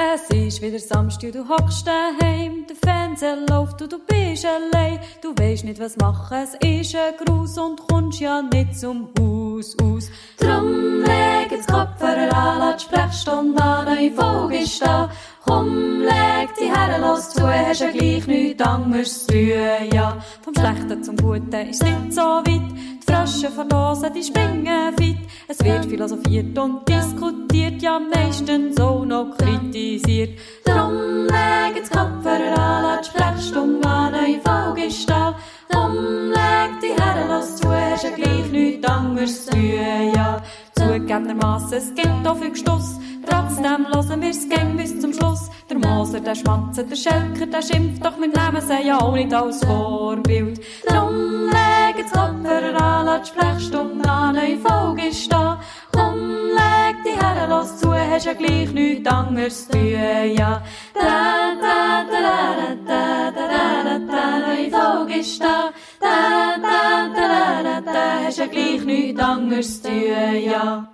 [0.00, 5.00] Es ist wieder Samstag, du hockst daheim, der Fernseher läuft und du bist allein.
[5.20, 9.76] Du weisst nicht, was machen, es ist ein Gruß und kommst ja nicht zum Haus
[9.82, 10.08] aus.
[10.38, 15.10] Drum leg jetzt Kopfhörer an, lass die Sprechstunde an, neue Folge ist da.
[15.44, 20.16] Komm, leg die Herren los zu, hast ja gleich nichts anderes zu tun, ja.
[20.42, 25.16] Vom Schlechten zum Guten ist nicht so weit, Frösche verlosen, die springen fit.
[25.48, 30.38] Es wird philosophiert und diskutiert, ja meistens auch noch kritisiert.
[30.62, 35.34] Drum leg jetzt Kopfhörer an, lass die Sprechstunde an, neue Folge ist da.
[35.70, 35.94] Drum
[36.28, 40.42] leg die Herren los zu, hast ja gleich nichts anderes zu tun, ja.
[40.76, 45.48] Zugegebenermassen, es gibt auch viel Gestuss, trotzdem hören wir's gern bis zum Schluss.
[45.70, 49.34] Der Moser, der Schmatzer, der Schelker, der schimpft, doch wir nehmen sie ja auch nicht
[49.34, 50.60] als Vorbild.
[50.88, 55.60] Drum leg jetzt Kopfhörer an, lass die Sprechstunde an, neue Folge ist da.
[55.92, 60.62] Komm, leg die Herren los zu, hast ja gleich nichts anderes zu ja.
[60.94, 65.70] Da, da, da, da, da, da, da, da, da, neue Folge ist da.
[66.00, 70.88] Da, da, da, da, da, da, hast ja gleich nichts anderes zu tun, ja.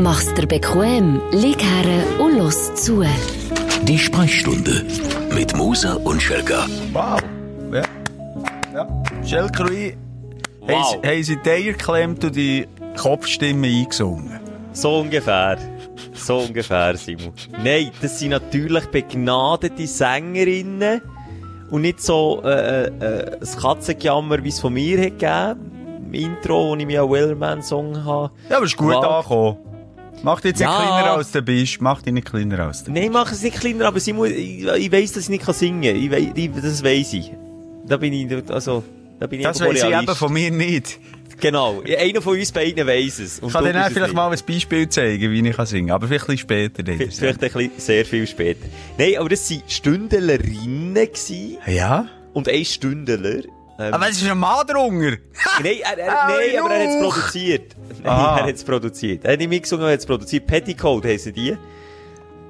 [0.00, 3.04] Mach's dir bequem, lieg her und los zu.
[3.84, 4.84] Die Sprechstunde
[5.34, 6.66] mit Musa und Schelga.
[6.92, 7.20] Wow.
[7.72, 7.82] Ja.
[8.74, 9.02] ja.
[9.24, 9.96] Schelkerui,
[10.60, 10.96] Wow.
[11.04, 12.66] haben, sie die Eier geklemmt und die
[12.96, 14.40] Kopfstimme eingesungen?
[14.72, 15.58] So ungefähr.
[16.14, 17.32] So ungefähr, Simon.
[17.62, 21.00] Nein, das sind natürlich begnadete Sängerinnen
[21.70, 25.72] und nicht so äh, äh, das Katzengejammer, wie es von mir hat gegeben.
[26.06, 28.30] Im Intro, wo ich mich an Wellerman-Song habe.
[28.48, 29.56] Ja, aber ist gut angekommen.
[30.26, 30.76] Mach dich jetzt nicht Ja.
[30.76, 31.80] kleiner als du bist.
[31.80, 34.90] Mach dich nicht kleiner als du Nein, mach es nicht kleiner, aber Simon, ich, ich
[34.92, 35.96] weiss, dass ich nicht singen kann.
[35.96, 37.30] Ich, wei- ich, das weiss ich.
[37.86, 38.82] Da bin ich, also,
[39.20, 40.98] da bin ich Das weiss ich eben von mir nicht.
[41.38, 41.82] Genau.
[41.82, 43.38] Einer von uns beiden weiss es.
[43.38, 44.14] Und Ich kann dir bist vielleicht nicht.
[44.14, 45.94] mal ein Beispiel zeigen, wie ich kann singen kann.
[45.96, 46.82] Aber vielleicht ein bisschen später.
[46.82, 46.96] dann.
[46.98, 48.66] V- Vielleicht ein bisschen sehr viel später.
[48.98, 51.08] Nein, aber das waren Stündlerinnen.
[51.66, 52.06] Ja?
[52.32, 53.42] Und ein Stündler.
[53.78, 55.16] Ähm, Aber es ist ein Mann drunter.
[55.62, 57.76] nein, er, er, Ah, nein, aber er hat es produziert.
[58.02, 58.36] Nein, Ah.
[58.38, 59.24] er hat es produziert.
[59.24, 60.46] Er hat nicht mitgesungen, er hat es produziert.
[60.46, 61.56] Petticoat heissen die.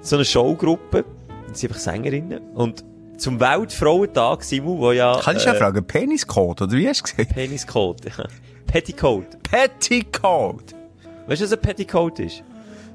[0.02, 1.04] So eine Showgruppe.
[1.48, 2.40] Das sind einfach Sängerinnen.
[2.54, 2.84] Und
[3.16, 5.18] zum Weltfrauentag, Simon, wo ja...
[5.20, 7.34] Kann ich ja fragen, Peniscode, oder wie hast du gesagt?
[7.34, 8.02] Peniscode.
[8.66, 9.42] Petticoat.
[9.42, 10.74] Petticoat.
[11.26, 12.42] Weißt du, was ein Petticoat ist?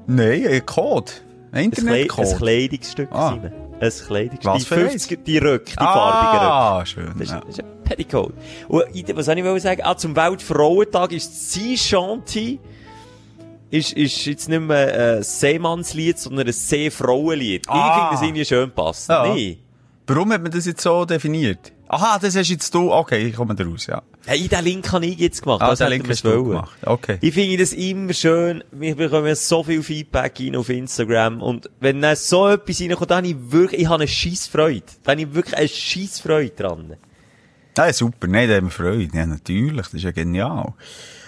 [0.06, 1.10] Nein, ein Code.
[1.50, 2.36] Ein Ein, Kle ein Internetcode.
[2.38, 3.30] Kleidungsstück, Ah.
[3.30, 3.52] Simon.
[3.82, 4.44] Ein Kleidungsstück.
[4.52, 5.08] Was die für eins?
[5.08, 6.52] 50er, die Röcke, die farbigen Röcke.
[6.52, 7.12] Ah, schön.
[7.18, 7.40] Das ist, Ja.
[7.40, 8.32] das ist ein Petticoat.
[8.68, 8.84] Und
[9.16, 9.80] was soll ich sagen?
[9.84, 12.60] Ah, zum Weltfrauentag ist Sea Shanty,
[13.70, 17.68] ist, ist jetzt nicht mehr ein Seemannslied, sondern ein Seefrauenlied.
[17.68, 17.88] Ah.
[17.88, 19.08] Ich finde das irgendwie schön passt.
[19.08, 19.26] Ja.
[19.34, 19.58] Nee.
[20.06, 21.72] Warum hat man das jetzt so definiert?
[21.88, 22.92] Aha, das hast jetzt du.
[22.92, 24.02] Okay, ich komme da raus, ja.
[24.24, 25.62] Hey, den Link habe ich jetzt gemacht.
[25.62, 26.70] Ah, das den Link hast du gemacht.
[26.84, 27.18] Okay.
[27.20, 28.62] Ich finde das immer schön.
[28.70, 31.42] Wir bekommen so viel Feedback rein auf Instagram.
[31.42, 34.82] Und wenn dann so etwas reinkommt, dann habe ich wirklich, ich habe eine Scheissfreude.
[35.02, 36.96] Dann habe ich wirklich eine Scheissfreude dran.
[37.76, 38.28] Ah, super.
[38.28, 39.08] Nein, da haben wir Freude.
[39.12, 39.86] Ja, natürlich.
[39.86, 40.72] Das ist ja genial.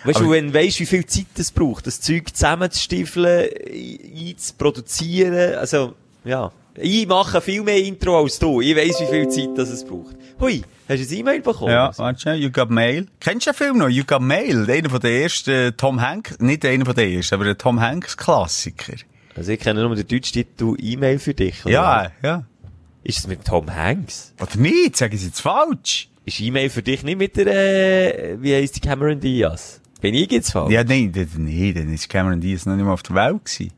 [0.04, 4.28] Weißt Aber- du, wenn du weißt, wie viel Zeit es braucht, das Zeug zusammenzustiefeln, ein-
[4.28, 5.94] einzuproduzieren, also,
[6.24, 6.52] ja.
[6.76, 8.60] Ich mache viel mehr Intro als du.
[8.60, 10.16] Ich weiss, wie viel Zeit das es braucht.
[10.40, 11.70] Hui, hast du ein E-Mail bekommen?
[11.70, 12.40] Ja, warte schnell.
[12.40, 13.06] You Got Mail.
[13.20, 13.88] Kennst du den Film noch?
[13.88, 14.68] You Got Mail.
[14.68, 17.80] Einer von den ersten äh, Tom Hanks, nicht einer von den ersten, aber der Tom
[17.80, 18.94] Hanks Klassiker.
[19.36, 21.64] Also ich kenne nur den deutschen Titel E-Mail für dich.
[21.64, 22.44] oder Ja, ja.
[23.04, 24.32] Ist es mit Tom Hanks?
[24.40, 24.96] Oder nicht?
[24.96, 26.08] Sagen sie jetzt falsch?
[26.24, 27.46] Ist E-Mail für dich nicht mit der,
[28.32, 29.80] äh, wie heisst die Cameron Diaz?
[30.00, 30.72] Bin ich jetzt falsch?
[30.72, 33.72] Ja, nein, nee, dann ist Cameron Diaz noch nicht mal auf der Welt gewesen.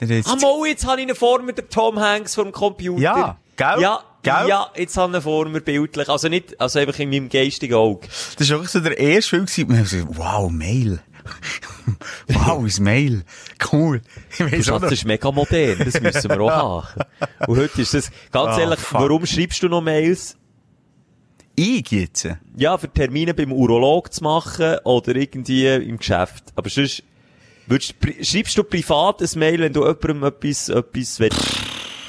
[0.00, 3.00] Ist Ah, jetzt habe ich ihn vor mir, der Tom Hanks vom Computer.
[3.00, 3.80] Ja, gell?
[3.80, 4.48] Ja, Gell?
[4.48, 6.08] ja, jetzt habe ich vor mir bildlich.
[6.08, 8.06] Also nicht, also einfach in meinem geistigen Auge.
[8.38, 9.68] Das war auch so der erste Film gewesen.
[9.70, 11.00] Und ich so, wow, Mail.
[12.28, 13.24] wow, ein Mail.
[13.72, 14.00] Cool.
[14.50, 17.04] Ich Schatz, das ist mega modern, das müssen wir auch haben.
[17.46, 19.00] Und heute ist das, ganz Ah, ehrlich, fuck.
[19.00, 20.36] warum schreibst du noch Mails?
[21.54, 22.28] Ich jetzt?
[22.56, 26.44] Ja, für Termine beim Urolog zu machen oder irgendwie im Geschäft.
[26.56, 27.02] Aber sonst,
[27.66, 31.18] würdest, schreibst du privat ein Mail, wenn du jemandem etwas, etwas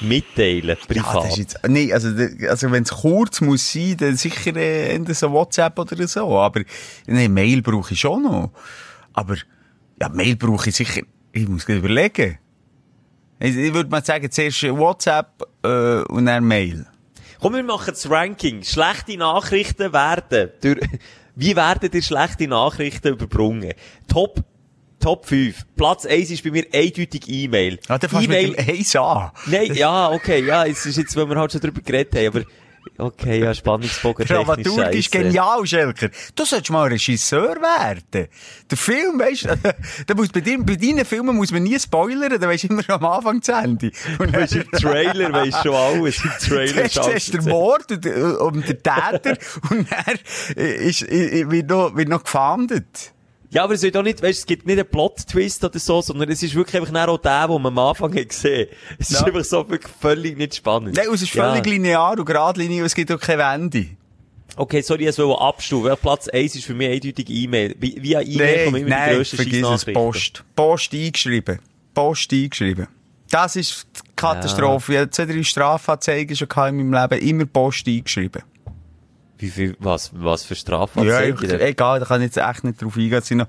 [0.00, 1.24] mitteilen Ja, privat?
[1.24, 2.08] das ist jetzt, nee, also,
[2.48, 6.38] also wenn es kurz muss sein, dann sicher äh, so WhatsApp oder so.
[6.38, 6.62] Aber,
[7.06, 8.50] nee, Mail brauche ich schon noch.
[9.12, 9.36] Aber,
[10.00, 11.02] ja, Mail brauche ich sicher,
[11.32, 12.38] ich muss überlegen.
[13.40, 16.86] Ich, ich würde mal sagen, zuerst WhatsApp, äh, und dann Mail.
[17.40, 18.62] Komm, wir machen das Ranking.
[18.62, 20.80] Schlechte Nachrichten werden durch,
[21.34, 23.74] wie werden dir schlechte Nachrichten überbrungen?
[24.08, 24.42] Top,
[25.04, 25.66] Top 5.
[25.76, 27.78] Platz 1 ist bei mir eindeutig E-Mail.
[27.88, 29.32] Ah, dann fängst du mit dem an.
[29.44, 32.42] Nein, ja, okay, ja, es ist jetzt, weil wir halt schon drüber geredet haben, aber
[32.96, 36.10] Okay, ja, Spannungsbogen Dramaturgisch genial, Schelker.
[36.34, 38.28] Du solltest mal Regisseur werden.
[38.70, 39.56] Der Film, weisst du,
[40.06, 42.88] da muss bei, dir, bei deinen Filmen muss man nie spoilern, da weisst du immer
[42.88, 43.90] am Anfang zu Ende.
[44.18, 46.22] Und weißt, im Trailer weisst schon alles.
[46.22, 49.36] Im Trailer Zuerst ist der Mord und, und der Täter
[49.70, 50.14] und er
[50.54, 53.13] ist, ist, wird noch, wird noch gefahndet.
[53.54, 56.28] Ja, aber es wird auch nicht, weißt, es gibt nicht einen Plot-Twist oder so, sondern
[56.28, 58.68] es ist wirklich einfach auch der, den man am Anfang hat gesehen.
[58.98, 59.26] Es ist Ja.
[59.26, 60.96] einfach so wirklich völlig nicht spannend.
[60.96, 61.50] Nein, es ist Ja.
[61.52, 63.86] völlig linear und geradlinig und es gibt auch keine Wende.
[64.56, 65.92] Okay, sorry, ich wollte abstufen.
[66.00, 67.74] Platz 1 ist für mich eindeutig E-Mail.
[67.78, 69.84] Via E-Mail kommen immer die nein, grössten vergiss es.
[69.92, 70.44] Post.
[70.54, 71.58] Post eingeschrieben.
[71.94, 72.88] Post eingeschrieben.
[73.30, 74.92] Das ist die Katastrophe.
[74.92, 76.48] Ich hatte zwei, drei Strafanzeigen schon
[76.78, 77.28] in meinem Leben.
[77.28, 78.42] Immer Post eingeschrieben.
[79.38, 81.44] Wie viel, was, was für Ja, Strafanzeigen?
[81.44, 83.46] ich, egal, da kann ich jetzt echt nicht drauf eingehen.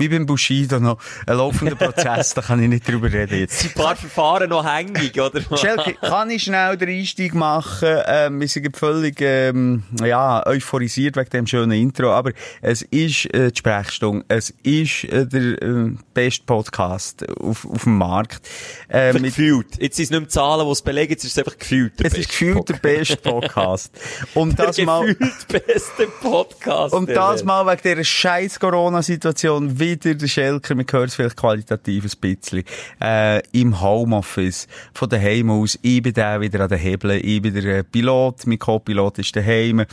[0.00, 3.60] Wie beim Bushido noch ein laufender Prozess, da kann ich nicht drüber reden jetzt.
[3.60, 5.42] Sind ein paar Verfahren noch hängig, oder?
[5.58, 7.98] Schelke, kann ich schnell den Einstieg machen?
[8.06, 12.32] Ähm, wir sind völlig ähm, ja, euphorisiert wegen dem schönen Intro, aber
[12.62, 17.98] es ist äh, die Sprechstunde, es ist äh, der äh, beste Podcast auf, auf dem
[17.98, 18.48] Markt.
[18.88, 19.76] Äh, mit, gefühlt.
[19.78, 21.98] Jetzt sind es nicht mehr Zahlen, die es belegen, jetzt ist es einfach gefühlt.
[22.00, 23.92] der es ist gefühlt der beste Podcast.
[24.34, 25.14] Und das der mal...
[25.14, 26.94] gefühlt beste Podcast.
[26.94, 32.04] Und das mal wegen dieser scheiß Corona-Situation wieder der Schelker, man hört es vielleicht qualitativ
[32.04, 32.64] ein bisschen,
[33.00, 37.54] äh, im Homeoffice, von daheim aus, ich bin der wieder an den Hebeln, ich bin
[37.54, 39.84] der äh, Pilot, mein Co-Pilot ist daheim.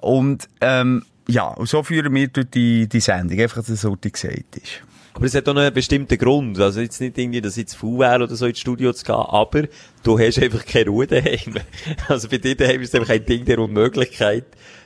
[0.00, 3.96] Und, ähm, ja, und so führen wir durch die, die Sendung, einfach, dass es so
[3.96, 4.82] gesagt ist.
[5.16, 6.60] Aber es hat auch noch einen bestimmten Grund.
[6.60, 9.14] Also jetzt nicht irgendwie, dass ich zu faul wäre oder so ins Studio zu gehen,
[9.14, 9.62] aber
[10.02, 11.54] du hast einfach keine Ruhe daheim.
[12.08, 14.44] Also bei dir daheim ist es einfach ein Ding der Unmöglichkeit,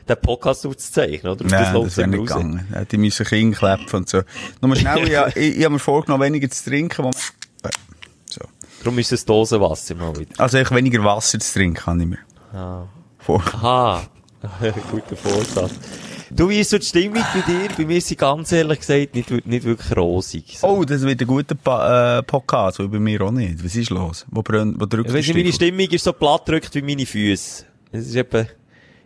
[0.09, 1.43] den Podcast aufzuzeichnen, oder?
[1.45, 2.29] Und Nein, läuft das wäre nicht raus.
[2.29, 2.69] gegangen.
[2.73, 4.23] Ja, Die müssen Kinder klepfen und so.
[4.63, 4.99] Nur schnell,
[5.35, 7.73] ich, ich, ich habe mir vorgenommen, weniger zu trinken, wo man,
[8.27, 8.41] so.
[8.85, 10.31] Darum ist es Dosenwasser mal wieder.
[10.39, 12.19] Also, ich weniger Wasser zu trinken, kann ich mir.
[12.53, 12.87] Ah.
[13.19, 13.43] Vor.
[13.53, 14.03] Aha.
[14.91, 15.73] Guter Vorsatz.
[16.31, 17.69] Du, wie ist so die Stimmung bei dir?
[17.77, 20.59] Bei mir ist sie ganz ehrlich gesagt nicht, nicht wirklich rosig.
[20.59, 20.69] So.
[20.69, 23.65] Oh, das wird ein guter pa äh, Podcast, weil bei mir auch nicht.
[23.65, 24.25] Was ist los?
[24.31, 25.53] Wo, brennt, wo drückt weiss nicht, meine?
[25.53, 27.65] Stimmung ist so platt drückt wie meine Füße.
[27.91, 28.47] Es ist etwa,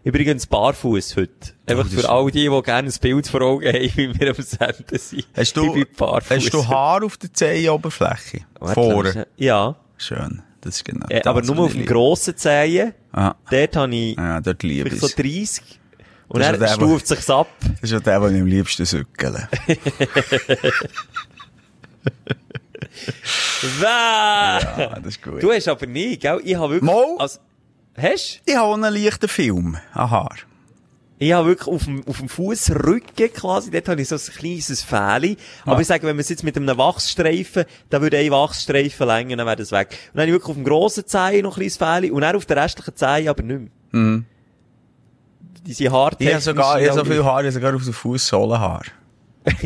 [0.04, 1.32] übrigens barfuß heute.
[1.66, 4.42] Einfach Oh, für all die, die gerne ein Bild vor Augen haben, wie wir am
[4.42, 5.26] Senden sind.
[5.34, 5.84] Hast du,
[6.28, 8.42] hast du Haar auf der Zehenoberfläche?
[8.60, 9.26] Vorne.
[9.38, 9.76] Ja.
[9.96, 10.42] Schön.
[10.64, 12.94] Das ist genau Äh, das, aber nur auf dem grossen Zehen.
[13.12, 15.14] Ah, Dort habe ich ja, dort liebe ich so es.
[15.14, 15.62] 30.
[16.28, 17.48] Und Das wo- stuft sich's ab.
[17.60, 19.48] Das ist ja der, den ich am liebsten sückele.
[23.80, 24.60] Ja,
[24.96, 25.42] das ist gut.
[25.42, 26.40] Du hast aber nie, gell?
[26.44, 26.90] Ich habe wirklich...
[26.90, 27.16] Mal.
[27.18, 27.38] Also,
[27.96, 28.42] hast?
[28.44, 30.36] Ich habe einen leichten Film an Haar.
[31.18, 34.82] Ich habe wirklich auf dem, auf dem Fußrücken quasi, dort habe ich so ein kleines
[34.82, 35.36] Fähli.
[35.64, 35.80] Aber Ah.
[35.80, 39.46] ich sage, wenn man es jetzt mit einem Wachsstreifen, dann würde ein Wachsstreifen länger, dann
[39.46, 39.88] wäre das weg.
[40.12, 42.34] Und dann habe ich wirklich auf dem grossen Zehen noch ein kleines Fähli und dann
[42.36, 43.70] auf der restlichen Zehen aber nicht mehr.
[43.92, 44.24] Mhm.
[45.66, 48.82] Diese Haare Ich habe sogar, ich habe so viel Haar, ich sogar auf der Fußsohlenhaar.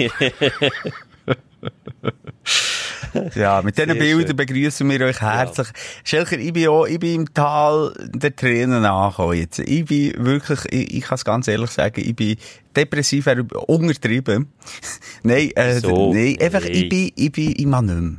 [3.34, 5.68] ja, mit diesen Bildern begrüßen wir euch herzlich.
[6.04, 9.58] Schelker, ich bin auch, ich bin im Tal der Tränen angekommen jetzt.
[9.60, 12.36] Ich bin wirklich, ich, ich kann es ganz ehrlich sagen, ich bin
[12.74, 13.26] depressiv,
[13.66, 14.52] untertrieben.
[15.22, 16.12] nein, äh, Wieso?
[16.12, 16.72] nein, einfach, Nein.
[16.72, 18.16] ich bin, ich bin, mag nicht mehr.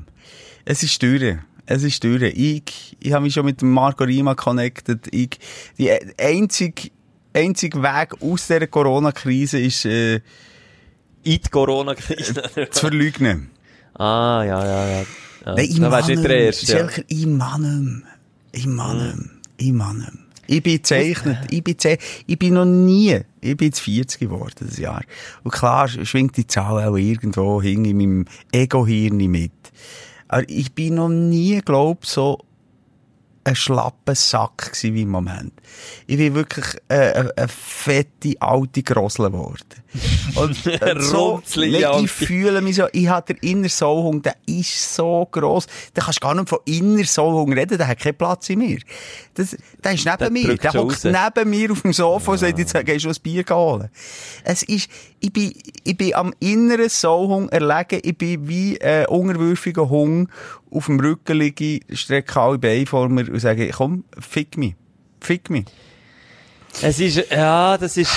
[0.65, 1.37] Es ist durch.
[1.65, 2.21] Es ist durch.
[2.21, 5.07] Ich, ich habe mich schon mit Marco Rima connected.
[5.13, 5.39] Ich,
[5.77, 6.89] die einzige,
[7.33, 10.21] einzige Weg aus dieser Corona-Krise ist, äh, in
[11.23, 12.69] die Corona-Krise.
[12.71, 13.51] zu verleugnen.
[13.99, 14.99] Ah, ja, ja, ja.
[14.99, 15.05] ja.
[15.45, 16.77] Nein, ich du nicht der Erste.
[16.77, 16.87] Ja.
[17.07, 17.59] Ich mehr.
[18.51, 19.15] Ich mehr.
[19.57, 20.11] Ich mehr.
[20.47, 21.37] Ich bin gezeichnet.
[21.51, 21.75] Ich bin,
[22.25, 25.03] ich bin noch nie, ich bin jetzt 40 geworden, das Jahr.
[25.43, 29.51] Und klar schwingt die Zahl auch irgendwo hin in meinem Ego-Hirn mit.
[30.27, 32.39] Aber ich bin noch nie, glaub, so
[33.43, 35.53] ein schlapper Sack gsi wie im Moment.
[36.07, 39.63] Ich bin wirklich äh, eine, eine fette alte Grossle geworden.
[40.35, 45.27] Und, und so, ich fühle mich so, ich habe den inneren Soulhunger, der ist so
[45.31, 45.65] gross.
[45.93, 48.79] Da kannst du gar nicht von innerer Soulhunger reden, der hat keinen Platz in mir.
[49.33, 52.59] Das, der ist neben Der mir, der hockt neben mir auf dem Sofa und sagt,
[52.59, 53.89] jetzt gehst du ein Bier holen.
[54.43, 55.53] Es ist, ich bin,
[55.83, 60.29] ich bin am inneren Soulhunger erlegen, ich bin wie ein unterwürfiger Hund
[60.71, 64.75] auf dem Rücken liege, strecke alle Beine vor mir und sage, komm, fick mich.
[65.21, 65.65] Fick mich.
[66.81, 68.11] Es ist, ja, das ist,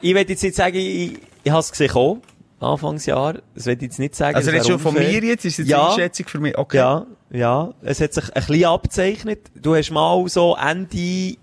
[0.00, 2.22] ich will jetzt nicht sagen, ich, ich habe es gesehen kommen,
[2.60, 3.34] Anfangsjahr.
[3.54, 4.34] Das will ich jetzt nicht sagen.
[4.34, 5.44] Also wäre du von mir jetzt?
[5.44, 5.82] Ist jetzt Ja.
[5.82, 6.56] eine Einschätzung für mich?
[6.56, 6.78] Okay.
[6.78, 7.74] Ja, ja.
[7.82, 9.40] Es hat sich ein bisschen abgezeichnet.
[9.54, 11.36] Du hast mal so Ende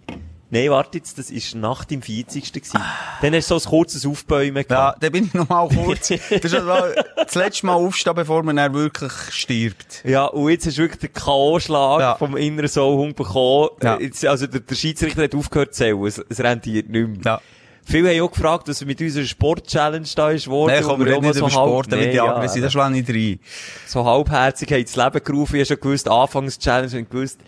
[0.51, 2.53] Nein, warte jetzt, das war nach dem 40.
[2.53, 2.79] gewesen.
[3.21, 5.03] Dann hast du so ein kurzes Aufbäumen Ja, gehabt.
[5.03, 6.09] dann bin ich noch mal kurz.
[6.09, 10.03] das ist also das letzte Mal aufstehen, bevor man dann wirklich stirbt.
[10.05, 12.15] Ja, und jetzt hast du wirklich den K.O.-Schlag Ja.
[12.15, 13.69] vom inneren Soulhund bekommen.
[13.81, 13.99] Ja.
[13.99, 16.05] Jetzt, also der, der Schiedsrichter hat aufgehört zu zählen.
[16.05, 17.17] Es, es rentiert nicht mehr.
[17.25, 17.41] Ja.
[17.87, 20.73] Viele haben auch gefragt, was mit unserer Sport-Challenge da ist worden.
[20.73, 22.97] Nein, komm, wir reden nicht über halb- Sport, Nee, die ja, anderen sind, das schlage
[22.99, 23.39] ich rein.
[23.87, 25.55] so halbherzig haben ins Leben gerufen.
[25.55, 27.39] Ich habe schon gewusst, Anfangs-Challenge und gewusst,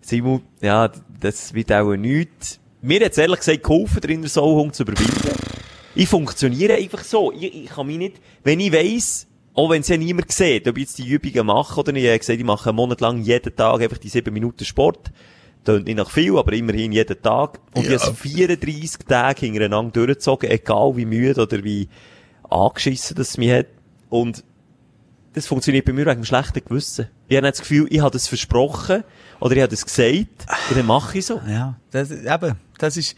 [0.00, 0.90] Simon, ja,
[1.24, 2.60] das wird auch nichts.
[2.82, 5.30] Mir hat es ehrlich gesagt geholfen, den inneren Soulhund zu überwinden.
[5.94, 7.32] Ich funktioniere einfach so.
[7.32, 10.76] Ich, ich kann mich nicht, wenn ich weiss, auch wenn es ja niemand sieht, ob
[10.76, 13.22] ich jetzt die Übungen mache oder nicht, ich habe gesagt, ich mache einen Monat lang
[13.22, 15.12] jeden Tag einfach die sieben Minuten Sport.
[15.64, 17.58] Tönt nicht nach viel, aber immerhin jeden Tag.
[17.74, 21.88] Und ich habe es 34 Tage hintereinander durchgezogen, egal wie müde oder wie
[22.50, 23.66] angeschissen das mich hat.
[24.10, 24.44] Und
[25.32, 27.08] das funktioniert bei mir wegen dem schlechten Gewissen.
[27.28, 29.04] Ich habe das Gefühl, ich habe das versprochen
[29.44, 31.38] oder ich habe das gesagt und dann mache ich so.
[31.46, 33.14] Ja, das, eben, das ist,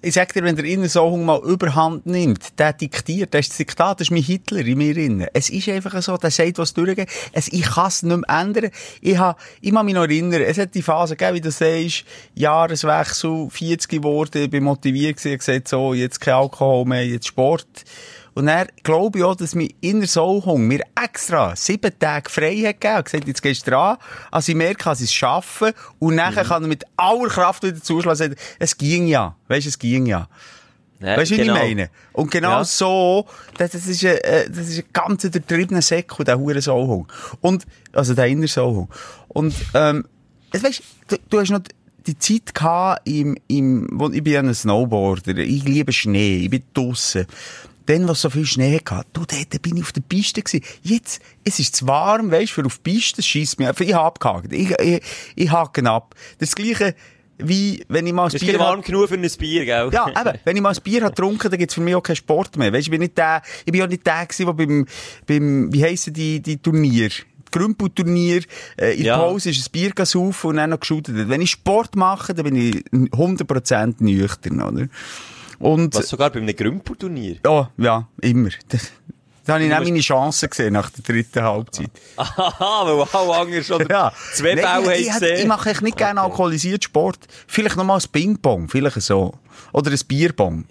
[0.00, 3.98] ich sag dir, wenn der Innensohung mal Überhand nimmt, der diktiert, das ist das Diktat,
[3.98, 5.26] das ist mein Hitler in mir drin.
[5.32, 7.08] Es ist einfach so, der sagt, was durchgeht.
[7.32, 8.70] Es, ich kann es nicht mehr ändern.
[9.00, 12.04] Ich ha, ich kann mich noch erinnern, es hat die Phase gegeben, wie du sagst,
[12.36, 17.66] Jahreswechsel, 40 geworden, ich bin motiviert gewesen, gesagt, so, jetzt kein Alkohol mehr, jetzt Sport.
[18.36, 22.82] Und dann glaube ich auch, dass mein inner Soulhung mir extra sieben Tage frei hat
[22.82, 23.04] gegeben.
[23.04, 23.96] gesagt, jetzt gehst du dran.
[24.30, 25.72] Also ich merke, dass ich es schaffe.
[25.98, 29.34] Und nachher kann er mit aller Kraft wieder zuschlagen es ging ja.
[29.48, 30.28] Weißt du, es ging ja.
[31.00, 31.54] Ja, Weißt du, wie genau.
[31.56, 31.90] ich meine?
[32.12, 32.64] Und genau Ja.
[32.64, 33.26] so,
[33.56, 37.08] das, das ist ein, äh, das ist ein ganz übertriebener Säckel, der hure Soulhung.
[37.40, 37.64] Und,
[37.94, 38.90] also der inner Soulhung.
[39.28, 40.04] Und, ähm,
[40.52, 41.60] weißt, du, du hast noch
[42.06, 46.62] die Zeit gehabt im, im, ich bin ja ein Snowboarder, ich liebe Schnee, ich bin
[46.74, 47.26] draussen.
[47.86, 50.64] Dann, was so viel Schnee hatte, du, dort bin ich auf der Piste gewesen.
[50.82, 53.84] Jetzt, es ist zu warm, weisst, für auf die Piste, das scheisst mich einfach.
[53.84, 54.52] Ich hab abgehakt.
[54.52, 55.02] Ich, ich,
[55.36, 56.14] ich hake ab.
[56.38, 56.94] Das Gleiche,
[57.38, 59.90] wie, wenn ich mal ein Es ist Bier hab- warm genug für ein Bier, gell?
[59.92, 60.38] ja, eben.
[60.44, 62.72] Wenn ich mal ein Bier habe getrunken, dann gibt's für mich auch keinen Sport mehr.
[62.72, 64.86] Weißt, ich bin nicht der, ich bin auch nicht der gewesen, der beim,
[65.26, 67.10] beim, wie heissen die, die Turnier?
[67.52, 68.42] Grümpelturnier,
[68.78, 69.18] äh, in der Ja.
[69.18, 71.28] Pause ist ein Bier gesaufen und dann noch geschootet.
[71.28, 74.88] Wenn ich Sport mache, dann bin ich 100% nüchtern, oder?
[75.58, 77.36] Und, Was sogar bei einem Grümpelturnier.
[77.44, 78.50] ja, ja, immer.
[78.68, 78.90] Das,
[79.44, 81.90] da habe ich dann meine Chancen gesehen nach der dritten Halbzeit.
[82.16, 84.12] Aha, weil alle anderen schon Ja.
[84.34, 85.48] zwei Bälle ich, ich, haben ich gesehen.
[85.48, 87.18] mache echt nicht gerne alkoholisiert Sport.
[87.46, 89.34] Vielleicht noch mal ein Ping-Pong, vielleicht so.
[89.72, 90.64] Oder ein Bierbong.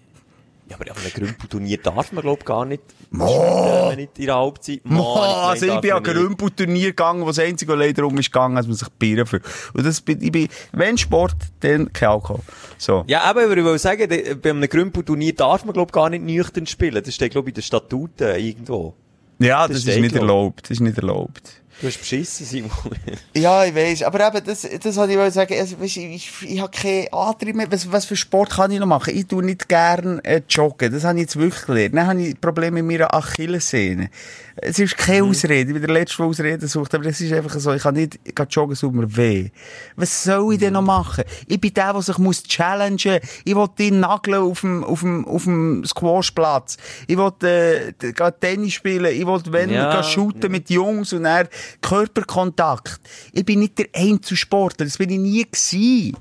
[0.67, 2.81] Ja, aber auf einem Grümpelturnier darf man, glaub gar nicht.
[3.11, 3.93] Mo!
[3.95, 4.83] Nicht in der Halbzeit.
[4.83, 6.01] Mann, Mo, also ich bin an.
[6.03, 9.41] Grümpelturnier gegangen, wo das einzige leider um ist gegangen, dass man sich Bier für.
[9.73, 12.39] Und das bin, ich bin, wenn Sport, dann kein Alkohol.
[12.79, 13.03] So.
[13.05, 14.09] Ja, aber ich will sagen,
[14.41, 17.03] bei einem Grümpelturnier darf man, glaub gar nicht nüchtern spielen.
[17.03, 18.95] Das steht, glaub ich, in den Statuten irgendwo.
[19.37, 20.29] Ja, Das das, steht, ist nicht glaub ich.
[20.29, 20.61] erlaubt.
[20.63, 21.61] Das ist nicht erlaubt.
[21.81, 22.71] Du hast beschissen, Simon.
[23.35, 24.01] Ja, ich weiss.
[24.03, 25.53] Aber eben, das, das wollte ich sagen.
[25.59, 27.69] Also, weisst, ich, ich, ich habe keinen Antrieb mehr.
[27.69, 29.15] Was, was für Sport kann ich noch machen?
[29.15, 30.93] Ich tue nicht gern äh, joggen.
[30.93, 31.95] Das habe ich jetzt wirklich gelernt.
[31.95, 34.09] Dann habe ich Probleme mit meiner Achillessehne.
[34.57, 35.69] Es ist keine Ausrede.
[35.69, 36.93] Ich bin der Letzte, der Ausreden sucht.
[36.95, 37.73] Aber das ist einfach so.
[37.73, 39.49] Ich kann nicht gehen joggen, es tut mir weh.
[39.95, 41.25] Was soll ich denn noch machen?
[41.47, 43.19] Ich bin der, der sich muss challengen.
[43.43, 46.77] Ich will den nageln auf dem, auf dem, auf dem Squashplatz.
[47.07, 47.91] Ich will, äh,
[48.39, 49.13] Tennis spielen.
[49.13, 51.47] Ich will, wenn, Ja, shooten mit Jungs und dann
[51.81, 52.99] Körperkontakt.
[53.33, 56.15] Ich bin nicht der Einzelsportler, das bin ich nie gewesen.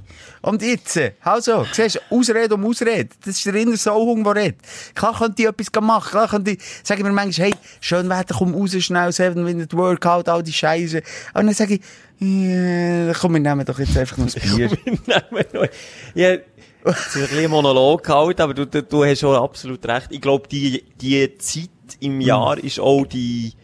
[0.44, 3.08] Und jetzt, also, siehst du, Ausrede um Ausrede.
[3.24, 4.60] Das ist der innere Sauhung, der redet.
[4.94, 8.54] Klar könnte ich etwas machen, klar könnte ich, sagen mir manchmal, hey, schön Wetter, komm
[8.54, 10.98] raus, schnell, seven minute workout, all die Scheiße.
[11.32, 11.80] Und dann sage ich,
[12.18, 15.70] ja, komm, wir nehmen doch jetzt einfach noch ein Bier.
[16.14, 16.36] ja,
[16.84, 20.08] es ist ein Monolog gehalten, aber du, du, du hast schon absolut recht.
[20.10, 21.70] Ich glaube, die, die Zeit
[22.00, 23.54] im Jahr ist auch die,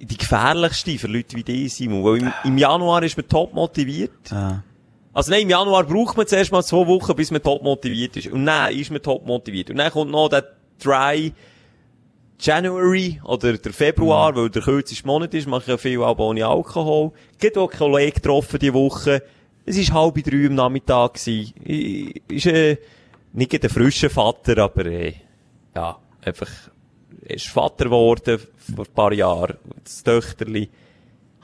[0.00, 2.02] die gefährlichste für Leute wie dich, Simon.
[2.02, 4.32] Weil im, im Januar ist man top motiviert.
[4.32, 4.62] Ah.
[5.16, 8.26] Also nein, im Januar braucht man zuerst mal zwei Wochen, bis man top motiviert ist.
[8.26, 9.70] Und dann ist man top motiviert.
[9.70, 10.44] Und dann kommt noch der
[10.78, 11.32] Dry
[12.38, 16.46] January oder der Februar, weil der kürzeste Monat ist, mache ich ja viel auch ohne
[16.46, 17.12] Alkohol.
[17.38, 19.22] Geht auch Kollegen getroffen die Woche.
[19.64, 21.54] Es ist halb drei am Nachmittag gewesen.
[22.28, 22.76] Ist, äh,
[23.32, 25.14] nicht ein frischer Vater, aber, äh,
[25.74, 26.50] ja, einfach,
[27.24, 28.38] er ist Vater geworden
[28.76, 29.56] vor ein paar Jahren.
[29.82, 30.68] Das Töchterli.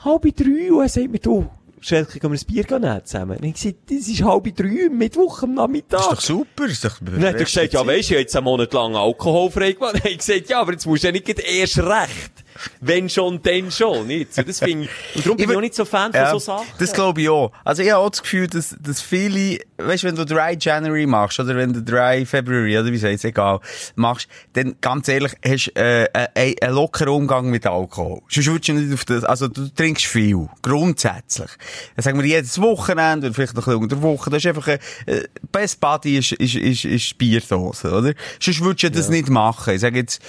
[0.05, 1.49] Halb drei, und er sagt mir, du,
[1.83, 3.37] Schelke, können wir ein Bier nehmen zusammen?
[3.39, 5.99] Und ich gesagt, das ist halb drei, Mittwoch am Nachmittag.
[5.99, 8.21] Das ist doch super, das ist doch Dann hat er gesagt, ja, weisst ich habe
[8.21, 9.95] jetzt einen Monat lang alkoholfrei gemacht.
[9.95, 12.42] Dann habe ich gesagt, ja, aber jetzt musst du ja nicht erst recht
[12.81, 14.35] wenn schon, dann schon, nicht?
[14.35, 16.31] So, das finde ich, und darum bin ich, Ich auch nicht so Fan von Ja,
[16.31, 16.67] so Sachen.
[16.79, 17.53] Das glaube ich auch.
[17.65, 21.07] Also ich habe auch das Gefühl, dass, dass viele, weißt du, wenn du Dry January
[21.07, 23.61] machst, oder wenn du Dry February, oder wie sagst egal,
[23.95, 28.21] machst, dann ganz ehrlich, hast du äh, einen, einen lockeren Umgang mit Alkohol.
[28.29, 31.51] Sonst würdest du nicht auf das, also du trinkst viel, grundsätzlich.
[31.97, 34.47] Dann sagen wir jedes Wochenende, oder vielleicht noch ein bisschen unter der Woche, das ist
[34.47, 38.15] einfach, ein, äh, Best Buddy ist, ist, ist, ist Bierdose, oder?
[38.41, 39.75] Sonst würdest du das nicht machen.
[39.75, 40.21] Ich sage jetzt,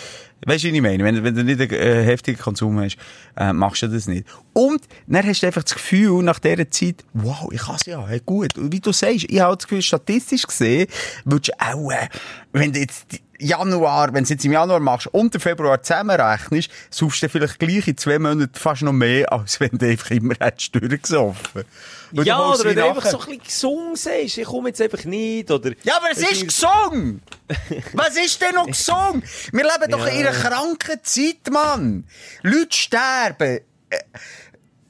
[0.45, 1.03] Weißt du, wie ich meine?
[1.03, 2.97] Wenn, wenn du nicht einen äh, heftigen Konsum hast,
[3.37, 4.27] äh, machst du das nicht.
[4.53, 8.05] Und dann hast du einfach das Gefühl, nach dieser Zeit, wow, ich kann es ja,
[8.07, 8.57] hey, gut.
[8.57, 10.87] Und wie du sagst, ich habe das Gefühl, statistisch gesehen,
[11.25, 12.09] würdest du auch, äh,
[12.51, 13.05] wenn du jetzt
[13.39, 17.87] Januar, wenn du jetzt im Januar machst und den Februar zusammenrechnest, suchst du vielleicht gleich
[17.87, 21.63] in zwei Monaten fast noch mehr, als wenn du einfach immer hättest durchgesoffen.
[22.15, 25.03] Weil Ja, oder wenn du einfach so ein bisschen gesungen sagst, ich komme jetzt einfach
[25.05, 25.71] nicht, oder...
[25.83, 27.21] Ja, aber es ist gesungen!
[27.93, 29.23] Was ist denn noch gesungen?
[29.51, 30.29] Wir leben doch in Ja.
[30.29, 32.05] einer kranken Zeit, Mann.
[32.43, 33.59] Leute sterben.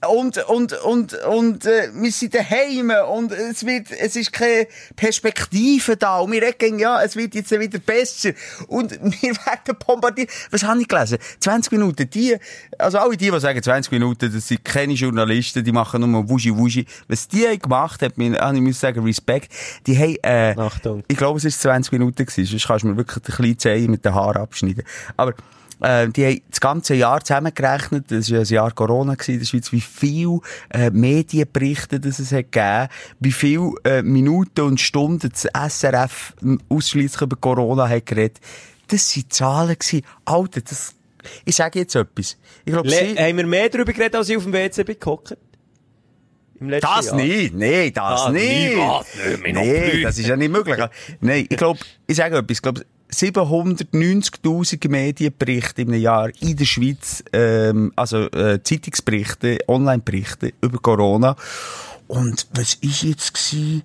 [0.10, 5.96] Und, und, und, und, äh, wir sind daheim und es wird, es ist keine Perspektive
[5.98, 6.20] da.
[6.20, 8.32] Und wir denken, ja, es wird jetzt wieder besser.
[8.68, 10.30] Und wir werden bombardiert.
[10.52, 11.18] Was habe ich gelesen?
[11.40, 12.36] 20 Minuten, die,
[12.78, 16.56] also alle die, die sagen 20 Minuten, das sind keine Journalisten, die machen nur Wuschi
[16.56, 16.86] Wuschi.
[17.08, 19.52] Was die gemacht haben, mir- ich muss sagen, Respekt.
[19.88, 21.04] Die haben, äh, Achtung.
[21.08, 22.46] ich glaube, es ist 20 Minuten gewesen.
[22.46, 24.84] Sonst kannst du mir wirklich den kleinen Zehen mit den Haaren abschneiden.
[25.18, 25.34] Aber,
[25.82, 29.40] äh, die haben das ganze Jahr zusammengerechnet, das war ja ein Jahr Corona gewesen in
[29.40, 30.40] der Schweiz, wie viel
[30.70, 32.88] äh, Medienberichte das es hat gegeben,
[33.20, 35.48] wie viel äh, Minuten und Stunden das
[35.80, 36.34] SRF
[36.70, 38.40] ausschließlich über Corona hat geredet.
[38.88, 40.06] Das waren Zahlen gewesen.
[40.26, 40.96] Alter, das,
[41.46, 42.38] ich sage jetzt etwas.
[42.66, 44.98] Ich glaube, Le sie, haben wir mehr darüber geredet, als ich auf dem WC bin
[45.00, 45.38] gehockt?
[46.60, 47.16] Das Jahr.
[47.16, 48.78] nicht, nee, das Ah, nicht.
[48.78, 49.06] noch
[49.42, 50.78] nee, das ist ja nicht möglich.
[51.20, 57.24] Nein, ich glaube, ich sage etwas, ich glaube, 790.000 Medienberichte im Jahr in der Schweiz,
[57.32, 61.36] ähm, also äh, Zeitungsberichte, Online-Berichte über Corona.
[62.08, 63.84] Und was ist jetzt gewesen?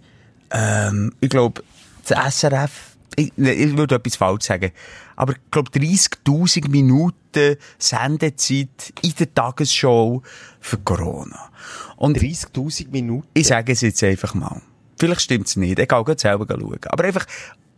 [0.50, 1.62] Ähm, ich glaube,
[2.06, 4.72] das SRF, ich, ne, ich würde etwas falsch sagen,
[5.16, 10.22] aber ich glaube 30.000 Minuten Sendezeit in der Tagesshow
[10.60, 11.50] für Corona.
[11.96, 13.28] Und 30'000 Minuten.
[13.34, 14.62] ich sage es jetzt einfach mal.
[14.98, 15.78] Vielleicht stimmt's nicht.
[15.78, 16.78] Egal, geht selber schauen.
[16.88, 17.26] Aber einfach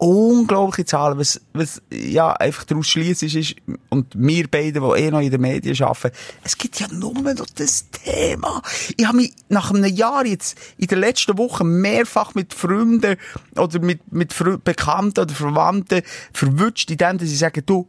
[0.01, 3.55] unglaubliche Zahlen, was, was, ja, einfach daraus schließt ist,
[3.91, 7.47] und wir beide, die eh noch in den Medien arbeiten, es gibt ja nur noch
[7.55, 8.63] das Thema.
[8.97, 13.17] Ich habe mich nach einem Jahr jetzt in den letzten Wochen mehrfach mit Freunden
[13.57, 16.03] oder mit, mit Bekannten oder Verwandten
[16.33, 17.87] verwünscht, in dem, dass sie sagen, du,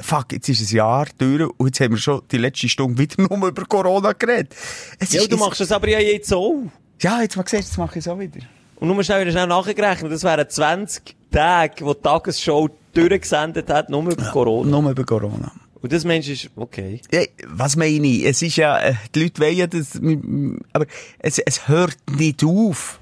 [0.00, 3.22] fuck, jetzt ist ein Jahr durch und jetzt haben wir schon die letzte Stunde wieder
[3.36, 4.54] nur über Corona geredet.
[4.98, 6.62] Es Ja, ist- du es- machst das aber ja jetzt auch.
[7.00, 8.40] ja, jetzt mal gesehen, jetzt mache ich es auch wieder.
[8.78, 13.90] Und nur schnell, wieder schnell nachgerechnet, das wären 20 Tage, wo die Tagesschau durchgesendet hat,
[13.90, 14.80] nur über Corona.
[14.80, 15.52] Nur über Corona.
[15.80, 17.00] Und das Mensch ist, okay.
[17.12, 18.24] Ja, was meine ich?
[18.24, 20.00] Es ist ja, äh, die Leute wollen ja das,
[20.72, 20.86] aber
[21.18, 23.00] es, es hört nicht auf.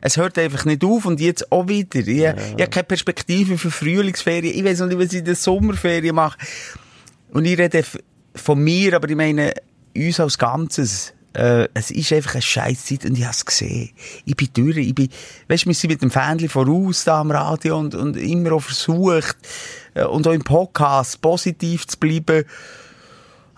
[0.00, 2.00] Es hört einfach nicht auf und jetzt auch wieder.
[2.00, 4.54] Ich, ich habe keine Perspektive für Frühlingsferien.
[4.54, 6.38] Ich weiß noch nicht, was ich in der Sommerferien mache.
[7.30, 7.82] Und ich rede
[8.34, 9.54] von mir, aber ich meine,
[9.96, 11.14] uns als Ganzes.
[11.34, 13.90] Äh, es ist einfach eine scheiß Zeit und ich habe es gesehen.
[14.24, 15.08] Ich bin durch, ich bin,
[15.48, 19.36] weißt wir sind mit dem Fähnchen voraus da am Radio und, und immer auch versucht,
[19.94, 22.44] äh, und auch im Podcast positiv zu bleiben.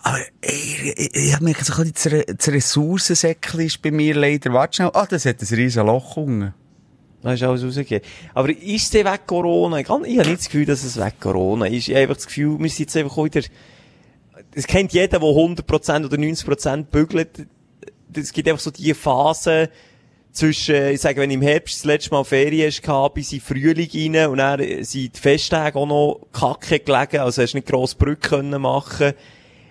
[0.03, 4.77] Aber ey, ich, ich habe ein bisschen, das, das Ressourcensäckchen ist bei mir leider, warte
[4.77, 6.55] schnell, ah, das hat ein riesen Loch unten.
[7.23, 8.07] Da ist alles rausgegeben.
[8.33, 9.81] Aber ist es weg Corona?
[9.81, 11.89] Ich, ich habe nicht das Gefühl, dass es weg Corona ist.
[11.89, 13.43] Ich habe einfach das Gefühl, wir sind jetzt einfach wieder,
[14.55, 17.47] es kennt jeder, der 100% oder 90% bügelt.
[18.17, 19.71] Es gibt einfach so die Phase
[20.33, 24.31] zwischen, ich sage, wenn im Herbst das letzte Mal Ferien gehabt, bis in Frühling rein
[24.31, 28.65] und dann sind die Festtage auch noch kacke gelegen, also hast nicht grosse Brücke können.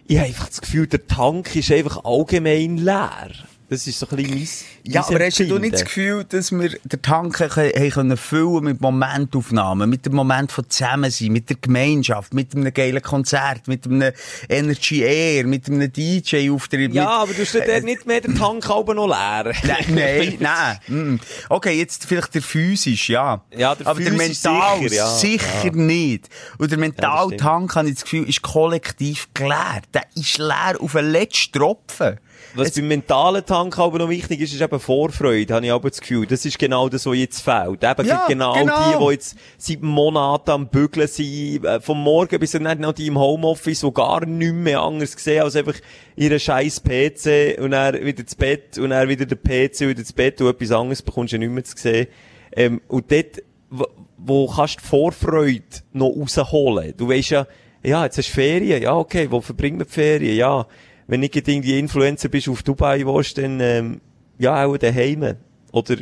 [0.08, 3.32] Ich habe einfach das Gefühl, der Tank ist einfach allgemein leer.
[3.68, 6.70] Das ist so ein bisschen mein, Ja, aber hast du nicht das Gefühl, dass wir
[6.84, 12.56] den Tank können füllen mit Momentaufnahmen, mit dem Moment von Zusammensein, mit der Gemeinschaft, mit
[12.56, 14.14] einem geilen Konzert, mit einem
[14.50, 16.94] Energy Air, mit einem DJ-Auftritt.
[16.94, 19.54] Ja, aber du hast dort nicht mehr den Tank halb noch leer.
[19.64, 20.38] Nein, nein,
[20.88, 21.20] nein.
[21.50, 23.44] Okay, jetzt vielleicht der physisch, ja.
[23.56, 25.08] Ja, der Aber der mental sicher, ja.
[25.08, 26.30] sicher nicht.
[26.60, 27.76] Und der Mentaltank, stimmt.
[27.76, 29.86] habe ich das Gefühl, ist kollektiv geleert.
[29.94, 32.20] Der ist leer auf den letzten Tropfen.
[32.56, 36.00] Was beim mentalen Tank aber noch wichtig ist, ist eben Vorfreude, habe ich aber das
[36.00, 36.26] Gefühl.
[36.26, 37.84] Das ist genau das, was jetzt fehlt.
[37.84, 38.92] Eben Ja, genau, genau.
[38.92, 43.08] die, die jetzt seit Monaten am Bügeln sind, äh, vom Morgen bis dann noch die
[43.08, 45.76] im Homeoffice, die gar nichts mehr anders sehen, als einfach
[46.16, 50.02] ihren scheiß PC und dann wieder das Bett und dann wieder der PC und wieder
[50.02, 52.08] das Bett und etwas anderes bekommst du ja nicht mehr zu sehen.
[52.56, 53.86] Ähm, und dort, wo,
[54.18, 56.94] wo kannst du die Vorfreude noch rausholen?
[56.96, 57.46] Du weisst ja,
[57.84, 60.66] ja, jetzt hast du Ferien, ja, okay, wo verbringt man die Ferien, ja.
[61.08, 64.02] Wenn nicht irgendwie Influencer bist auf Dubai willst, dann, ähm,
[64.40, 65.36] ja, auch daheim.
[65.72, 65.98] Oder,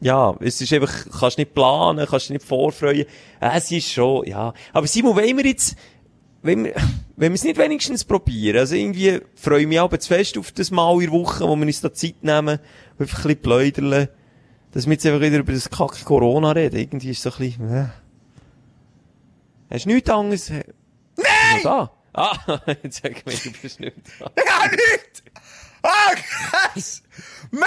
[0.00, 3.06] ja, es ist einfach, kannst nicht planen, kannst nicht vorfreuen.
[3.40, 4.52] Es ist schon, ja.
[4.72, 5.76] Aber Simon, wollen wir jetzt,
[6.42, 6.74] wenn wir,
[7.16, 10.52] wenn wir es nicht wenigstens probieren, also irgendwie freue ich mich aber zu fest auf
[10.52, 12.58] das Mal in der Woche, wo wir uns da Zeit nehmen,
[12.98, 14.08] einfach ein bisschen pläudern,
[14.72, 16.76] dass wir jetzt einfach wieder über das kacke Corona reden.
[16.76, 17.86] Irgendwie ist es so ein bisschen, äh.
[19.70, 20.50] Hast du nichts anderes?
[20.50, 21.60] Nein!
[21.62, 21.90] Da?
[22.16, 23.96] Ah, jetzt sag ich mir, du bist nicht!
[25.82, 27.02] Ah, krass!
[27.50, 27.60] Mäh!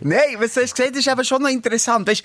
[0.00, 2.06] Nein, was du hast gesagt, ist eben schon noch interessant.
[2.06, 2.22] Weißt,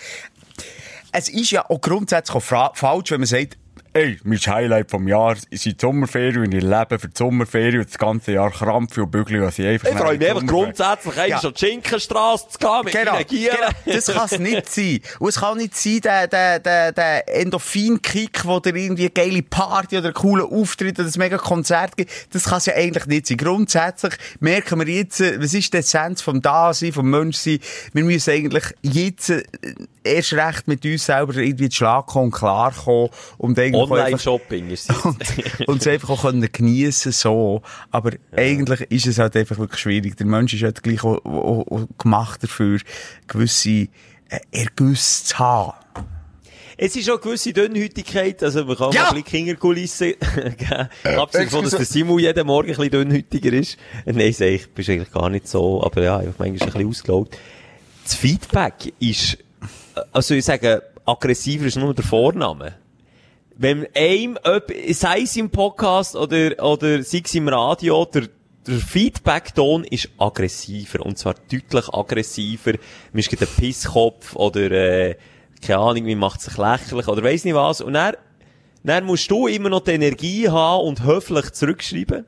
[1.11, 3.57] es ist ja auch grundsätzlich falsch, wenn man sagt,
[3.99, 7.89] ey, mein Highlight vom Jahr sind die Sommerferien und ich lebe für die Sommerferien und
[7.89, 11.29] das ganze Jahr krampfe und bügle, was ich einfach Ich freue mich einfach grundsätzlich, einmal
[11.29, 11.37] Ja.
[11.39, 14.99] an die Schinkenstrasse zu gehen mit Genau, genau, das kann es nicht sein.
[15.19, 19.43] Und es kann nicht sein, der, der, der, der Endorphin-Kick, wo dir irgendwie eine geile
[19.43, 22.11] Party oder einen coolen Auftritt oder ein mega Konzert gibt.
[22.33, 23.37] Das kann es ja eigentlich nicht sein.
[23.37, 27.59] Grundsätzlich merken wir jetzt, was ist die Essenz vom Dasein, vom Menschsein?
[27.93, 29.43] Wir müssen eigentlich jetzt äh,
[30.03, 34.69] erst recht mit uns selber irgendwie zu Schlag kommen und klar kommen und einfach- Online-Shopping
[34.69, 34.97] ist es.
[35.05, 35.17] und,
[35.67, 37.61] und es einfach auch können geniessen so.
[37.91, 40.17] Aber eigentlich ist es halt einfach wirklich schwierig.
[40.17, 42.79] Der Mensch ist halt gleich auch, auch, auch gemacht dafür,
[43.27, 43.87] gewisse äh,
[44.51, 45.73] Ergüsse zu haben.
[46.81, 49.09] Es ist auch eine gewisse Dünnhäutigkeit, also man kann Ja!
[49.09, 50.89] ein bisschen Kinderkulisse geben.
[51.03, 53.77] Abgesehen davon, dass der Simon jeden Morgen ein bisschen dünnhäutiger ist.
[54.05, 56.87] Äh, Nein, sag ich, bist eigentlich gar nicht so, aber ja, ich manchmal ein bisschen
[56.87, 57.37] ausgelaugt.
[58.05, 59.33] Das Feedback ist,
[59.95, 62.75] äh, also ich sage, aggressiver ist nur der Vorname.
[63.61, 68.29] Wenn einem, jemand- sei es im Podcast oder, oder sei es im Radio, der,
[68.65, 71.05] der Feedback-Ton ist aggressiver.
[71.05, 72.71] Und zwar deutlich aggressiver.
[73.11, 75.17] Man ist gerade ein Pisskopf oder, äh,
[75.61, 77.81] keine Ahnung, man macht sich lächerlich oder weiss nicht was.
[77.81, 78.15] Und dann,
[78.85, 82.23] dann musst du immer noch die Energie haben und höflich zurückschreiben.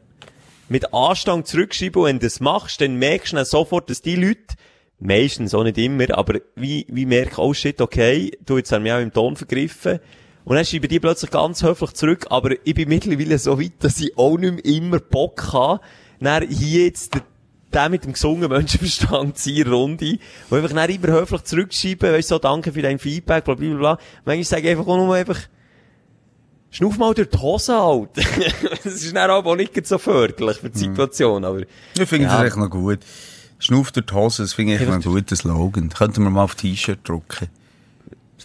[0.68, 2.02] Mit Anstand zurückschreiben.
[2.02, 4.56] Und wenn du das machst, dann merkst du dann sofort, dass die Leute,
[5.00, 8.98] meistens auch nicht immer, aber wie, wie merken, oh shit, okay, du, jetzt haben wir
[8.98, 10.02] auch im Ton vergriffen.
[10.44, 14.00] Und dann schreiben die plötzlich ganz höflich zurück, aber ich bin mittlerweile so weit, dass
[14.00, 15.82] ich auch nicht mehr immer Bock habe,
[16.20, 17.22] dann hier jetzt der,
[17.74, 20.18] der mit dem gesungenen Menschenverstand zur Runde,
[20.50, 23.68] wo einfach dann immer höflich zurückschreiben, weißt du, so, danke für dein Feedback, bla, bla,
[23.70, 23.98] bla, bla.
[24.26, 25.40] Manchmal sage ich einfach auch nur einfach,
[26.72, 28.10] schnuff mal durch die Hose halt.
[28.84, 32.38] das ist dann auch nicht so förderlich für die Situation, aber, Ich finde Ja.
[32.38, 33.00] das echt noch gut.
[33.60, 35.90] Schnuff durch die Hose, das finde ich echt noch ein guter Slogan.
[35.90, 37.48] Könnten wir mal auf T-Shirt drucken.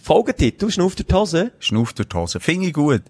[0.01, 1.51] Folgetitel, schnuff die Hose.
[1.59, 2.39] Schnuff die Hose.
[2.39, 3.01] Finde ich gut.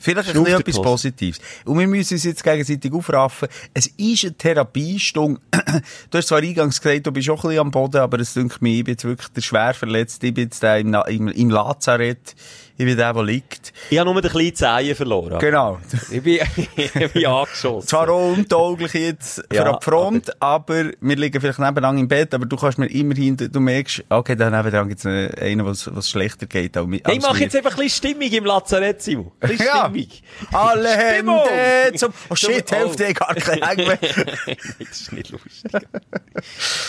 [0.00, 0.82] Vielleicht ein Schnuff die etwas.
[0.82, 1.40] Positives.
[1.64, 3.48] Und wir müssen uns jetzt gegenseitig aufraffen.
[3.74, 5.40] Es ist eine Therapiestunde.
[6.10, 8.60] du hast zwar eingangs gesagt, du bist auch ein bisschen am Boden, aber es denkt
[8.62, 10.22] mir, ich bin jetzt wirklich der schwer verletzt.
[10.24, 12.34] Ich bin jetzt der im, im, im Lazarett.
[12.78, 13.72] Ich bin der, der liegt.
[13.90, 15.38] Ich habe nur den kleinen Zehen verloren.
[15.38, 15.78] Genau.
[16.10, 16.40] Ich bin,
[16.76, 17.86] ich bin angeschossen.
[17.86, 22.32] Zwar auch untauglich jetzt für Ja, die Front, aber, wir liegen vielleicht nebeneinander im Bett,
[22.34, 26.08] aber du kannst mir immerhin, du merkst, okay, da nebenan gibt es einen, was, was
[26.08, 26.76] schlechter geht.
[26.76, 29.32] Als, ich mache jetzt einfach ein bisschen Stimmung im Lazarett, Simon.
[29.40, 29.88] Ein bisschen Ja.
[29.90, 30.08] Stimmung.
[30.52, 30.88] Alle.
[30.96, 32.12] Hände zum...
[32.30, 32.74] Oh shit, Oh.
[32.74, 33.98] Hälfte, ich gar kein Hänge mehr.
[34.78, 35.70] Das ist nicht lustig.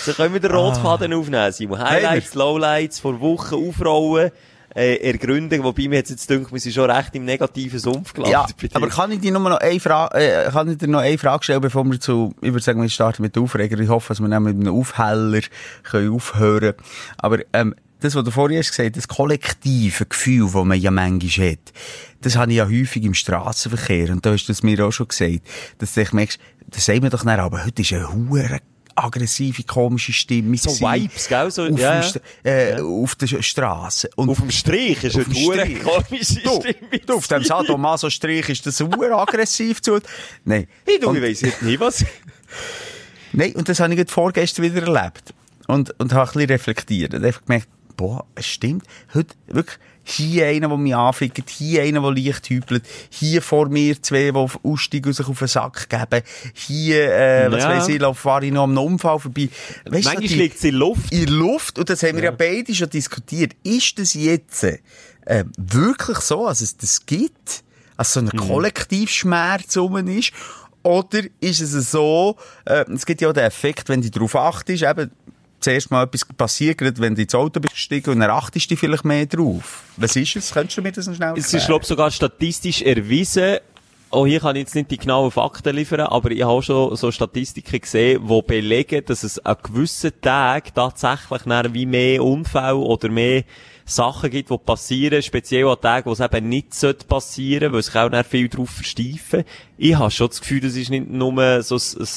[0.05, 1.79] so können wir den Rotfaden aufnehmen, Simon.
[1.79, 4.31] Highlights, Lowlights vor Wochen aufrollen,
[4.75, 8.55] äh, ergründen, wobei mir jetzt jetzt denkt, wir sind schon recht im negativen Sumpf gelandet.
[8.61, 11.17] Ja, aber kann ich dir nur noch eine Frage, äh, kann ich dir noch eine
[11.17, 13.79] Frage stellen, bevor wir zu, ich würde sagen, wir starten mit Aufreger.
[13.79, 15.41] Ich hoffe, dass wir dann mit einem Aufheller
[15.83, 16.73] können aufhören.
[17.17, 21.51] Aber, ähm, das, was du vorhin hast gesagt, das kollektive Gefühl, das man ja manchmal
[21.51, 21.73] hat,
[22.21, 24.11] das habe ich ja häufig im Strassenverkehr.
[24.11, 25.41] Und da hast du es mir auch schon gesagt,
[25.77, 28.59] dass du dich merkst, das sagen wir doch nicht, aber heute ist eine hure
[28.95, 30.55] aggressive, komische Stimmung.
[30.57, 30.71] So.
[30.71, 31.49] Vibes, gell?
[31.51, 34.09] So, auf, ja, dem äh, auf der Straße.
[34.15, 35.81] Und Auf dem Strich ist eine Strich.
[35.83, 36.99] komische Du, Stimmung.
[37.05, 39.99] du, auf dem Sadomaso-Strich ist das sehr aggressiv zu.
[40.45, 40.67] Nein.
[40.85, 42.05] Hey, du, Und- ich weiss jetzt nicht, was...
[43.31, 45.33] Nein, und das habe ich gerade vorgestern wieder erlebt.
[45.67, 47.13] Und, und habe ein bisschen reflektiert.
[47.13, 48.85] Und einfach gemerkt, boah, es stimmt.
[49.13, 54.01] Heute wirklich hier einer, der mich anfickt, hier einer, der leicht hüpelt, hier vor mir
[54.01, 57.69] zwei, die aussteigen und sich auf den Sack geben, hier, äh, was Ja.
[57.69, 59.49] weiss ich, fahre ich noch am Unfall vorbei.
[59.85, 61.11] Weißt du, Manchmal die- liegt es in Luft.
[61.11, 66.17] in Luft, und das haben wir ja, beide schon diskutiert, ist das jetzt äh, wirklich
[66.17, 67.63] so, dass es das gibt?
[67.97, 70.31] Dass so ein Kollektivschmerz rum ist?
[70.83, 72.35] Oder ist es so,
[72.65, 75.11] äh, es gibt ja auch den Effekt, wenn du darauf achtest, eben,
[75.63, 78.75] zuerst mal etwas passiert, gerade wenn du ins Auto bist gestiegen und dann achtest du
[78.75, 79.83] vielleicht mehr drauf.
[79.97, 80.51] Was ist es?
[80.51, 81.67] Könntest du mir das noch schnell Es ist, erklären?
[81.67, 83.57] glaube sogar statistisch erwiesen,
[84.13, 87.11] auch hier kann ich jetzt nicht die genauen Fakten liefern, aber ich habe schon so
[87.11, 91.41] Statistiken gesehen, die belegen, dass es an gewissen Tagen tatsächlich
[91.73, 93.43] wie mehr Unfälle oder mehr
[93.85, 97.95] Sachen gibt, die passieren, speziell an Tagen, wo es eben nicht sollte passieren, weil sich
[97.95, 99.45] auch viel drauf versteifen.
[99.79, 102.07] Ich habe schon das Gefühl, das ist nicht nur so ein, ein,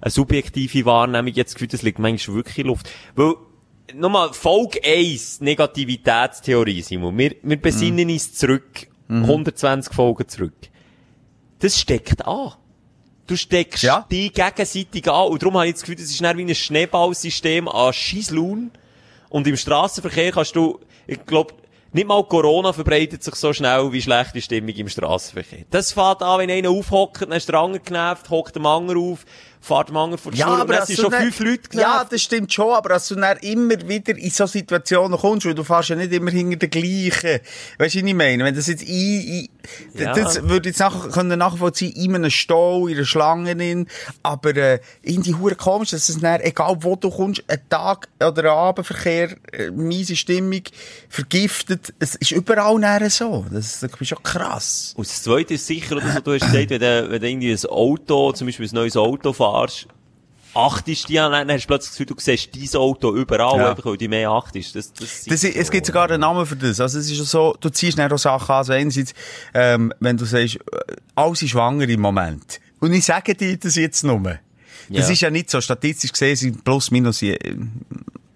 [0.00, 2.88] eine subjektive Wahrnehmung, jetzt das Gefühl, das liegt manchmal wirklich in Luft.
[3.14, 3.34] Weil,
[3.94, 7.16] nochmal, Folge 1, Negativitätstheorie, Simon.
[7.18, 10.54] Wir, wir besinnen uns zurück, 120 Folgen zurück.
[11.58, 12.52] Das steckt an.
[13.26, 14.06] Du steckst Ja.
[14.10, 15.28] die gegenseitig an.
[15.28, 18.70] Und darum habe ich das Gefühl, das ist dann wie ein Schneeballsystem an Scheisslaun.
[19.28, 21.54] Und im Straßenverkehr kannst du, ich glaube,
[21.92, 25.64] nicht mal Corona verbreitet sich so schnell wie schlechte Stimmung im Straßenverkehr.
[25.70, 29.24] Das fährt an, wenn einer aufhockt, dann ist der andere genervt, hockt der Manger auf,
[29.60, 31.74] fährt der Manger vor die Schnur, und dann als sind schon dann- fünf Leute genervt.
[31.94, 35.54] Ja, das stimmt schon, aber dass du dann immer wieder in so Situationen kommst, weil
[35.54, 37.40] du fährst ja nicht immer hinter den gleichen.
[37.78, 38.44] Weißt du, was ich meine?
[38.44, 39.48] Wenn das jetzt ein, ein
[40.00, 40.12] Ja.
[40.14, 43.86] das würde jetzt nachher, können nachvollziehen, in einem Stau, in einer Schlange drin,
[44.22, 48.08] aber, äh, in die Hure komisch, dass es dann, egal wo du kommst, ein Tag
[48.18, 50.62] oder ein Abendverkehr, äh, miese Stimmung,
[51.10, 53.44] vergiftet, es ist überall dann so.
[53.50, 54.94] Das, das ist schon krass.
[54.96, 57.52] Und das Zweite ist sicher, oder so, du hast gesagt, wenn du, wenn du irgendwie
[57.52, 59.86] ein Auto, zum Beispiel ein neues Auto fahrst,
[60.54, 63.70] achtest du an, dann hast du plötzlich das Gefühl, du siehst dein Auto überall, Ja.
[63.70, 64.74] einfach weil du mehr achtest.
[64.74, 66.80] Das, das, Das, ist- es gibt sogar einen Namen für das.
[66.80, 68.58] Also, es ist so, du ziehst dann auch Sachen an.
[68.58, 69.14] Also, einerseits,
[69.54, 70.60] ähm, wenn du sagst, äh,
[71.14, 72.60] alle sind schwanger im Moment.
[72.80, 74.20] Und ich sage dir das jetzt nur.
[74.20, 75.12] Das Ja.
[75.12, 75.60] ist ja nicht so.
[75.60, 77.22] Statistisch gesehen sind plus minus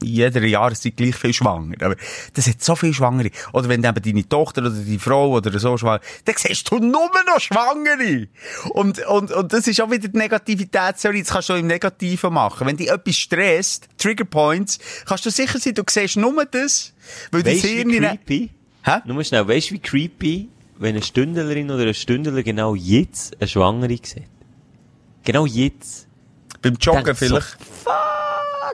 [0.05, 1.77] jeder Jahreszeit gleich viel schwanger.
[1.81, 1.97] Aber
[2.35, 3.31] das hat so viel Schwangere.
[3.53, 7.11] Oder wenn eben deine Tochter oder die Frau oder so schwanger, dann siehst du nur
[7.27, 8.29] noch Schwangere.
[8.71, 11.23] Und, und, und das ist auch wieder die Negativitätstheorie.
[11.23, 12.67] Das kannst du im Negativen machen.
[12.67, 16.93] Wenn dich etwas stresst, Trigger Points, kannst du sicher sein, du siehst nur das,
[17.31, 17.89] weil Weißt Hirn...
[17.89, 18.51] wie creepy?
[18.85, 18.99] Hä?
[19.05, 23.49] Nur schnell, weißt du, wie creepy, wenn eine Stündlerin oder ein Stündler genau jetzt eine
[23.49, 24.25] Schwangere sieht?
[25.25, 26.07] Genau jetzt.
[26.61, 27.57] Beim Joggen Denkt so, vielleicht.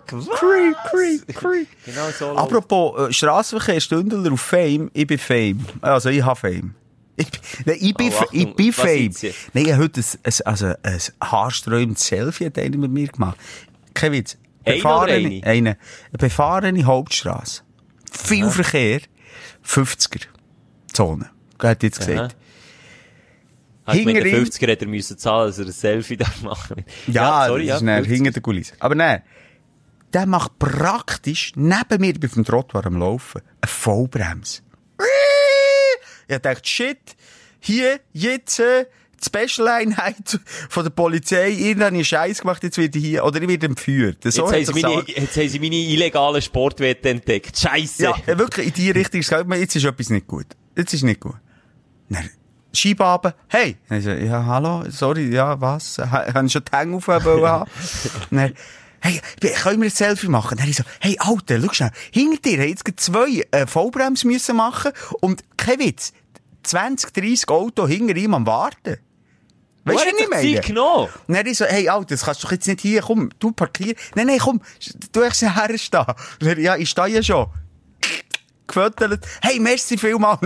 [0.07, 0.29] Fuck, was?
[0.39, 1.69] Creep, creep, creep.
[1.85, 2.27] Genau so.
[2.29, 2.39] läuft.
[2.41, 5.65] Apropos äh, Strassenverkehr, Stündler auf Fame, ich bin Fame.
[5.81, 6.75] Also ich habe Fame.
[7.17, 7.29] Ich,
[7.67, 9.11] nein, ich bin, Oh, ich bin Fame.
[9.53, 13.37] Nein, ich habe heute ein, ein, also ein Selfie hat einer mit mir gemacht.
[13.95, 14.39] Kein Witz.
[14.65, 15.47] Befahrene, eine?
[15.47, 15.71] eine.
[15.71, 17.63] Eine befahrene Hauptstrasse.
[18.11, 19.01] Viel Verkehr.
[19.67, 20.27] 50er.
[20.93, 21.31] Zone.
[21.63, 22.37] Hat jetzt gesagt.
[23.85, 26.17] Hast du mit den hinter ihm- 50er hätte er müssen zahlen, dass er ein Selfie
[26.17, 28.07] darf machen Ja, sorry, das ist dann 50er.
[28.09, 28.75] hinter der Kulisse.
[28.79, 29.23] Aber nein,
[30.12, 34.62] der macht praktisch neben mir, ich bin dem Trottoir am Laufen, eine Vollbremse.
[36.29, 36.99] Ich dachte, shit,
[37.59, 38.87] hier, jetzt, äh,
[39.23, 43.42] die Special-Einheit von der Polizei, irgendwann habe ich Scheiß gemacht, jetzt werde ich hier, oder
[43.42, 44.18] ich werde entführt.
[44.25, 47.59] So Jetzt, haben sie meine, jetzt haben sie meine illegale Sportwette entdeckt.
[47.59, 48.05] Scheisse.
[48.05, 49.23] Ja, äh, wirklich, in die Richtung
[49.55, 50.46] jetzt ist etwas nicht gut.
[50.77, 51.37] Jetzt ist nicht gut.
[52.09, 52.31] Dann,
[52.73, 53.77] Scheibe hey!
[53.88, 55.99] Dann ich so, ja, hallo, sorry, ja, was?
[55.99, 57.64] Ha- Haben schon die Hänge aufheben wollen?
[59.01, 59.21] Hey,
[59.63, 60.59] können wir ein Selfie machen?
[60.59, 64.57] Dann ich so, hey, Alter, schau schnell, hinter dir haben jetzt zwei äh, Vollbremse müssen
[64.57, 66.13] machen und kein Witz,
[66.65, 68.99] 20, 30 Auto hinter ihm am Warten.
[69.85, 70.55] Weißt du, was ich meine?
[70.55, 71.09] Zeit genommen?
[71.27, 73.53] Und dann ich so, hey, Alter, das kannst du doch jetzt nicht hier, komm, du
[73.53, 73.95] parkier.
[74.15, 74.61] Nein, nein, komm,
[75.13, 76.05] du hast herstehen.
[76.41, 77.47] Er, ja, ich stehe ja schon.
[78.67, 79.27] Gefüttert.
[79.41, 80.39] Hey, merci vielmal.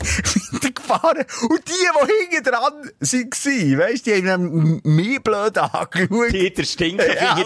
[0.52, 1.24] Weitergefahren.
[1.48, 6.28] Und die, die hinten dran waren, weisst du, die haben mich blöd angeschaut.
[6.30, 7.36] Peter Stinker Ja.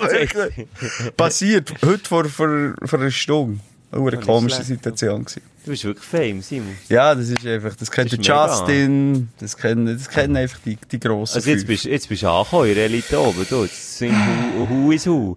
[1.17, 1.73] Passiert.
[1.85, 3.61] Heute vor, vor, vor einer Stunde.
[3.93, 4.63] Eine komische.
[4.65, 5.43] Situation gewesen.
[5.65, 6.77] Du bist wirklich Fame, Simon.
[6.89, 8.27] Ja, das ist einfach, das kennt Das.
[8.27, 11.69] Justin, das kennen, das kennen einfach die, die grossen Also jetzt fünf.
[11.69, 13.63] bist, jetzt bist du angekommen in der Elite oben, du.
[13.63, 14.13] Jetzt sind
[14.59, 15.37] Hu, Hu is Hu.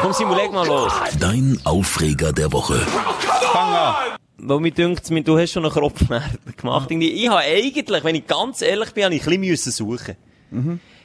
[0.00, 0.92] Komm Simon, leg mal los.
[1.18, 2.78] Dein Aufreger der Woche.
[3.52, 3.94] Fang an.
[4.38, 6.90] Weil mir dünkt, du hast schon einen Kropfschmerz gemacht.
[6.90, 10.16] Ich habe eigentlich, wenn ich ganz ehrlich bin, habe ich ein bisschen müssen suchen.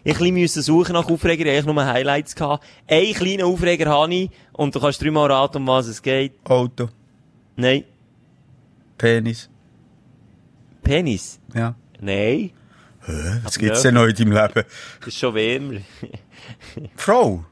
[0.03, 2.65] Ich ein bisschen suchen nach Aufreger, ich nur Highlights gehabt.
[2.87, 6.33] Einen kleinen Aufreger habe ich, und du kannst dreimal raten, um was es geht.
[6.43, 6.89] Auto,
[7.55, 7.83] Nein.
[8.97, 9.49] Penis.
[10.83, 11.39] Penis?
[11.53, 11.75] Ja.
[11.99, 12.51] Nein.
[13.43, 14.63] Was gibt's denn noch in deinem Leben?
[14.99, 15.79] Das ist schon wärmer.
[16.95, 17.45] Frau?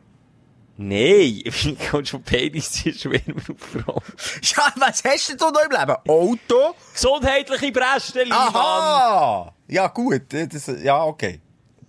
[0.81, 1.41] Nein.
[1.91, 4.01] Du von Penis ist wärmer auf Frau?
[4.41, 5.97] Ja, was hast du denn noch im Leben?
[6.07, 6.75] Auto?
[6.93, 8.55] Gesundheitliche Bräste, lieber Mann.
[8.55, 9.53] Aha!
[9.67, 10.21] Ja, gut.
[10.29, 11.41] Das, ja, okay.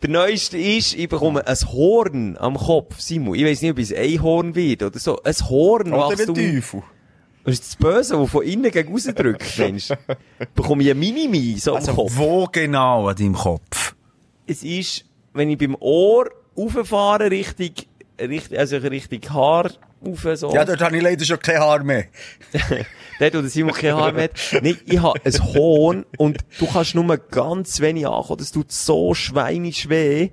[0.03, 3.37] Der neueste ist, ich bekomme ein Horn am Kopf, Simon.
[3.37, 5.23] Ich weiss nicht, ob es ein Einhorn wird oder so.
[5.23, 6.35] Ein Horn wächst ein um...
[6.35, 6.83] Teufel.
[7.45, 9.89] Das ist das Böse, das von innen gegen raus drückt, Mensch.
[10.55, 12.13] Bekomme ich ein Minimi so am Also, Kopf.
[12.17, 13.95] wo genau an deinem Kopf?
[14.49, 17.87] Es ist, wenn ich beim Ohr rauffahre, richtig,
[18.21, 20.53] richtig, also richtig Haar, auf so.
[20.55, 22.05] Ja, dort habe ich leider schon kein Haar mehr.
[23.19, 24.63] Dort, wo der Simon kein Haar mehr hat.
[24.63, 28.39] Nee, ich habe ein Horn und du kannst nur ganz wenig ankommen.
[28.39, 30.31] Das tut so schweinisch weh.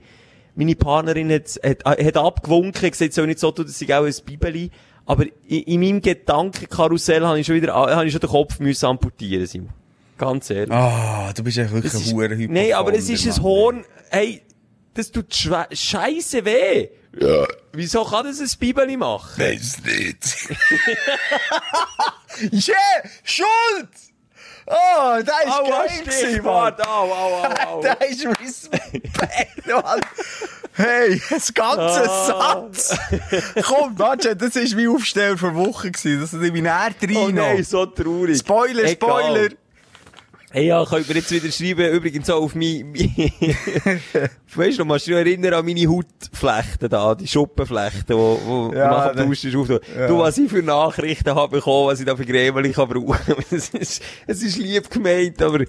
[0.55, 4.13] Meine Partnerin hat, hat, hat abgewunken, gesagt, soll nicht so tun, dass ich auch ein
[4.25, 4.71] Bibeli.
[5.05, 8.85] Aber in, in meinem Gedankenkarussell habe ich schon wieder, habe ich schon den Kopf müssen
[8.85, 9.69] amputieren, Simon.
[10.17, 10.71] Ganz ehrlich.
[10.71, 12.61] Ah, du bist ja wirklich Das ein Hurenhypochonder.
[12.61, 13.43] Nein, aber es ist ein.
[13.43, 14.41] Horn, hey,
[14.93, 16.89] das tut scheisse weh.
[17.19, 17.45] Ja.
[17.73, 19.39] Wieso kann das ein Bibeli machen?
[19.43, 20.49] Weiß nicht.
[22.67, 22.75] yeah,
[23.23, 23.89] Schuld!
[24.69, 26.73] Oh, der ist Aua, geil gewesen, Mann.
[26.81, 27.81] au, au, au, au.
[27.81, 30.01] Der ist Respekt, Mann.
[30.73, 32.25] Hey, das ganze Ah.
[32.27, 32.97] Satz.
[33.65, 36.19] Komm, warte, das ist wie Aufsteller vor Wochen gewesen.
[36.19, 37.35] Das ist wie näher Oh rein.
[37.35, 38.39] nein, so traurig.
[38.39, 39.49] Spoiler, Egal.
[40.57, 42.91] Hey, ja, könnt ihr jetzt wieder schreiben, übrigens auch auf mein,
[44.55, 48.89] weißt du, kannst du dich erinnern an meine Hautflechten da, die Schuppenflechten, wo, wo Ja,
[48.89, 49.27] nach dem.
[49.27, 50.07] Tausch ist aufgetan.
[50.07, 53.35] Du, was ich für Nachrichten habe bekommen, was ich da für Grämel kann brauchen.
[53.51, 55.63] es ist, es ist lieb gemeint, aber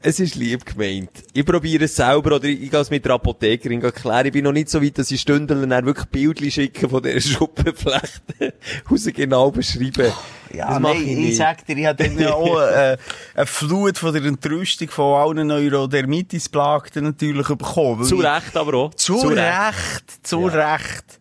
[0.00, 1.10] es ist lieb gemeint.
[1.32, 4.26] Ich probiere es selber, oder ich, ich gehe es mit der Apothekerin klären.
[4.26, 7.20] Ich bin noch nicht so weit, dass ich Stündchen dann wirklich Bildchen schicke von dieser
[7.28, 8.52] Schuppenflechten,
[8.90, 10.12] raus genau beschreiben.
[10.54, 12.96] Ja, das mache nein, ich ich, sag dir, ich hatte dann ja auch äh,
[13.34, 18.04] eine Flut von der Entrüstung von allen Neurodermitis-Plagten natürlich bekommen.
[18.04, 18.94] Zu Recht aber auch.
[18.94, 21.18] Zu, Recht, zu Recht.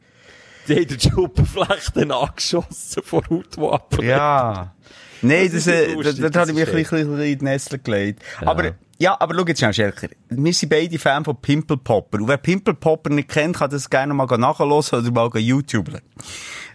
[0.67, 4.05] Die haben die Schuppenflechten angeschossen vor Hautwappen.
[4.05, 4.73] Ja.
[5.21, 7.45] Nein, Das das, ist äh, das, das das habe ich mich ein bisschen, in die
[7.45, 8.23] Nestle gelegt.
[8.45, 10.07] Aber, ja, aber schau jetzt schnell, Schelker.
[10.29, 12.19] Wir sind beide Fan von Pimple Popper.
[12.19, 16.01] Und wer Pimple Popper nicht kennt, kann das gerne mal nachhören oder mal YouTubeln.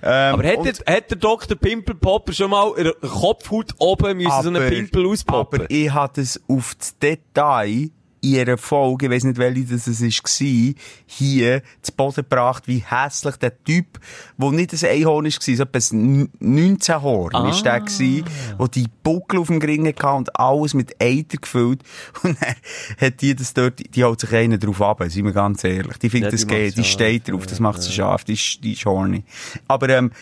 [0.05, 1.57] Ähm, Aber hat der, hat der Dr.
[1.57, 5.61] Pimpel Popper schon mal in der Kopfhaut oben müssen so einen Pimpel auspoppen?
[5.61, 7.91] Aber ich hatte es auf das Detail
[8.23, 10.75] in einer Folge, ich weiss nicht, welche das es war,
[11.07, 13.99] hier zu Boden gebracht, wie hässlich der Typ,
[14.39, 17.51] der nicht ein Einhorn war, so etwas 19 Horn, Ah.
[17.51, 18.25] ist der gewesen,
[18.75, 21.83] die Buckel auf dem Gring hatte und alles mit Eiter gefüllt.
[22.23, 22.55] Und dann
[23.01, 25.97] hat die das dort, die holt sich einen drauf ab, sind wir ganz ehrlich.
[25.99, 28.73] Die findet Ja, das macht's die steht drauf, das macht sie scharf, die ist, die
[28.75, 29.25] ist horny.
[29.67, 30.13] Aber, ähm,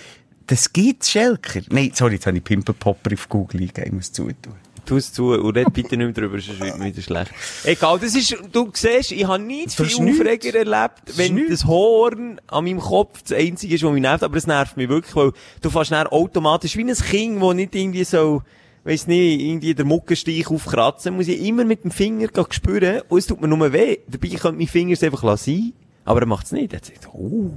[0.46, 1.60] das gibt's, Schelker.
[1.70, 4.54] Nein, sorry, jetzt habe ich Pimple Popper auf Google eingegeben, ich muss zutun.
[4.90, 7.30] Tu es zu und red bitte nicht mehr drüber, sonst wird mir wieder schlecht.
[7.62, 10.10] Egal, das ist, du siehst, ich habe nicht Das viel.
[10.10, 11.50] Aufreger erlebt, wenn nichts.
[11.60, 14.88] das Horn an meinem Kopf das einzige ist, was mich nervt, aber es nervt mich
[14.88, 15.30] wirklich, weil
[15.62, 18.42] du fährst dann automatisch wie ein Kind, das nicht irgendwie so,
[18.82, 23.28] weiss nicht, irgendwie der Muckenstich aufkratzen, muss ich immer mit dem Finger spüren und es
[23.28, 23.98] tut mir nur weh.
[24.08, 25.72] Dabei könnte mein Finger es einfach sein,
[26.04, 26.72] aber er macht es nicht.
[26.72, 27.52] Er sagt, oh,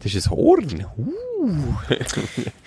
[0.00, 0.86] das ist ein Horn.
[0.98, 1.74] Uh.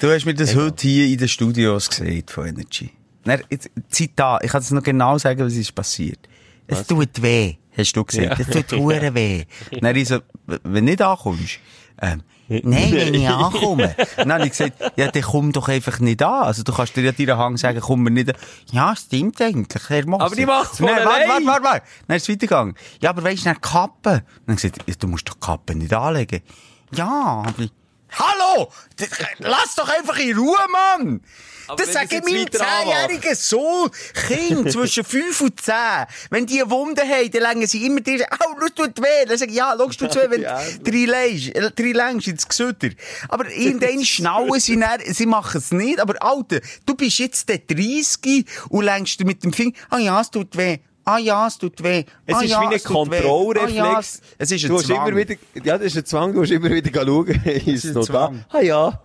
[0.02, 2.90] Du hast mir das heute hier in den Studios gesagt von Energy.
[3.28, 6.20] Dann, jetzt, Zitat, ich kann es noch genau sagen, was ist passiert.
[6.68, 8.40] Es tut weh, hast du gesagt.
[8.40, 8.46] Ja.
[8.46, 9.46] Es tut hure weh.
[9.82, 11.60] Dann ich so, wenn du nicht ankommst,
[12.02, 13.94] ähm, Nein, wenn ich ankomme.
[14.16, 16.44] Dann habe ich gesagt, ja, dann komm doch einfach nicht an.
[16.44, 18.40] Also, du kannst dir ja deinen Hang sagen, komm mir nicht an.
[18.72, 20.24] Ja, stimmt eigentlich, Herr Moser.
[20.24, 21.30] Aber die macht's Nein, von warte, allein.
[21.30, 21.86] warte, warte, warte.
[22.08, 22.76] Dann ist es weitergegangen.
[23.02, 24.24] Ja, aber weisst du, dann Kappe.
[24.46, 26.42] Dann ich gesagt, ja, du musst doch Kappe nicht anlegen.
[26.94, 27.72] Ja, aber ich,
[28.12, 28.72] Hallo!
[29.40, 31.22] Lass doch einfach in Ruhe, Mann!
[31.68, 33.90] Aber das wenn sage das ich jetzt meinem zehnjährigen Sohn.
[34.28, 35.74] Kind zwischen fünf und zehn.
[36.30, 39.26] Wenn die eine Wunde haben, dann legen sie immer dir, au, das tut weh.
[39.28, 40.62] Dann sag ich, ja, schaust du zu, wenn Ja.
[40.84, 42.90] du drei längst, ins Gesütter.
[43.30, 46.00] Aber irgendwann schnallen sie dann, sie machen es nicht.
[46.00, 50.30] Aber Alter, du bist jetzt der 30 und längst mit dem Finger, ah ja, es
[50.32, 50.78] tut weh.
[51.06, 52.04] Ah ja, es tut weh.
[52.26, 52.84] Es ah, ist ja, wie ein.
[52.84, 53.72] Kontrollreflex.
[53.80, 55.08] Ah, ja, es- es ist ein du Zwang.
[55.08, 57.94] immer wieder, ja, das ist ein Zwang, du musst immer wieder schauen, ist ist es
[57.94, 58.28] noch da?
[58.28, 58.46] Zwang.
[58.50, 59.02] Ah ja,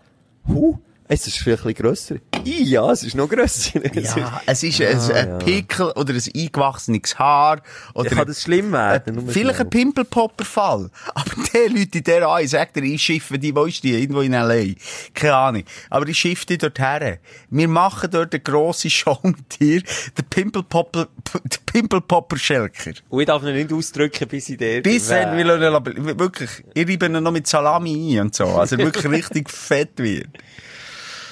[0.48, 0.78] huh,
[1.12, 2.16] es ist vielleicht ein bisschen grösser.
[2.46, 3.80] I, ja, es ist noch grösser.
[3.94, 7.60] Ja, es ist ein, ein Pickel oder ein eingewachsenes Haar.
[7.92, 9.16] Oder Kann das schlimm werden?
[9.16, 10.90] Nur vielleicht ein Pimpelpopper-Fall.
[11.14, 13.92] Aber die Leute in der an, ich sag dir, ich schiffe die, wo ist die?
[13.92, 14.74] Irgendwo in L.A.
[15.12, 15.64] Keine Ahnung.
[15.90, 17.18] Aber ich schiffe die dort her.
[17.50, 19.82] Wir machen dort eine grosse Show mit dir.
[20.16, 22.92] Der Pimpelpopper, der Pimpelpopper-Schelker.
[23.10, 24.80] Und ich darf ihn nicht ausdrücken, bis ich der...
[24.80, 28.34] Bis dann, wir lassen ihn aber, wirklich, ich reibe ihn noch mit Salami ein und
[28.34, 28.46] so.
[28.46, 30.28] Also wirklich richtig fett wird.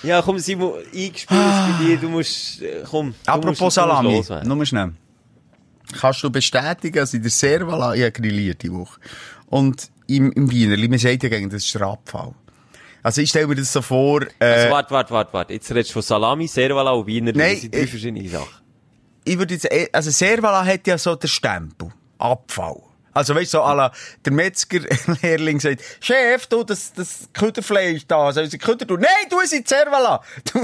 [0.03, 3.15] Ja, komm, Simon, eingespielt bei dir, du musst, äh, komm.
[3.25, 4.93] du Apropos musst, Salami, nur schnell.
[6.01, 8.99] Kannst du bestätigen, dass in der Servala, ich habe grilliert die Woche.
[9.47, 12.33] Und im, im Wienerli, man sagt ja gegen das ist der Abfall.
[13.03, 15.53] Also ich stelle mir das so vor, äh, Also, warte, warte, warte, warte.
[15.55, 17.33] Jetzt redest du von Salami, Servala und Wiener.
[17.35, 18.49] Nein, das sind drei äh, verschiedene Sachen.
[19.25, 21.89] ich würde jetzt, eh- also Servala hat ja so den Stempel.
[22.19, 22.77] Abfall.
[23.13, 23.93] Also weißt du, so, la,
[24.25, 29.01] der Metzger-Lehrling sagt, Chef, du, das, das Kütterfleisch da, soll ich Kütter tun?
[29.01, 30.21] Nein, tu es in die Servala!
[30.45, 30.61] Tu,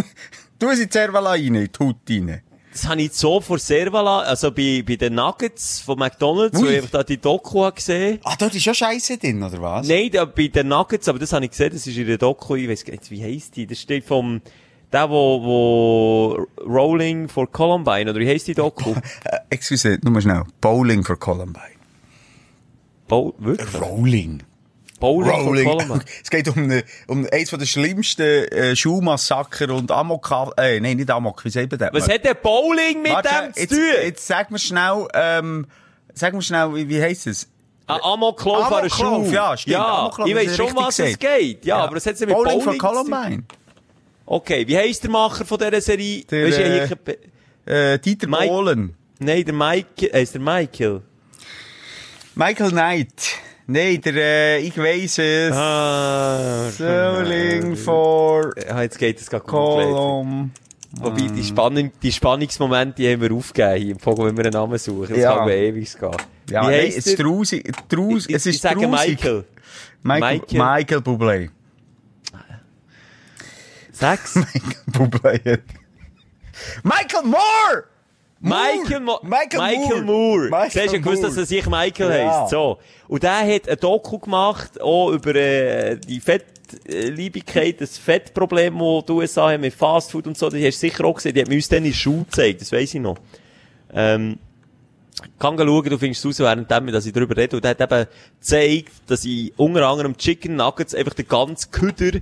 [0.59, 2.43] tu es in die Servala rein, in die Haut rein.
[2.73, 6.67] das habe ich so vor Servala, also bei, bei den Nuggets von McDonalds, Ui.
[6.67, 8.21] wo ich da die Doku gesehen.
[8.23, 9.89] Ah, dort ist schon Scheiße drin, oder was?
[9.89, 12.55] Nein, da, bei den Nuggets, aber das habe ich gesehen, das ist in der Doku,
[12.55, 13.67] ich weiss nicht, wie heisst die?
[13.67, 14.41] Das steht vom,
[14.93, 18.95] der, wo, wo Rolling for Columbine, oder wie heisst die Doku?
[19.25, 20.45] Äh, excuse, nur mal schnell.
[20.61, 21.76] Bowling for Columbine.
[23.09, 23.81] Bo wirklich?
[23.81, 24.43] Rolling.
[24.99, 26.01] Bowling Columbine.
[26.25, 30.97] Es geht um, eine, um eins von der schlimmsten äh, Schulmassaker und Amok, äh, nein,
[30.97, 31.91] nicht Amok, wie sagt man das?
[31.93, 33.79] Was hat der Bowling mit Warte, dem zu jetzt, tun?
[34.05, 35.67] jetzt sag mir schnell, ähm,
[36.15, 37.47] sag mir schnell, wie, wie heisst es?
[37.87, 39.35] Ein Amoklauf an der Amoklauf, Schule.
[39.35, 39.73] ja, stimmt.
[39.75, 41.65] Ja, Amoklauf, ich das ist schon, was es geht.
[41.67, 42.79] Ja, aber was hat mit Bowling zu tun?
[42.79, 43.43] Columbine.
[44.25, 46.25] Okay, wie heisst der Macher von dieser Serie?
[46.25, 46.49] Der,
[46.89, 46.97] du,
[47.67, 48.97] äh, Äh, Dieter Mike- Bohlen.
[49.19, 51.03] Nein, der Mike, der Michael.
[52.39, 53.39] Michael Knight.
[53.67, 55.53] Nein, der, äh, ich weiss es.
[55.53, 56.71] Ah,
[57.83, 60.51] for Ja, jetzt geht es gerade komplett.
[60.99, 64.53] Wobei, die, Spannung, die Spannungsmomente, die haben wir aufgegeben hier im Vogel, wenn wir einen
[64.53, 65.09] Namen suchen.
[65.09, 65.39] Das Ja.
[65.39, 66.11] kann ewig gehen.
[66.51, 68.87] Ja, Wie heisst es ist trusig, trus, es ist ich sage.
[68.87, 69.45] Michael.
[70.03, 70.59] Michael, Michael.
[70.59, 71.51] Michael Bublé.
[73.93, 74.35] Sechs.
[74.37, 75.59] Michael Bublé.
[76.83, 77.85] Michael Moore!
[78.49, 80.05] Michael, Mo Michael, Michael Moore.
[80.05, 80.51] Moore.
[80.51, 82.41] Michael Siehst du, gewusst, dass er sich Michael Ja.
[82.41, 82.51] heisst.
[82.51, 82.79] So.
[83.09, 89.13] Und der hat ein Doku gemacht, auch über äh, die Fettliebigkeit, das Fettproblem, das die
[89.13, 90.49] USA haben mit Fastfood und so.
[90.49, 91.35] Die hast du sicher auch gesehen.
[91.35, 93.17] Die hat mir uns dann in der Schule gezeigt, das weiss ich noch.
[93.93, 94.39] Ähm,
[95.39, 97.57] kann schauen, du findest es raus, während dass ich darüber rede.
[97.57, 98.07] Und der hat eben
[98.39, 102.19] gezeigt, dass ich unter anderem Chicken Nuggets einfach den ganzen Küder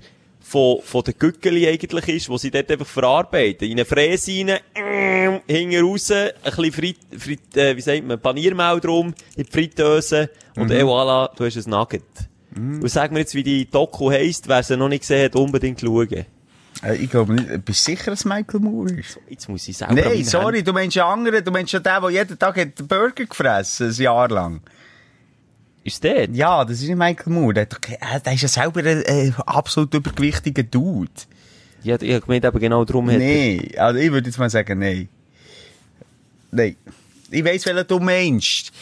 [0.55, 3.66] von, von den Gückeli eigentlich ist, wo sie dort einfach verarbeiten.
[3.66, 8.20] In eine Fräse rein, ähm, hinten raus, ein bisschen Frit, Frit, äh, wie sagt man,
[8.20, 12.05] Paniermehl drum, in die Fritteuse, und eh voilà, du hast ein Nugget.
[12.55, 15.80] Und sag mir jetzt, wie die Doku heisst, wer sie noch nicht gesehen hat, unbedingt
[15.80, 16.24] schauen.
[16.84, 17.64] Äh, ich glaube nicht.
[17.64, 19.18] Bist du sicher, dass Michael Moore ist?
[19.28, 21.44] Jetzt muss ich selber Nein, sorry, du meinst ja anderen.
[21.44, 24.61] Du meinst ja den, der jeden Tag hat Burger gefressen, ein Jahr lang.
[25.85, 26.30] Ist der?
[26.30, 27.53] Ja, das ist Michael Moore.
[27.55, 31.11] Der, der ist ja selber ein äh, absolut übergewichtiger Dude.
[31.82, 34.78] Ja, ich hab gemeint, eben genau darum er- Nein, also ich würde jetzt mal sagen,
[34.78, 35.09] nein.
[36.51, 36.76] Nein.
[37.30, 38.72] Ich weiss, welchen du meinst.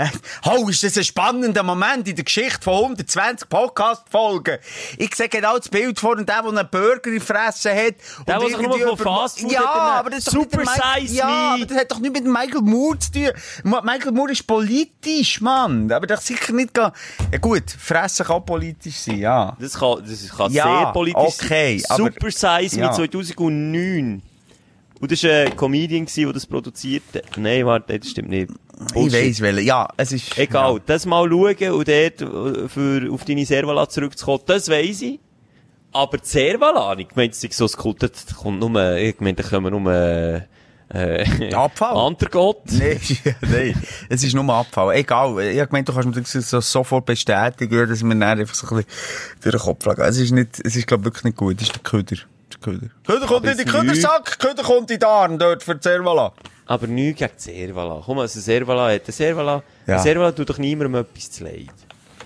[0.44, 4.58] Oh, ist das ein spannender Moment in der Geschichte von 120 Podcast-Folgen.
[4.98, 7.94] Ich sehe genau das Bild vor dem, der, einen Burger gefressen hat.
[8.26, 11.90] Der, der sich nur von Fastfood Ja, aber das Super Size Ja, aber das hat
[11.90, 13.30] doch nicht mit Michael Moore zu tun.
[13.64, 15.90] Michael Moore ist politisch, Mann.
[15.92, 16.76] Aber das sicher nicht.
[16.76, 16.92] Ja
[17.40, 19.56] gut, fressen kann politisch sein, ja.
[19.58, 21.90] Das kann, das kann Ja, sehr politisch okay, sein.
[21.90, 22.86] aber- Super Size Ja.
[22.86, 24.22] mit 2009.
[25.00, 27.38] Und das war ein Comedian, der das produziert hat.
[27.38, 28.50] Nein, warte, das stimmt nicht.
[28.50, 29.12] Ich Bullshit.
[29.12, 29.66] weiss welchen.
[29.66, 30.36] Ja, es ist...
[30.38, 35.18] Egal, das mal schauen und dort äh, für, auf deine Servala zurückzukommen, das weiss ich.
[35.92, 39.72] Aber die Servala, ich meine, es ist so das kommt nur, ich meine, da kommen
[39.72, 39.92] nur,
[40.92, 41.96] äh, Abfall.
[42.06, 42.62] Andergott.
[42.72, 43.00] Nein,
[43.40, 44.96] nein, es ist nur Abfall.
[44.96, 48.66] Egal, ich gemeint, du kannst mir das so sofort bestätigen, dass wir dann einfach so
[48.68, 48.90] ein bisschen
[49.42, 50.02] durch den Kopf schlagen.
[50.02, 52.16] Es ist nicht, es ist glaub wirklich nicht gut, es ist der Köder.
[52.52, 52.88] Der Köder.
[53.06, 56.32] Köder kommt in den Ködersack, Köder kommt in den Arm dort für die Servala.
[56.66, 58.02] Aber nichts gegen die Servala.
[58.04, 59.54] Komm, also Servala hat, der Servala,
[59.86, 59.94] Ja.
[59.94, 61.68] der Servala tut doch niemandem etwas zu leid.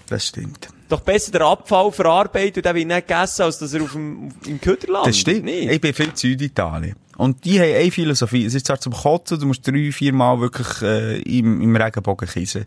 [0.09, 0.69] Das stimmt.
[0.91, 4.27] Doch besser den Abfall verarbeiten und den wird nicht gegessen, als dass er auf dem,
[4.29, 5.09] auf, im Köder landet.
[5.09, 5.45] Das stimmt.
[5.45, 5.71] Nicht?
[5.71, 6.95] Ich bin viel in Süditalien.
[7.17, 8.45] Und die haben eine Philosophie.
[8.45, 12.29] Es ist zwar zum Kotzen, du musst drei, vier Mal wirklich äh, im, im Regenbogen
[12.29, 12.67] kissen.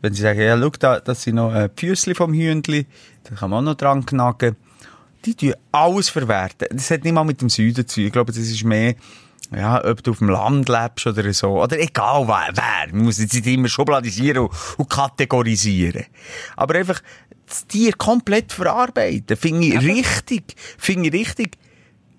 [0.00, 2.86] Wenn sie sagen, ja, schau, da, das sind noch äh, die Füssli vom Hühnli,
[3.24, 4.56] da kann man auch noch dran knacken.
[5.24, 6.68] Die tun alles verwerten.
[6.70, 8.06] Das hat nicht mal mit dem Süden zu tun.
[8.06, 8.94] Ich glaube, das ist mehr,
[9.54, 11.62] ja, ob du auf dem Land lebst oder so.
[11.62, 12.50] Oder egal wer.
[12.54, 12.94] wer.
[12.94, 16.04] Man muss jetzt nicht immer schubladisieren und, und kategorisieren.
[16.56, 17.00] Aber einfach
[17.46, 19.36] das Tier komplett verarbeiten.
[19.36, 20.54] Finde ich richtig.
[20.76, 21.56] Finde ich richtig.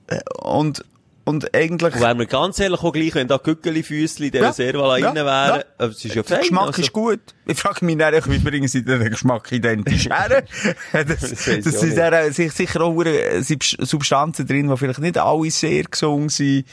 [0.08, 0.84] Äh, Und,
[1.30, 1.94] und eigentlich...
[1.96, 5.14] Und wären wir ganz ehrlich auch gleich, wenn da Gückeli-Füssli in dieser Ja, Servala ja,
[5.16, 5.64] wären, ja.
[5.78, 6.40] aber es ist ja Der fein.
[6.42, 6.82] Geschmack also.
[6.82, 7.20] ist gut.
[7.46, 10.44] Ich frage mich dann, wie bringen sie den Geschmack identisch her?
[10.94, 11.30] das, Das
[11.64, 12.96] das, sind dann sich- sicher auch
[13.42, 16.66] Subs- Substanzen drin, die vielleicht nicht alle sehr gesund sind.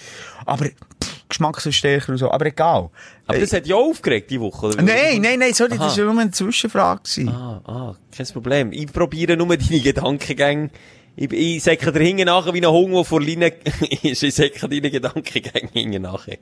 [0.45, 2.31] Aber pff, Geschmack so stärker und so.
[2.31, 2.91] Aber egal.
[3.27, 4.79] Aber das hat ja aufgeregt, die Woche, oder?
[4.79, 5.85] Äh, Nein, nein, nein, sorry, Aha.
[5.87, 7.01] das war nur eine Zwischenfrage.
[7.29, 8.73] Ah, ah, kein Problem.
[8.73, 10.71] Ich probiere nur deine Gedankengänge.
[11.17, 13.55] Ich, ich säcke dir hinten nachher wie ein Hund, der vor Linie
[14.03, 14.23] ist.
[14.23, 16.37] Ich säcke deine Gedankengänge hinten nachher.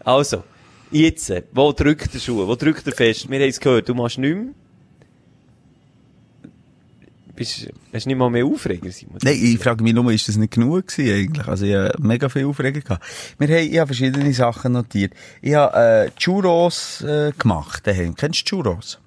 [0.00, 0.42] Also,
[0.90, 2.46] jetzt, wo drückt der Schuh?
[2.46, 3.28] Wo drückt er fest?
[3.28, 4.54] Wir haben es gehört, du machst nichts mehr.
[7.34, 9.18] Bist, hast nicht mal mehr Aufreger, Simon?
[9.22, 11.46] Nein, ich frage mich nur, ist das nicht genug gewesen eigentlich?
[11.46, 13.04] Also ich habe mega viel Aufregung gehabt.
[13.38, 15.12] Wir haben, ich habe verschiedene Sachen notiert.
[15.42, 18.14] Ich habe äh, Churros äh, gemacht daheim.
[18.14, 18.98] Kennst du Churros?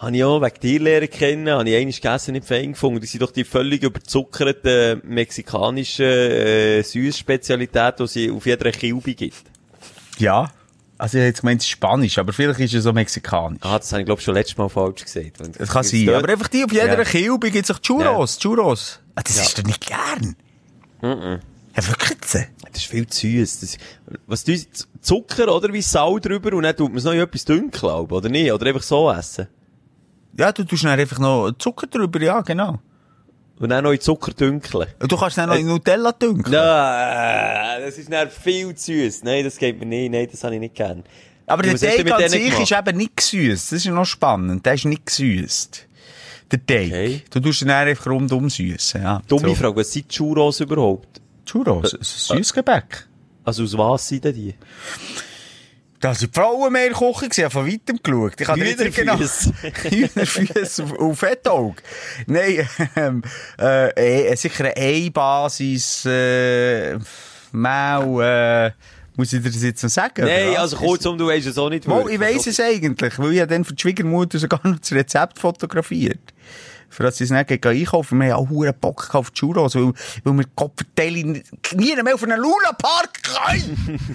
[0.00, 3.00] Habe ich auch wegen dir lernen kennen, habe ich einmal gegessen, nicht fein gefunden.
[3.02, 9.42] Das sind doch die völlig überzuckerten mexikanischen äh, Süßspezialitäten, die es auf jeder Kilbe gibt.
[10.18, 10.50] Ja.
[10.96, 13.58] Also ich hätte jetzt gemeint, es ist Spanisch, aber vielleicht ist es so mexikanisch.
[13.62, 15.32] Ah, das habe ich, glaube ich, schon letztes Mal falsch gesagt.
[15.58, 16.06] Das kann sein.
[16.06, 17.04] dort- Aber einfach die auf jeder Ja.
[17.04, 18.38] Kilbe gibt es auch Churros.
[18.38, 19.00] Churros.
[19.14, 19.42] Ah, das Ja.
[19.42, 20.36] ist doch nicht gern.
[21.02, 22.18] Ja, wirklich.
[22.20, 23.60] Das ist viel zu süß.
[23.60, 23.76] Das,
[24.26, 24.54] was du,
[25.00, 25.72] Zucker, oder?
[25.72, 28.52] Wie Sau drüber und dann tut man es noch in etwas dünn, glaube oder nicht?
[28.52, 29.46] Oder einfach so essen.
[30.38, 32.78] Ja, du tust dann einfach noch Zucker drüber, ja, genau.
[33.58, 34.86] Und dann noch in Zucker dünkeln.
[35.00, 36.50] Du kannst dann noch in Nutella dünkeln.
[36.50, 39.22] Nein, das ist dann viel zu süß.
[39.24, 40.10] Nein, das geht mir nicht.
[40.10, 41.04] Nein, das habe ich nicht gern.
[41.46, 43.72] Aber der Teig an sich ist eben nicht gesüßt.
[43.72, 44.64] Das ist noch spannend.
[44.64, 45.86] Der ist nicht gesüßt.
[46.52, 46.86] Der Teig.
[46.86, 47.22] Okay.
[47.30, 49.20] Du tust ihn dann einfach rundum süßen, ja.
[49.28, 49.54] Dumme So.
[49.56, 51.20] Frage, was sind Churros überhaupt?
[51.44, 53.08] Churros, ein Süßgebäck.
[53.44, 54.54] Also aus was sind denn die?
[56.00, 58.40] Da sind Frauen mehr der gewesen, ich habe von weitem geschaut.
[58.40, 59.18] Ich habe nicht genau...
[59.90, 61.82] Hühnerfüsse auf, auf Fettauge.
[62.26, 63.22] Nein, ähm,
[63.60, 66.98] äh, eh, sicher eine Ei-Basis, äh,
[67.52, 68.70] Mehl, äh,
[69.14, 70.24] muss ich dir das jetzt noch sagen?
[70.24, 73.38] Nein, also kurzum, du weisst es auch nicht Mal, ich weiss es eigentlich, weil ich
[73.38, 76.32] ja dann für die Schwiegermutter sogar noch das Rezept fotografiert.
[76.90, 78.18] Für das sie es nicht gehen einkaufen.
[78.18, 79.92] Wir haben auch hohen Bock auf Churros, weil,
[80.24, 81.42] weil wir Kopfverteile
[81.74, 83.98] nie mehr auf einen Luna-Park können.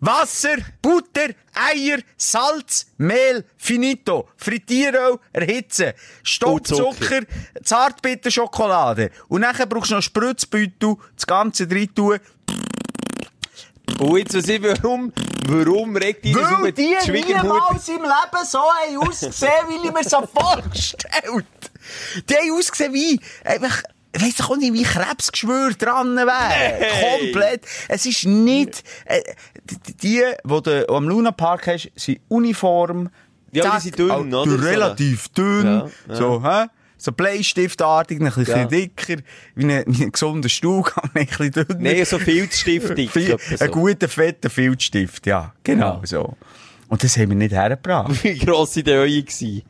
[0.00, 5.92] Wasser, Butter, Eier, Salz, Mehl, Finito, Frittieröl, erhitzen,
[6.22, 7.22] Staubzucker,
[7.62, 9.10] Zartbitterschokolade.
[9.28, 12.18] Und nachher brauchst du noch Spritzbeutel, das Ganze drin tun.
[13.98, 15.12] Und jetzt, was ich, warum,
[15.48, 17.54] warum regt ihr das Weil über die Schwiegermutter?
[17.54, 21.46] niemals im Leben so haben ausgesehen, wie ich mir so vorgestellt.
[22.28, 23.82] Die haben ausgesehen wie, einfach,
[24.12, 27.18] ich weiss doch auch nicht, wie Krebsgeschwür dran wäre.
[27.18, 27.62] Komplett.
[27.88, 29.20] Es ist nicht, äh,
[29.64, 30.22] die, die, die
[30.62, 33.10] du am Luna Park hast, sind Uniform.
[33.52, 34.62] Ja, die sind dünn, oder?
[34.62, 35.64] Relativ dünn.
[35.64, 36.14] Ja, ja.
[36.14, 36.66] So, hä?
[37.00, 38.64] So Bleistiftartig, ein bisschen Ja.
[38.64, 39.16] dicker,
[39.54, 40.82] wie ein, wie ein gesunder Stuhl,
[41.14, 41.76] ein bisschen dünner.
[41.78, 43.10] Nein, so Filzstiftig.
[43.12, 43.38] So.
[43.64, 45.54] Ein guter, fetter Filzstift, ja.
[45.62, 46.06] Genau Ja.
[46.06, 46.36] so.
[46.88, 48.22] Und das haben wir nicht hergebracht.
[48.24, 49.62] Wie gross die Eue gewesen?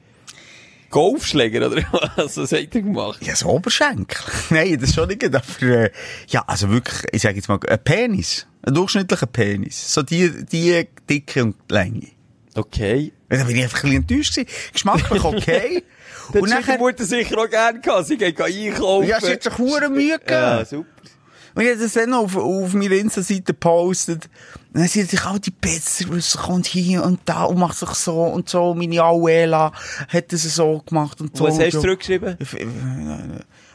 [0.90, 1.82] Golfschläger, oder
[2.16, 2.36] was?
[2.38, 3.18] Was hat er gemacht?
[3.24, 4.18] Ja, so Oberschenkel.
[4.50, 5.22] Nein, das schon nicht.
[5.24, 5.90] Aber, äh,
[6.28, 8.46] ja, also wirklich, ich sage jetzt mal, ein Penis.
[8.62, 9.92] Ein durchschnittlicher Penis.
[9.92, 12.06] So die, die Dicke und Länge.
[12.54, 13.12] Okay.
[13.28, 14.50] Da bin ich einfach ein bisschen enttäuscht gewesen.
[14.72, 15.82] Geschmacklich okay.
[16.32, 18.06] Dann und nachher, Mutter sicher auch gerne gehabt.
[18.06, 19.08] Sie geht einkaufen.
[19.08, 20.30] ja, sie hat sich hure Mühe gegeben.
[20.30, 20.86] Ja, super.
[21.54, 24.28] Und ich habe das dann auf, auf meiner Insta-Seite gepostet.
[24.72, 27.88] Und dann sieht sich auch die Pizza, was kommt hier und da und macht sich
[27.90, 28.74] so und so.
[28.74, 29.72] Meine Abuela
[30.08, 31.44] hat das so gemacht und so.
[31.44, 31.82] Was und hast du so.
[31.82, 32.36] zurückgeschrieben?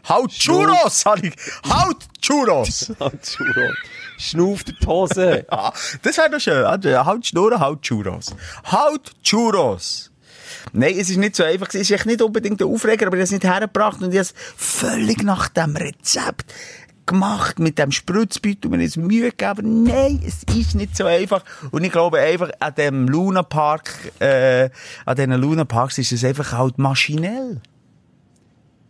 [0.07, 1.33] Haut Churros, habe ich.
[1.67, 2.91] Haut Churros.
[3.21, 3.71] Churro.
[4.17, 5.45] Schnuff die Hose.
[5.51, 6.63] Ja, das wäre doch schön.
[6.63, 8.35] Also, Haut Schnurren, Haut Churros.
[8.71, 10.12] Haut Churros.
[10.71, 11.67] Nein, es ist nicht so einfach.
[11.69, 14.19] Es ist echt nicht unbedingt der Aufreger, aber ich habe es nicht hergebracht und ich
[14.19, 16.53] habe es völlig nach dem Rezept
[17.05, 19.83] gemacht, mit dem Spritzbeutel, mir es Mühe gegeben.
[19.83, 21.43] Nein, es ist nicht so einfach.
[21.71, 24.69] Und ich glaube einfach, an dem Luna Park, äh,
[25.05, 27.61] an diesen Luna Parks ist es einfach halt maschinell.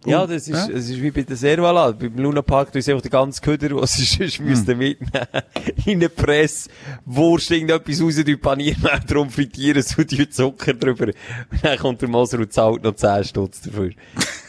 [0.05, 0.67] Ja, das ist, Ja.
[0.67, 1.91] das ist wie bei der Servala.
[1.91, 4.45] Beim Luna Park, du einfach den ganzen Köder, was sie sonst Hm.
[4.45, 5.25] müssten mitnehmen.
[5.85, 6.69] In eine Presse,
[7.05, 11.05] Wurst, irgendetwas raus, die Paniermehl drum frittieren, so die Zucker drüber.
[11.07, 11.15] Und
[11.63, 13.91] dann kommt der Moser und zahlt noch 10 Stutz dafür.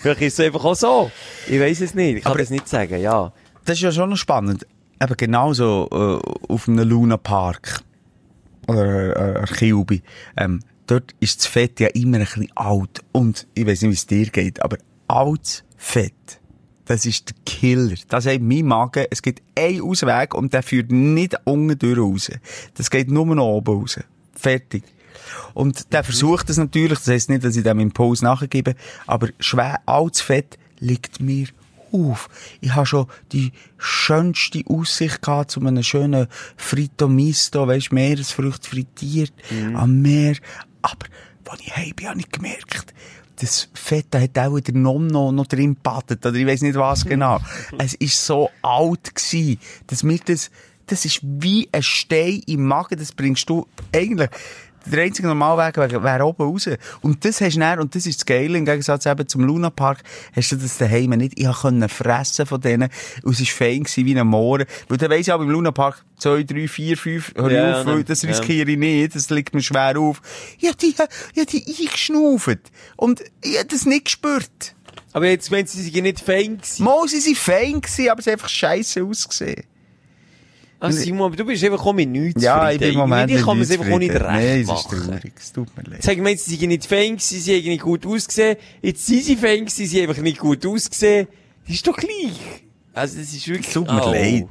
[0.00, 1.11] Vielleicht ist es einfach auch so.
[1.48, 2.16] Ich weiss es nicht.
[2.18, 3.32] Ich kann Aber- das nicht sagen, ja.
[3.64, 4.66] Das ist ja schon noch spannend.
[5.02, 7.80] Eben genauso äh, auf einem Luna Park
[8.68, 10.02] oder äh, äh, Kilby.
[10.36, 13.00] Ähm, dort ist das Fett ja immer ein bisschen alt.
[13.12, 14.76] Und ich weiß nicht, wie es dir geht, aber
[15.09, 16.40] altes Fett,
[16.86, 17.96] das ist der Killer.
[18.09, 22.30] Das sagt mein Magen, es gibt einen Ausweg und der führt nicht unten durch raus.
[22.74, 24.00] Das geht nur noch oben raus.
[24.34, 24.84] Fertig.
[25.55, 28.74] Und der versucht es natürlich, das heisst nicht, dass ich dem Impuls nachgebe,
[29.07, 31.46] aber schwer altes Fett liegt mir
[31.92, 32.28] auf.
[32.61, 36.26] Ich habe schon die schönste Aussicht gehabt zu einem schönen
[36.57, 39.32] Frito Misto, weisst, Meeresfrüchte frittiert,
[39.74, 40.36] am Meer.
[40.82, 41.07] Aber,
[41.48, 42.92] als ich heim bin, habe ich gemerkt,
[43.37, 47.05] das Fett da hat auch der Nonno noch drin gebadet, oder ich weiß nicht was
[47.05, 47.41] genau.
[47.78, 50.51] es ist so alt gsi, dass mir das,
[50.87, 54.30] das ist wie ein Stein im Magen, das bringst du eigentlich,
[54.87, 56.68] der einzige Normalweg wäre oben raus.
[57.01, 59.70] Und das hast du dann, und das ist das Geile, im Gegensatz eben zum Luna
[59.70, 60.03] Park,
[60.35, 61.39] hast du das daheim nicht.
[61.39, 62.89] Ich konnte fressen von denen,
[63.22, 64.66] und es war fein gewesen wie ein Mohren.
[64.89, 67.80] Weil dann weiss ich auch beim Luna Park, zwei, drei, vier, fünf, hör ich Ja,
[67.80, 70.20] auf, weil das riskiere ich nicht, das liegt mir schwer auf.
[70.59, 72.70] Ich hab die, ich hab die eingeschnauft.
[72.97, 74.74] Und ich hab das nicht gespürt.
[75.12, 76.85] Aber jetzt meint sie, sie sind nicht fein gewesen.
[76.85, 79.64] Mal, sie waren fein gewesen, aber es hat einfach scheiße ausgesehen.
[80.85, 83.45] Ah, Simon, aber du bist einfach auch mit nichts Ja, ich bin im Moment Irgendwie
[83.45, 85.03] kann man es einfach auch nicht recht Nein, es ist machen.
[85.07, 85.32] traurig.
[85.39, 86.03] Es tut mir leid.
[86.03, 88.57] Sag mal, sie sind nicht fein gewesen, sie haben nicht gut ausgesehen.
[88.82, 91.28] Jetzt sind sie fein gewesen, sie haben einfach nicht gut ausgesehen.
[91.66, 92.62] Das ist doch gleich.
[92.93, 93.66] Also, das ist wirklich...
[93.68, 94.11] Es tut mir Oh.
[94.11, 94.47] leid.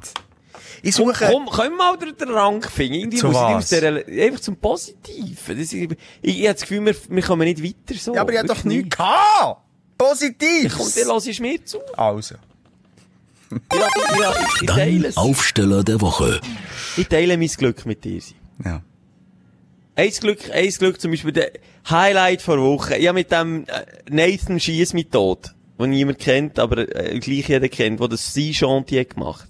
[0.82, 1.30] Ich Komm, suche...
[1.32, 2.94] komm, können wir mal den, den Rang finden?
[2.94, 3.54] Irgendwie Zu muss ich was?
[3.56, 5.58] aus der, einfach zum Positiven.
[5.58, 5.96] Das, ich, ich,
[6.40, 8.14] ich habe das Gefühl, wir, wir kommen nicht weiter so.
[8.14, 9.60] Ja, aber ich hab doch nichts gehabt!
[9.96, 10.74] Positiv!
[10.76, 11.78] Komm, dann lass ich mir zu.
[11.96, 12.34] Also.
[14.60, 15.16] Ich, teile es.
[15.16, 16.40] Aufsteller der Woche.
[16.96, 18.20] Ich teile mein Glück mit dir.
[18.64, 18.82] Ja.
[19.96, 21.52] Eins Glück, eins Glück zum Beispiel, der
[21.88, 22.94] Highlight vor Woche.
[22.94, 28.08] Habe mit dem äh, Nathan Schiessmethode, den niemand kennt, aber äh, gleich jeder kennt, der
[28.08, 29.48] das Sea Chantier gemacht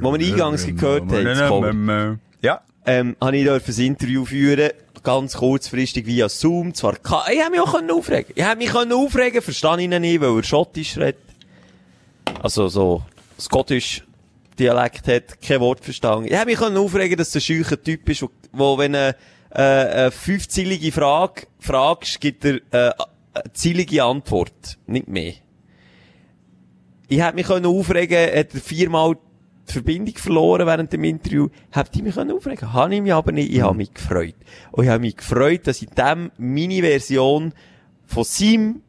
[0.00, 2.18] Wo wir eingangs gehört Cover.
[2.42, 2.60] Ja.
[2.84, 4.70] ähm, habe ich dürfen ein Interview führen,
[5.02, 6.74] ganz kurzfristig via Zoom.
[6.74, 8.32] Zwar, ich habe mich auch aufregen.
[8.34, 11.16] Ich habe mich aufregen, verstehe ich nicht, weil er Schottisch redet.
[12.46, 13.02] Also so
[13.40, 14.04] Scottish
[14.56, 16.26] Dialekt hat, kein Wort verstanden.
[16.26, 19.16] Ich habe mich aufregen, dass es ein scheucher Typ ist, wo, wo wenn er
[19.50, 22.92] äh, eine fünfzeilige Frage fragst, gibt er äh,
[23.34, 24.78] eine zielige Antwort.
[24.86, 25.32] Nicht mehr.
[27.08, 29.16] Ich hätte mich aufregen, hat er viermal
[29.68, 31.48] die Verbindung verloren während dem Interview.
[31.72, 33.52] Hätte ich mich aufregen Habe ich mich aber nicht.
[33.52, 34.36] Ich habe mich gefreut.
[34.70, 37.52] Und ich habe mich gefreut, dass in dem Mini-Version
[38.06, 38.82] von seinem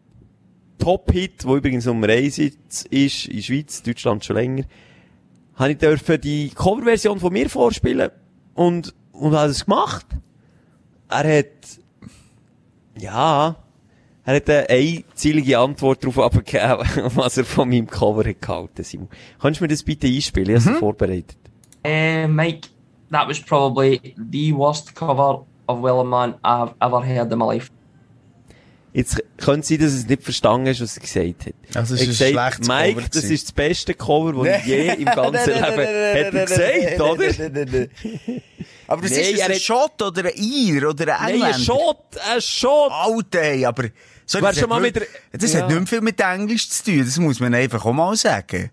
[0.77, 4.63] Top-Hit, wo übrigens Nummer 1 jetzt ist, in Schweiz, Deutschland schon länger,
[5.55, 8.11] habe ich dürfen die Coverversion von mir vorspielen
[8.53, 10.05] und, und hat es gemacht.
[11.09, 11.79] Er hat,
[12.97, 13.55] ja,
[14.23, 19.07] er hat eine einzielige Antwort darauf abgegeben, was er von meinem Cover hat gehalten, Simon.
[19.39, 20.57] Kannst du mir das bitte einspielen?
[20.57, 21.37] Ich habe es vorbereitet.
[21.85, 22.67] Uh, Mike,
[23.09, 27.71] that was probably the worst cover of Wellerman I've ever heard in my life.
[28.93, 31.53] Jetzt könnte es sein, dass es nicht verstanden hast, was er gesagt hat.
[31.75, 34.61] Also es er ist ein hat schlechtes Mike, Cover das ist das beste Cover, das
[34.61, 37.87] ich je im ganzen Leben hat er gesagt, oder?
[38.89, 41.55] Aber das Nee, ist ein hat- Schott oder ein Ir oder ein Nein, Engländer.
[41.57, 42.91] ein Schott, ein Schott.
[42.91, 43.83] Alter, ey, aber...
[44.25, 45.59] Sorry, das schon hat mal mit der- Das Ja.
[45.61, 48.71] hat nicht mehr viel mit Englisch zu tun, das muss man einfach auch mal sagen.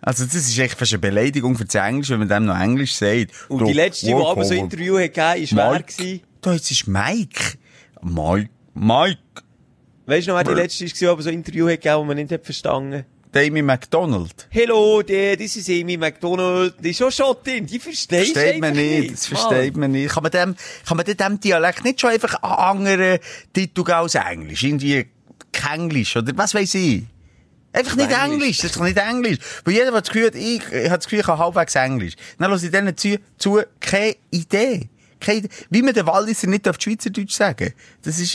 [0.00, 2.94] Also das ist echt fast eine Beleidigung für das Englisch, wenn man dem noch Englisch
[2.94, 3.30] sagt.
[3.48, 6.18] Und Du, die letzte, die aber so ein Interview hat gegeben, war wer?
[6.40, 7.54] Da, jetzt ist Mike.
[8.02, 8.50] Mike.
[8.76, 9.18] Mike.
[10.06, 12.16] Weißt du noch, wer die letzte war, aber so ein Interview hat gegeben, das man
[12.16, 13.04] nicht hat verstanden
[13.34, 14.46] Amy McDonald.
[14.50, 16.74] Hello, there, this is Amy McDonald.
[16.82, 19.40] Die ist schon Schottin, die verstehst du Versteht man nicht, das Mann.
[19.40, 20.14] versteht man nicht.
[20.14, 20.56] Kann man dem,
[20.86, 23.18] kann man dem Dialekt nicht schon einfach einen anderen
[23.52, 24.62] Titel als Englisch?
[24.62, 25.06] Irgendwie
[25.52, 27.04] Kenglisch oder was weiß ich?
[27.72, 28.24] Einfach nicht Englisch.
[28.24, 29.38] Englisch, das ist doch nicht Englisch.
[29.64, 32.14] Weil jeder, der das Gefühl hat, ich, ich habe das Gefühl, ich kann halbwegs Englisch.
[32.38, 34.88] Dann lasse ich denen zu, zu keine Idee.
[35.34, 35.48] Idee.
[35.70, 37.72] Wie man den Walliser nicht auf Schweizerdeutsch sagen
[38.02, 38.34] Das ist,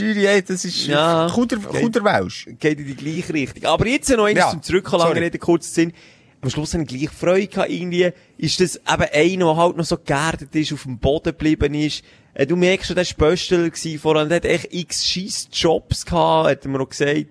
[0.50, 1.30] das ist Ja.
[1.34, 1.58] Kuder.
[1.58, 2.48] Kuderwelsch.
[2.60, 3.66] Geht in die gleiche Richtung.
[3.66, 5.22] Aber jetzt noch eins Ja, zum Zurückkommen, lange.
[5.22, 5.94] Rede, kurz Sinn.
[6.42, 8.12] Am Schluss habe ich gleich Freude gehabt, irgendwie.
[8.38, 12.04] Ist das eben einer, der halt noch so geerdet ist, auf dem Boden geblieben ist.
[12.34, 16.50] Äh, Du merkst schon, der war gewesen, vorher, der hat echt x scheiss Jobs gehabt,
[16.50, 17.28] hat er mir auch gesagt.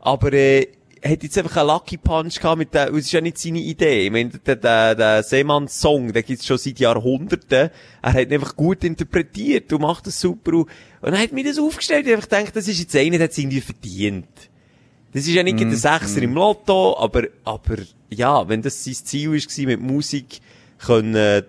[0.00, 0.68] Aber, äh,
[1.10, 4.06] hat jetzt einfach einen Lucky Punch gehabt mit der, es ist ja nicht seine Idee.
[4.06, 7.70] Ich meine, der, der, der Seemanns-Song, den gibt's schon seit Jahrhunderten.
[8.02, 10.52] Er hat ihn einfach gut interpretiert und macht das super.
[10.52, 10.68] Und
[11.00, 12.06] dann hat mir das aufgestellt.
[12.06, 14.28] Ich hab einfach gedacht, das ist jetzt einer, der hat irgendwie verdient.
[15.12, 17.76] Das ist ja nicht mm, der Sechser im Lotto, aber, aber,
[18.10, 20.40] ja, wenn das sein Ziel war, mit Musik,
[20.78, 21.44] können,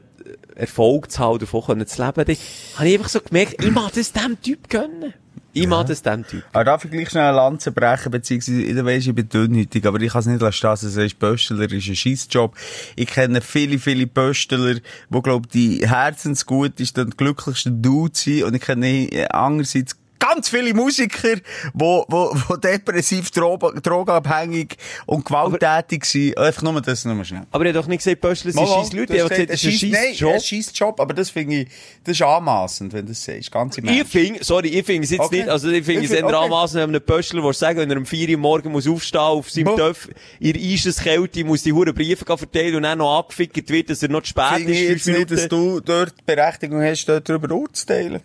[0.56, 2.38] Erfolg zu haben, davon können zu leben, dann
[2.76, 5.14] habe ich einfach so gemerkt, ich mag das dem Typ gönnen.
[5.58, 6.43] Ich mag das dem Typ.
[6.51, 10.01] Aber darf ich gleich schnell eine Lanze brechen, beziehungsweise, ich weiss, ich bin dünnhütig, aber
[10.01, 12.53] ich kann es nicht lassen, dass du sagst, Pöstler ist ein Scheissjob.
[12.97, 14.76] Ich kenne viele, viele Pöstler,
[15.10, 19.95] wo, glaub, die herzensgut ist, die glücklichsten Dudes sind, und ich kenne äh, andererseits
[20.28, 21.36] ganz viele Musiker,
[21.73, 26.38] wo, wo, wo depressiv, drogen- drogenabhängig und gewalttätig sind.
[26.38, 27.43] Einfach nur das, nur schnell.
[27.51, 29.84] Aber er hat doch nicht gesagt, Pöstler sind scheiß Leute, er hat gesagt, das ist
[29.84, 30.30] ein scheiß Job.
[30.30, 30.34] Job.
[30.34, 31.67] ein scheiß Job, aber das finde ich,
[32.03, 34.11] das ist anmassend, wenn du das sagst, ganz im Ich Ernst.
[34.11, 35.38] finde, sorry, ich finde es jetzt Okay.
[35.38, 36.45] nicht, also ich finde Ich es find- eher okay.
[36.45, 39.49] anmassend, wenn einem Pöstler will sagen, wenn er um 4 Uhr morgen muss aufstehen, auf
[39.49, 40.09] seinem Bo- Töpf,
[40.39, 44.21] in Eiseskälte, muss die Huren Briefe verteilen und dann noch angefickt wird, dass er noch
[44.21, 47.28] zu spät Finde ich ist, jetzt fünf nicht, dass du dort die Berechtigung hast, dort
[47.30, 48.21] darüber urteilen.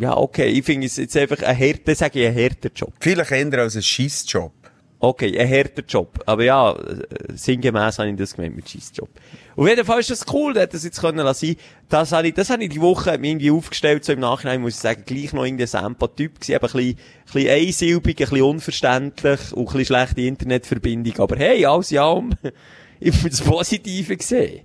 [0.00, 2.94] Ja, okay, ich finde es jetzt einfach ein härter, sage ich, ein härter Job.
[3.00, 4.52] Vielleicht eher als ein Scheissjob.
[4.98, 6.22] Okay, ein härter Job.
[6.24, 9.10] Aber ja, äh, sinngemäß habe ich das gemeint mit Scheissjob.
[9.56, 11.54] Auf jeden Fall ist das cool, dass das jetzt können lassen.
[11.90, 14.80] Das habe ich, das habe ich die Woche irgendwie aufgestellt, so im Nachhinein muss ich
[14.80, 19.52] sagen, gleich noch irgendein Sampa-Typ gewesen, aber ein bisschen, ein bisschen einsilbig, ein bisschen unverständlich
[19.52, 21.18] und ein bisschen schlechte Internetverbindung.
[21.18, 22.30] Aber hey, alles in allem,
[23.00, 24.62] ich habe das Positive gesehen.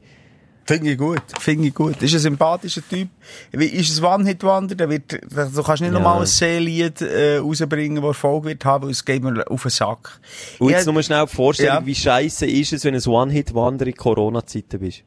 [0.68, 1.22] Finde ich gut.
[1.40, 2.02] Finde ich gut.
[2.02, 3.10] Ist ein sympathischer Typ.
[3.52, 4.74] Wie- Ist ein One-Hit-Wonder.
[4.74, 5.92] Der wird, du kannst nicht Ja.
[5.92, 9.70] nochmal ein Seelied, äh, rausbringen, das Erfolg wird haben, weil es geht mir auf den
[9.70, 10.20] Sack.
[10.58, 11.86] Und jetzt hab- nur schnell die Vorstellung, Ja.
[11.86, 15.04] wie scheiße ist es, wenn ein One-Hit-Wander in Corona-Zeiten bist.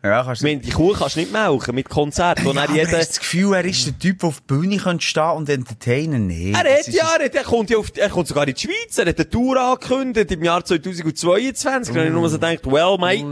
[0.00, 2.72] Ja, Ich kannst meine, die Kuh kannst du nicht melken mit Konzert, wo ja, aber
[2.72, 2.84] jeder...
[2.86, 5.48] hast du das Gefühl, er ist der Typ, der auf der Bühne könnte stehen und
[5.48, 6.28] entertainen?
[6.28, 6.52] Nee.
[6.52, 8.54] Er das hat ist- ja, er, hat, er kommt ja auf, er kommt sogar in
[8.54, 11.96] die Schweiz, er hat eine Tour angekündigt im Jahr 2022.
[11.96, 13.24] Und ich nur so gedacht, well, mate,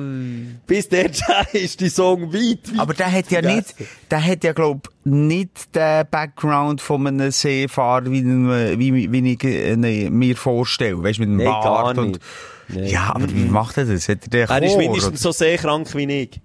[0.67, 1.09] bis der
[1.53, 3.75] ist die Song weit, weit Aber der hat ja nicht,
[4.11, 9.77] der hat ja, glaub, nicht den Background von einem Seefahrer, wie, wie, wie ich äh,
[9.77, 11.01] nee, mir vorstelle.
[11.01, 12.21] Weißt du, mit dem Nee, Bart und, nicht.
[12.69, 12.91] Nee.
[12.91, 14.09] ja, aber wie macht er das?
[14.09, 16.41] Hat er den Er ist mindestens so seekrank wie ich.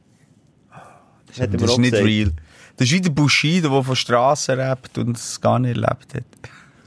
[1.31, 2.07] Das hat Das ist nicht gesagt.
[2.07, 2.31] real.
[2.77, 6.23] Das ist wie der Bushido, der von Strassen rappt und es gar nicht erlebt hat.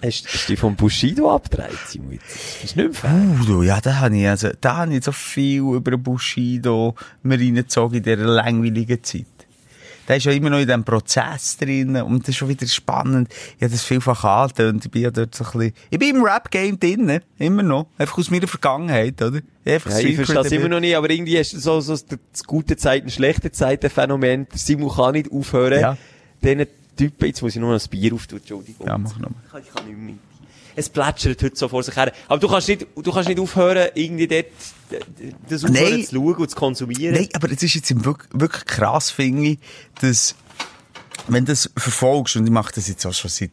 [0.05, 2.19] Hast hast du dich vom Bushido abgedreht, Simon?
[2.19, 3.11] Das ist nicht fair.
[3.11, 6.95] Uh, du, ja, da habe ich, also, da habe ich so viel über den Bushido
[7.23, 9.25] mir reingezogen in dieser langweiligen Zeit.
[10.09, 13.33] Der ist ja immer noch in diesem Prozess drin und das ist schon wieder spannend.
[13.57, 16.23] Ich habe das vielfach und ich bin ja dort so ein bisschen, ich bin im
[16.23, 17.87] Rap-Game drin, immer noch.
[17.99, 19.41] Einfach aus meiner Vergangenheit, oder?
[19.65, 22.45] Einfach Ja, ich verstehe das immer noch nicht, aber irgendwie hast du so, so das
[22.45, 24.47] gute Zeiten, schlechte Zeiten Phänomen.
[24.55, 25.81] Simon kann nicht aufhören.
[25.81, 25.97] Ja.
[26.43, 28.87] Diesen Typen, jetzt muss ich nur noch ein Bier auftun, Entschuldigung.
[28.87, 29.41] Ja, mach nochmal.
[29.45, 30.15] Ich kann, ich kann nicht mehr.
[30.77, 32.13] Es plätschert heute so vor sich her.
[32.29, 34.47] Aber du kannst nicht, du kannst nicht aufhören, irgendwie dort,
[35.49, 36.05] das aufhören Nein.
[36.05, 37.15] zu schauen und zu konsumieren.
[37.15, 39.59] Nein, aber es ist jetzt wirklich, wirklich krass, finde ich,
[41.29, 43.51] wenn du das verfolgst, und ich mache das jetzt auch schon seit,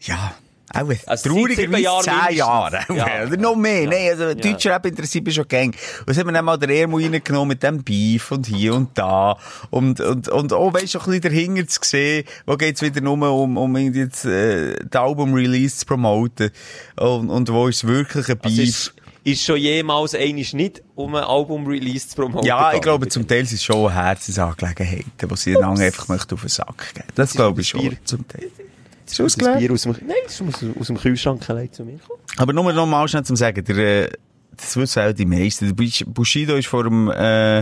[0.00, 0.34] ja,
[0.74, 2.36] auch Also traurigerweise zehn.
[2.36, 2.80] Jahre.
[2.94, 3.06] Ja.
[3.26, 3.82] Oder noch mehr.
[3.84, 3.90] Ja.
[3.90, 4.34] Nein, also, Ja.
[4.34, 5.70] deutscher Rap interessiert mich schon gäng.
[5.70, 8.96] Und jetzt haben wir dann mal den Ermo reingenommen mit dem Beef und hier und
[8.96, 9.36] da.
[9.70, 13.18] Und, und, und, oh, weißt du, ein bisschen dahinter zu sehen, wo geht's wieder nur
[13.30, 16.50] um, um irgendwie jetzt, äh, das Album-Release zu promoten.
[16.96, 18.58] Und, und wo ist wirklich ein Beef?
[18.58, 18.90] Also
[19.24, 22.46] ist, schon jemals einiges nicht, um ein Album-Release zu promoten?
[22.46, 26.40] Ja, ich glaube, zum Teil sind es schon Herzensangelegenheiten, die sie einander einfach möchten auf
[26.40, 27.06] den Sack geben.
[27.14, 28.50] Das ist glaube ich das schon, zum Teil.
[29.10, 29.58] Ist Das ausgelegt?
[29.58, 32.20] Bier aus dem, nein, das muss aus dem Kühlschrank allein zu mir kommen.
[32.36, 34.10] Aber nur noch mal schnell zum Sagen, der, äh,
[34.56, 35.66] das wissen auch die meisten.
[35.66, 37.14] Der Bush- Bushido ist vor dem, äh,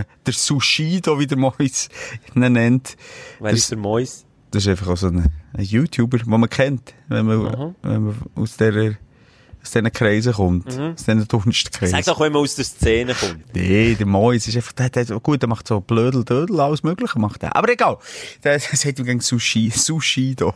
[0.03, 1.89] der Sushido, wie der Mois
[2.35, 2.97] ihn nennt.
[3.39, 4.25] Wer Das- ist der Mois?
[4.51, 8.15] Das ist einfach auch so ein, ein YouTuber, den man kennt, wenn man, wenn man
[8.35, 8.95] aus der,
[9.67, 10.67] aus diesen Kreisen kommt.
[10.67, 11.95] Aus diesen Dunstkreisen.
[12.03, 13.53] Sag doch, wenn man aus der Szene kommt.
[13.53, 17.19] Nee, der Mois ist einfach, der, der, gut, der macht so Blödel, Dödel, alles Mögliche
[17.19, 17.55] macht er.
[17.55, 17.97] Aber egal.
[18.43, 20.53] Der, der sagt ihm gegen Sushi, Sushido.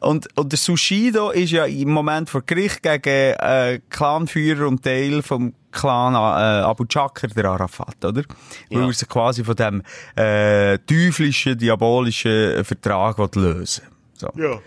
[0.00, 5.22] Und, und der Sushido ist ja im Moment vor Gericht gegen, äh, Clanführer und Teil
[5.22, 6.16] vom Clan, äh,
[6.64, 8.22] Abu Chakr, der Arafat, oder?
[8.70, 8.86] Weil Ja.
[8.86, 9.82] er sich quasi von dem,
[10.16, 13.84] äh, teuflischen, diabolischen Vertrag will lösen.
[14.14, 14.28] So.
[14.36, 14.60] Ja.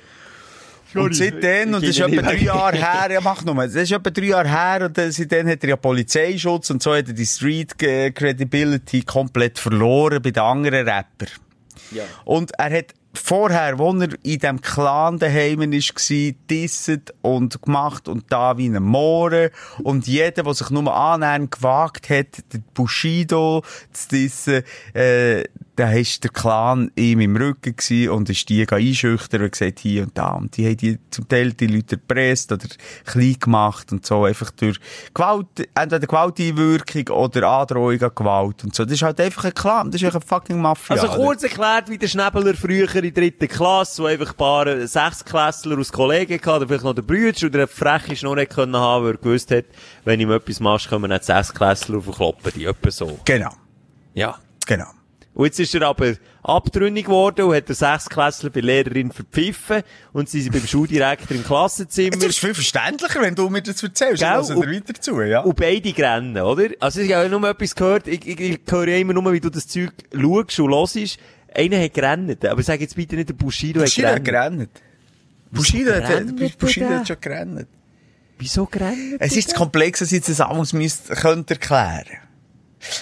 [0.95, 4.09] Und seitdem, und das ist etwa drei Jahre her, ja mach nur, das ist etwa
[4.09, 7.81] drei Jahre her, und seitdem hat er ja Polizeischutz, und so hat er die Street
[7.81, 11.27] äh, Credibility komplett verloren bei den anderen Rapper.
[11.91, 12.03] Ja.
[12.23, 18.25] Und er hat vorher, wo er in dem Clan daheim war, disset und gemacht und
[18.29, 19.49] da wie ein Mohren.
[19.83, 25.43] Und jeder, der sich nur annähernd gewagt hat, der Bushido zu dissen, äh,
[25.75, 30.03] da ist der Clan ihm im Rücken gewesen und ist die einschüchtern und gesagt, hier
[30.03, 30.31] und da.
[30.31, 32.67] Und die haben die zum Teil die Leute erpresst oder
[33.05, 34.79] klein gemacht und so, einfach durch
[35.13, 38.85] Gewalt, entweder Gewalteinwirkung oder Androhung an Gewalt und so.
[38.85, 40.95] Das ist halt einfach ein Clan, das ist einfach eine fucking Mafia.
[40.95, 44.87] Also kurz erklärt, wie der Schnebeler früher in der dritten Klasse, wo einfach ein paar
[44.87, 48.75] Sechsklässler aus Kollegen hatte, oder vielleicht noch der Brüder, oder eine freche Schnur nicht können
[48.77, 49.65] haben, weil er gewusst hat,
[50.05, 53.19] wenn ihm etwas machst, kommen nicht Sechsklässler auf den Kloppen, die etwa so.
[53.25, 53.51] Genau,
[54.13, 54.37] Ja.
[54.65, 54.85] genau.
[55.35, 56.13] Und jetzt ist er aber
[56.43, 59.83] abtrünnig geworden und hat der Sechsklässler bei Lehrerin verpfiffen
[60.13, 62.11] und sie sind beim Schuldirektor im Klassenzimmer.
[62.11, 64.23] Das ist viel verständlicher, wenn du mir das erzählst.
[64.23, 64.41] Gell?
[64.47, 65.41] Dir Und- weiter zu, ja.
[65.41, 66.69] Und beide rennen, oder?
[66.79, 69.41] Also ich habe ja nur etwas gehört, ich, ich, ich höre ja immer nur, wie
[69.41, 71.19] du das Zeug schaust und hörst.
[71.53, 74.69] Einer hat gerannt, aber sag jetzt bitte nicht, der Bushido, Bushido hat gerannt.
[75.51, 77.67] Bushido hat, gerannt Bushido hat schon gerannt.
[78.39, 79.17] Wieso gerannt?
[79.19, 82.05] Es ist zu komplex, dass ich das alles müsst, könnt erklären.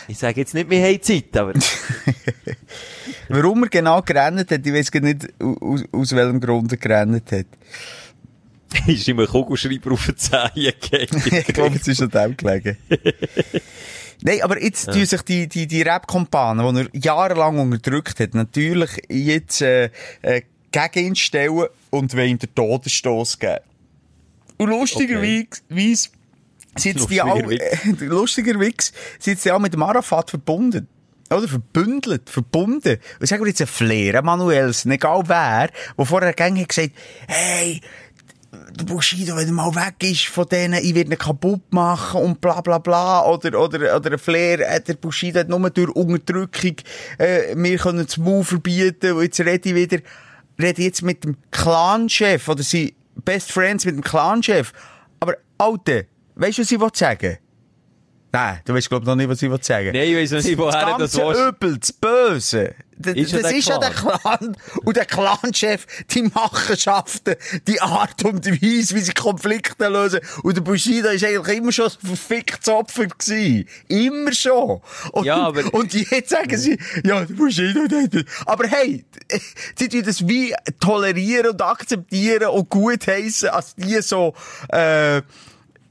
[0.07, 1.53] Ich sage jetzt nicht, wir haben Zeit, aber...
[3.29, 7.31] Warum er genau gerannt hat, ich weiß gar nicht, aus, aus welchem Grund er gerannt
[7.31, 7.45] hat.
[8.87, 12.77] ist ihm ein Kugelschreiber auf den Zehen ich glaube, es ist an dem gelegen.
[14.21, 19.01] Nein, aber jetzt tun sich die, die, die Rap-Kompanen, die er jahrelang unterdrückt hat, natürlich
[19.09, 19.89] jetzt äh,
[20.21, 23.59] äh, gegen ihn stellen und wollen ihm den Todesstoß geben.
[24.57, 26.09] Und lustigerweise
[26.77, 27.59] sind die auch, äh,
[27.99, 30.87] lustigerweise sind die auch mit dem Arafat verbunden.
[31.29, 32.97] Oder verbündelt, verbunden.
[33.19, 36.91] Und sagen wir jetzt ein Flair, ein Manuelsen, egal wer, der vorher gängig hat gesagt,
[37.27, 37.81] hey,
[38.77, 42.41] der Bushido, wenn er mal weg ist von denen, ich werde ihn kaputt machen und
[42.41, 43.25] bla bla bla.
[43.25, 46.75] Oder, oder, oder ein Flair, äh, der Bushido hat nur durch Unterdrückung,
[47.17, 49.99] äh, wir können das Move verbieten und jetzt rede ich wieder,
[50.61, 54.71] rede jetzt mit dem Clan-Chef oder sie Best Friends mit dem Clan-Chef.
[55.19, 57.37] Aber, Alte, weißt du, was ich sagen
[58.35, 60.57] Nein, du weißt, glaub ich, noch nicht, was ich sagen Nein, ich weiss noch nicht,
[60.57, 61.41] woher das das ganze willst.
[61.49, 62.75] Übel, das Böse.
[62.95, 64.57] D- Ist das ist ja der Clan.
[64.83, 67.35] Und der Clanchef, die Machenschaften,
[67.67, 70.19] die Art und Weise, wie sie Konflikte lösen.
[70.41, 73.67] Und der Bushido ist eigentlich immer schon ein verficktes Opfer gewesen.
[73.87, 74.81] Immer schon.
[75.11, 78.23] Und, Ja, aber- und jetzt sagen sie, ja, der Bushido, der, der.
[78.47, 79.05] Aber hey,
[79.77, 84.33] sie tun das wie tolerieren und akzeptieren und gut heissen, als die so,
[84.69, 85.21] äh,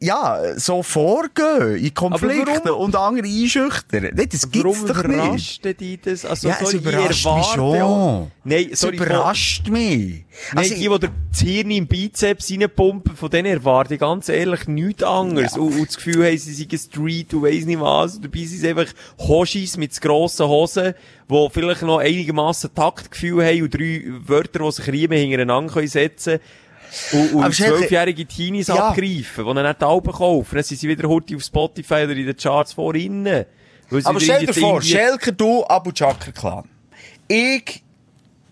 [0.03, 4.11] ja, so vorgehen in Konflikten und andere einschüchtern.
[4.14, 5.14] Nee, Das gibt's Warum doch nicht.
[5.14, 6.24] überrascht dich das?
[6.24, 8.30] Also, Ja, es sorry, ich überrascht mich schon.
[8.42, 10.24] Nein, Es sorry, überrascht mich.
[10.55, 10.98] Nein, Also, die, die
[11.30, 15.57] das Hirn im Bizeps reinpumpen, von denen erwarte ich ganz ehrlich nichts anderes.
[15.57, 18.16] Und, und das Gefühl haben, sie seien Street und weiss nicht was.
[18.16, 18.86] Und dabei sind sie einfach
[19.18, 20.94] Hoshis mit grossen Hosen,
[21.30, 26.40] die vielleicht noch einigermaßen Taktgefühl haben und drei Wörter, die sich Riemen hintereinander können setzen
[27.12, 28.88] und, und zwölfjährige Teenies Ja.
[28.88, 30.55] abgreifen, die dann nicht die Alben kaufen.
[30.55, 32.95] Dann sind sie wieder heute auf Spotify oder in den Charts vor
[34.05, 36.68] aber stell dir vor, Schelker, du, Abu Chakra Clan.
[37.28, 37.82] Ich,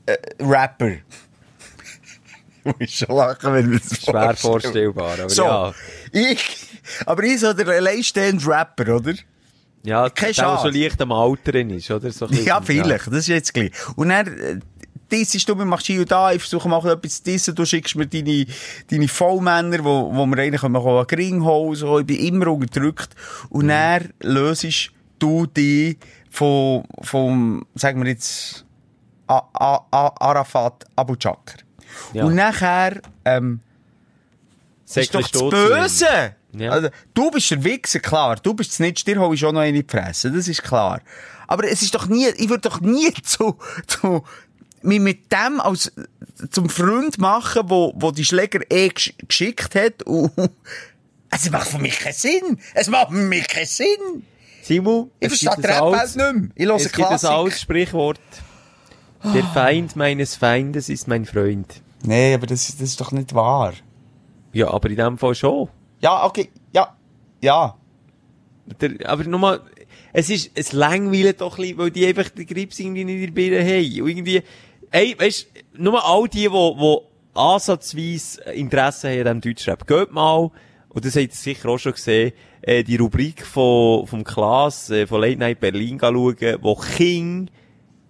[0.07, 0.93] äh, Rapper.
[2.63, 5.75] Du musst schon lachen, wenn du das Schwer vorstellbar, aber So, ja.
[6.13, 6.67] ich,
[7.07, 9.15] aber ich so der alleinstehende Rapper, oder?
[9.83, 12.11] Ja, Keine der, der so leicht am Altern ist, oder?
[12.11, 13.73] So Ja, vielleicht, das ist jetzt gleich.
[13.97, 14.59] Und dann, äh,
[15.11, 18.07] dissest du, machst hier und da, ich versuche mal etwas zu dissen, du schickst mir
[18.07, 18.47] deine,
[18.91, 23.11] deine Vollmänner, wo, wo wir eigentlich können, einen Ring holen, so, ich bin immer unterdrückt.
[23.49, 25.99] Und dann löst du dich
[26.31, 28.65] von, vom, sagen wir jetzt,
[29.27, 31.59] A, A, A, Arafat Abu Chakr.
[32.13, 32.25] Ja.
[32.25, 33.61] Und nachher, ähm,
[34.85, 36.35] ist Säckchen doch das Böse!
[36.53, 36.73] Ja.
[36.73, 38.37] Also, du bist der Wichser, klar.
[38.43, 40.33] Du bist es nicht, dir hol ich schon noch eine in die Fresse.
[40.33, 41.01] Das ist klar.
[41.47, 43.57] Aber es ist doch nie, ich würde doch nie zu,
[43.87, 44.25] zu,
[44.83, 45.93] mich mit dem als,
[46.51, 50.03] zum Freund machen, wo, wo die Schläger eh gesch geschickt hat.
[50.05, 50.33] Und,
[51.31, 52.59] es macht für mich keinen Sinn.
[52.75, 54.25] Es macht für mich keinen Sinn.
[54.63, 56.51] Simon, Ich es verstehe gibt die Rap-Welt nicht mehr.
[56.55, 58.21] Ich höre Es gibt ein altes Sprichwort.
[59.23, 61.83] Der Feind meines Feindes ist mein Freund.
[62.05, 63.75] Nee, aber das, das ist doch nicht wahr.
[64.53, 65.69] Ja, aber in dem Fall schon.
[66.01, 66.51] Ja, okay.
[66.73, 66.97] Ja.
[67.43, 67.77] Ja.
[68.81, 69.61] Der, aber nochmal,
[70.13, 73.27] es ist, es langweilt doch ein bisschen, weil die einfach den Grips irgendwie nicht in
[73.27, 74.03] der Birne haben.
[74.03, 74.43] Und irgendwie,
[74.91, 76.97] ey, weisst, nur all die, die, die
[77.35, 80.51] ansatzweise Interesse haben an diesem Deutschrap, geht mal,
[80.89, 82.33] und das habt ihr sicher auch schon gesehen,
[82.63, 87.49] äh, die Rubrik von, vom Klaas, äh, von Late Night Berlin schauen, wo King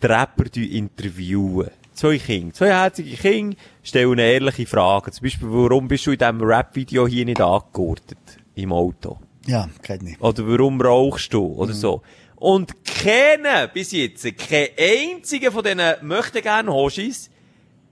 [0.03, 1.71] die Rapper interviewen.
[1.93, 5.11] Zwei Kinder, zwei herzige Kinder stellen ehrliche Frage.
[5.11, 8.19] Zum Beispiel, warum bist du in diesem Rap-Video hier nicht angegurtet?
[8.55, 9.19] Im Auto.
[9.47, 10.21] Ja, kennt nicht.
[10.21, 11.45] Oder warum rauchst du?
[11.45, 12.03] Oder so.
[12.41, 17.29] Und keiner, bis jetzt, kein einziger von diesen möchte gerne Hoshis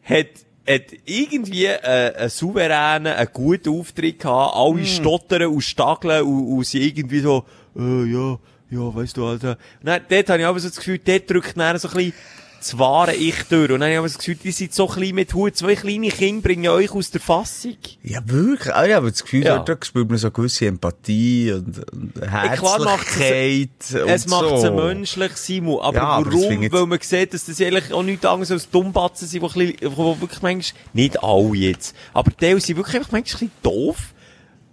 [0.03, 0.27] hat,
[0.67, 4.57] hat irgendwie äh, einen souveränen, einen guten Auftritt gehabt.
[4.57, 7.45] Alle stottern und stageln und, und sind irgendwie so,
[7.77, 8.39] äh, ja,
[8.71, 9.59] ja, weißt du, Alter.
[9.81, 12.15] Und dann, dort habe ich aber so das Gefühl, dort drückt dann so ein bisschen
[12.59, 13.71] das wahre Ich durch.
[13.71, 15.57] Und dann habe ich aber das Gefühl, die sind so klein mit Hut.
[15.57, 17.77] Zwei kleine Kinder bringen euch aus der Fassung.
[18.03, 18.75] Ja, wirklich.
[18.75, 19.59] Ah, ja, aber das Gefühl, Ja.
[19.61, 24.03] da spürt man so gewisse Empathie und, und macht's Herzlichkeit.
[24.03, 24.57] und Es macht so.
[24.59, 25.81] sie menschlich, Simon.
[25.81, 26.63] Aber Ja, aber warum?
[26.63, 30.43] ich Weil man sieht, dass das eigentlich auch nichts anderes als Dummbatzen sind, die, wirklich
[30.43, 34.15] manchmal, nicht alle jetzt, aber die sind wirklich manchmal ein bisschen doof.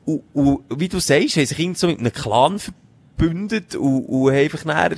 [0.05, 4.27] Und, und wie du sagst, haben sich irgendwie so mit einem Clan verbündet und, und
[4.31, 4.97] haben einfach nachher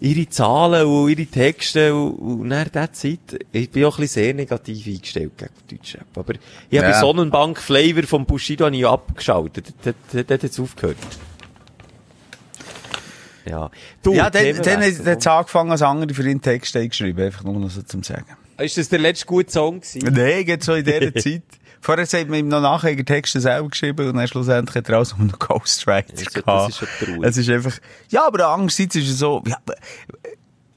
[0.00, 3.44] ihre Zahlen und ihre Texte und, und dann that's it.
[3.52, 6.06] Ich bin auch ein bisschen sehr negativ eingestellt gegen Deutschrap.
[6.16, 6.92] Aber ich habe Ja.
[6.92, 9.72] bei Sonnenbank Flavor vom Bushido habe ich abgeschaltet.
[9.84, 10.96] Dort, hat es aufgehört.
[13.48, 13.70] Ja.
[14.02, 17.24] Du, Ja, dann, dann hat es angefangen, als andere für ihn Texte eingeschrieben.
[17.24, 18.26] Einfach nur noch so zum Sagen.
[18.58, 20.00] Ist das der letzte gute Song gewesen?
[20.12, 21.42] Nein, geht so in dieser Zeit.
[21.80, 25.00] Vorher hat man ihm noch nachher die Texte selber geschrieben und dann schlussendlich hat er
[25.00, 26.68] auch so einen Ghostwriter Das ist- das gehabt.
[26.70, 27.22] ist schon traurig.
[27.24, 27.78] Es ist einfach,
[28.10, 29.56] ja, aber andererseits ist es so, ja,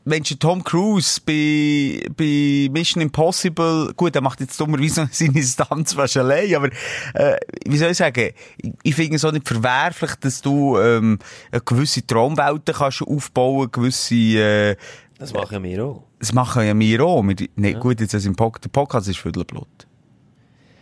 [0.04, 6.18] Mensch, Tom Cruise bei, bei Mission Impossible, gut, er macht jetzt dummerweise seine Stunts fast
[6.18, 6.70] allein, aber,
[7.14, 7.38] äh,
[7.68, 8.32] wie soll ich sagen,
[8.82, 11.20] ich, finde es auch nicht verwerflich, dass du, ähm,
[11.52, 14.76] eine gewisse Traumwelten kannst aufbauen, gewisse, äh,
[15.20, 16.04] Das machen wir auch.
[16.18, 17.22] das machen ja wir auch.
[17.22, 19.68] Wir, nee, gut, jetzt ist im Pod der Podcast ist Viertelblut.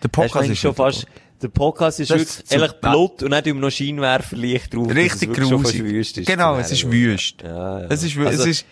[0.04, 1.06] Der Podcast ist schon fast,
[1.42, 4.90] der Podcast ist wirklich ehrlich Blut und dann tun wir noch Scheinwerferlicht drauf.
[4.94, 6.26] Richtig grusig.
[6.26, 7.42] Genau, es ist wüst.
[7.42, 7.88] Ja, ja.
[7.90, 8.66] Es ist, Also, es ist,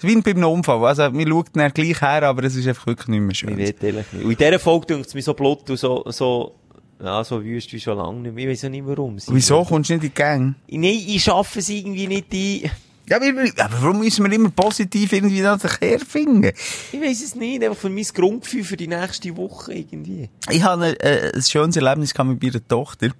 [0.00, 0.84] wie bei einem Unfall.
[0.84, 3.58] Also, wir schauen dann gleich her, aber es ist einfach wirklich nicht mehr Ich schön.
[3.58, 4.24] weiß ehrlich nicht.
[4.24, 6.54] Und in dieser Folge denkt es mir so Blut und so, so,
[7.02, 8.44] ja, so wüst wie schon lange nicht mehr.
[8.48, 9.16] Ich weiß auch nicht warum.
[9.28, 10.54] Wieso kommst du nicht in die Gang?
[10.68, 12.70] Nein, ich schaffe es irgendwie nicht ein.
[13.08, 16.52] Ja, aber warum müssen wir immer positiv irgendwie da sich herfinden?
[16.92, 17.62] Ich weiß es nicht.
[17.62, 20.28] Einfach für mein Grundgefühl für die nächste Woche irgendwie.
[20.50, 23.10] Ich hatte ein, äh, ein schönes Erlebnis mit meiner Tochter.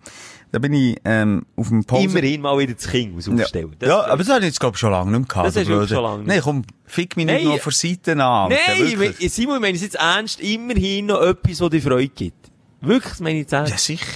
[0.53, 2.05] da bin ich, ähm, auf dem Pause...
[2.05, 3.77] Immerhin mal wieder das Kind Ja, aufstellen.
[3.79, 5.47] Das- ja aber das habe ich jetzt, glaube ich, schon lange nicht mehr gehabt.
[5.49, 6.29] Das hast du schon lange nicht.
[6.29, 7.53] Nein, komm, fick mich nicht Nein.
[7.55, 8.51] noch von Seiten an.
[8.51, 12.51] Nein, Simon, ich meine es jetzt ernst, immerhin noch etwas, das dir Freude gibt.
[12.81, 13.79] Wirklich, das meine ich jetzt Ja, ernst.
[13.85, 14.07] sicher.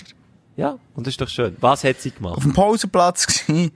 [0.57, 1.57] Ja, und das ist doch schön.
[1.61, 2.37] Was hat sie gemacht?
[2.39, 3.71] auf dem Pausenplatz gsi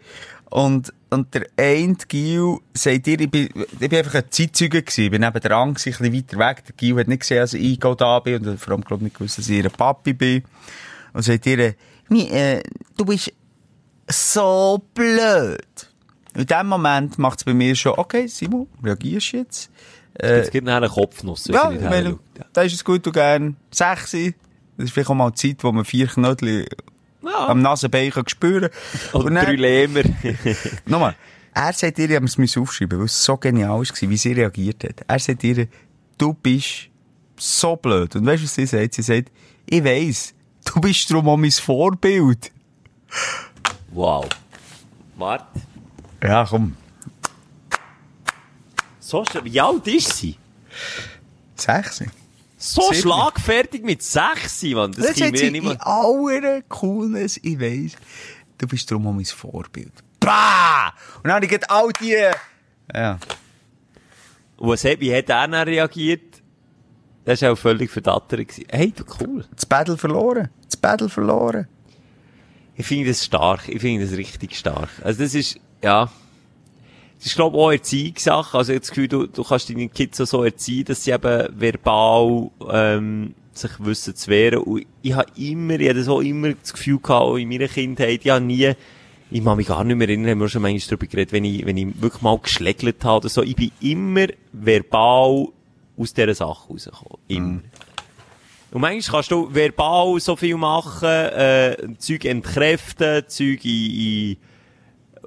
[0.50, 5.06] und, und der eine Gil sagt ihr, ich bin, ich bin einfach ein Zeitzeuge gsi,
[5.06, 6.64] ich bin neben dran ein bisschen weiter weg.
[6.66, 9.16] Der Gil hat nicht gesehen, dass ich da bin und vor allem, glaub ich, nicht
[9.16, 10.44] gewusst, dass ich ihr Papi bin.
[11.12, 11.74] Und sagt ihr,
[12.08, 12.62] «Mi, äh,
[12.96, 13.32] du bist
[14.08, 15.88] so blöd.
[16.34, 19.70] In dem Moment macht es bei mir schon, okay, Simon, reagierst du jetzt?
[20.14, 22.18] Es gibt nachher einen Kopfnuss, Ja, ich meine,
[22.52, 24.34] da ist es gut und gern sechsi.
[24.76, 26.66] Das ist vielleicht auch mal Zeit, wo man vier Knödel
[27.24, 27.48] Ja.
[27.48, 28.70] am Nasenbein kann spüren
[29.12, 30.02] Oder Und dann- drei Lähmer.
[30.86, 31.14] Nochmal,
[31.54, 34.84] er sagt ihr, ich habe es aufschreiben, weil es so genial war, wie sie reagiert
[34.84, 35.04] hat.
[35.06, 35.68] Er sagt ihr,
[36.18, 36.88] du bist
[37.36, 38.14] so blöd.
[38.16, 38.94] Und weißt du, was sie sagt?
[38.94, 39.30] Sie sagt,
[39.66, 42.50] ich weiss, du bist darum auch mein Vorbild.
[43.92, 44.26] wow.
[45.16, 45.46] Warte.
[46.22, 46.76] Ja, komm.
[48.98, 50.36] So, sch- wie alt ist sie?
[51.54, 52.06] Sechsi.
[52.66, 53.02] So Sieben.
[53.02, 54.92] schlagfertig mit sechs, Mann.
[54.92, 57.92] Das Das sie ja nicht in aller Coolness, ich weiss,
[58.56, 59.92] du bist darum auch mein Vorbild.
[60.18, 60.88] Bah!
[61.16, 62.16] Und dann habe ich gerade all die...
[62.94, 63.18] Ja.
[64.56, 66.42] Und was hat, wie hat er dann reagiert?
[67.26, 68.46] Das war auch völlig verdattert.
[68.70, 69.44] Hey, du cool.
[69.54, 70.48] Das Battle verloren.
[70.64, 71.68] Das Battle verloren.
[72.76, 73.68] Ich finde das stark.
[73.68, 74.88] Ich finde das richtig stark.
[75.02, 76.10] Also das ist, ja...
[77.24, 78.58] Das ist, glaube ich, auch Erziehungssache.
[78.58, 81.12] Also ich habe das Gefühl, du, du kannst deine Kids auch so erziehen, dass sie
[81.12, 84.58] eben verbal ähm, sich wissen zu wehren.
[84.58, 88.20] Und ich habe immer, ich hatte so immer das Gefühl gehabt, auch in meiner Kindheit,
[88.22, 88.74] ich habe nie,
[89.30, 91.64] ich kann mich gar nicht mehr erinnern, haben wir schon manchmal darüber geredet, wenn ich,
[91.64, 95.46] wenn ich wirklich mal geschlägelt habe oder so, ich bin immer verbal
[95.96, 97.18] aus dieser Sache rausgekommen.
[97.28, 97.60] Immer.
[98.70, 104.36] Und manchmal kannst du verbal so viel machen, äh, Zeug entkräften, Zeug in, in,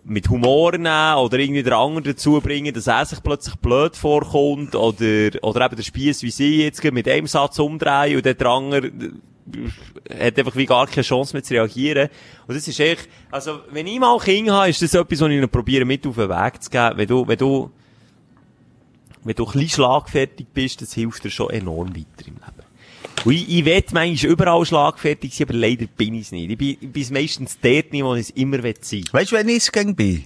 [0.07, 4.73] mit Humor nehmen oder irgendwie den anderen dazu bringen, dass er sich plötzlich blöd vorkommt
[4.73, 8.87] oder, oder eben der Spieß wie sie jetzt mit einem Satz umdrehen und der andere
[8.87, 12.09] äh, hat einfach wie gar keine Chance mehr zu reagieren.
[12.47, 15.41] Und das ist echt, also wenn ich mal Kinder habe, ist das etwas, was ich
[15.41, 16.97] noch probiere mit auf den Weg zu geben.
[16.97, 17.71] Wenn du, wenn du,
[19.23, 22.56] wenn du ein bisschen schlagfertig bist, das hilft dir schon enorm weiter im Leben.
[23.25, 26.51] Und ich, will manchmal überall schlagfertig sein, aber leider bin ich es nicht.
[26.51, 29.03] Ich bin, ich bin meistens dort nicht, wo ich es immer will sein.
[29.11, 30.25] Weißt du, wenn ich es gegen bin?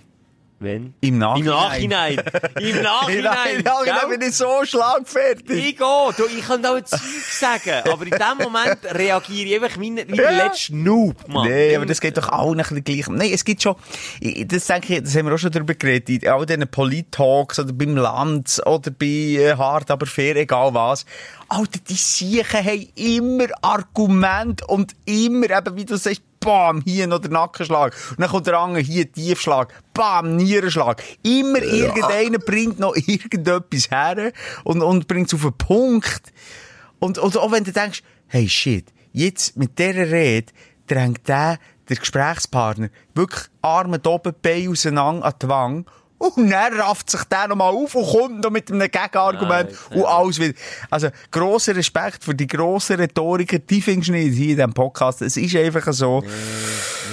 [0.62, 0.94] Wenn?
[1.02, 1.44] Im Nachhinein.
[1.82, 2.24] Im Nachhinein.
[2.60, 3.64] Im Nachhinein.
[3.66, 4.18] Ja, genau, gell?
[4.18, 5.50] bin ich so schlagfertig.
[5.50, 6.14] Ich gehe.
[6.18, 7.00] Du, ich kann auch ein Zeug
[7.32, 7.82] sagen.
[7.92, 10.46] Aber in dem Moment reagiere ich einfach wie, wie der Ja.
[10.46, 11.48] letzte Noob, Mann.
[11.48, 13.08] Nee, aber das geht doch auch ein bisschen gleich.
[13.08, 13.76] Nein, es gibt schon,
[14.46, 17.74] das denke ich, das haben wir auch schon darüber geredet, in all diesen Polit-Talks oder
[17.74, 21.08] beim Land oder bei äh, Hart, aber fair, egal was.
[21.48, 27.20] Alter, die Siechen haben immer Argument und immer eben, wie du sagst, bam, hier noch
[27.20, 27.96] der Nackenschlag.
[28.10, 31.02] Und dann kommt der andere, hier Tiefschlag, bam, Nierenschlag.
[31.24, 34.34] Immer irgendeiner bringt noch irgendetwas her
[34.66, 36.34] und, und bringt es auf den Punkt.
[37.00, 40.52] Und, und auch wenn du denkst, hey shit, jetzt mit dieser Rede
[40.88, 45.86] drängt der, der Gesprächspartner, wirklich Arme oben, Beine auseinander an die Wange.
[46.22, 50.06] Und dann rafft sich der nochmal auf und kommt noch mit einem Gegenargument Nein, und
[50.06, 50.54] alles wieder.
[50.92, 55.24] Also, grosser Respekt für die grossen Rhetoriker, die findest du nicht hier in diesem Podcast.
[55.24, 56.24] Es ist einfach so.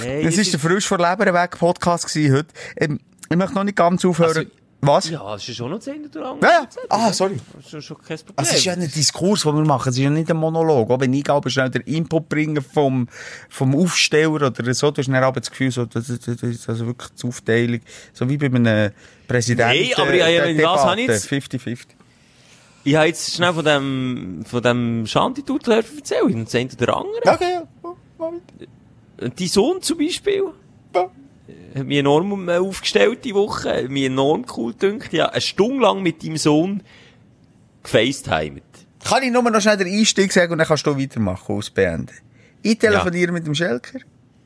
[0.03, 2.49] Nee, Das ist der frisch vor Leber weg Podcast gewesen heute.
[2.77, 2.99] Ähm,
[3.29, 4.37] ich möchte noch nicht ganz aufhören.
[4.37, 4.49] Also,
[4.81, 5.09] Was?
[5.09, 6.67] Ja, es ist schon noch 10 oder Ja, ja.
[6.87, 7.37] Ah, sorry.
[7.53, 8.33] Das ist schon- schon kein Problem.
[8.37, 9.89] Also, es ist ja ein Diskurs, den wir machen.
[9.89, 10.89] Es ist ja nicht ein Monolog.
[10.89, 13.09] Auch wenn ich aber schnell den Input bringe vom,
[13.49, 16.69] vom Aufsteller oder so, du hast dann aber das Gefühl, so, das, das, das ist
[16.69, 17.81] also wirklich die Aufteilung.
[18.13, 18.91] So wie bei einem
[19.27, 19.71] Präsidenten.
[19.73, 21.77] Nee, aber ja, ja, der was habe ich jetzt- 50-50.
[22.85, 26.23] Ich habe jetzt schnell von dem, von dem Shanti-Tut erzählt.
[26.47, 27.21] Das eine oder andere.
[27.25, 27.67] Okay, ja.
[28.17, 29.37] Mach mit.
[29.39, 30.43] Die Sohn zum Beispiel.
[30.95, 31.09] Ja.
[31.75, 33.87] Hat mich enorm äh, aufgestellt die Woche.
[33.89, 35.13] Mich enorm cool gedünkt.
[35.13, 36.83] Ja, eine Stunde lang mit deinem Sohn
[37.83, 38.63] gefacetimed.
[39.03, 42.15] Kann ich nur noch schnell den Einstieg sagen und dann kannst du weitermachen, ausbeenden.
[42.61, 43.99] Ich telefoniere mit dem Schelker.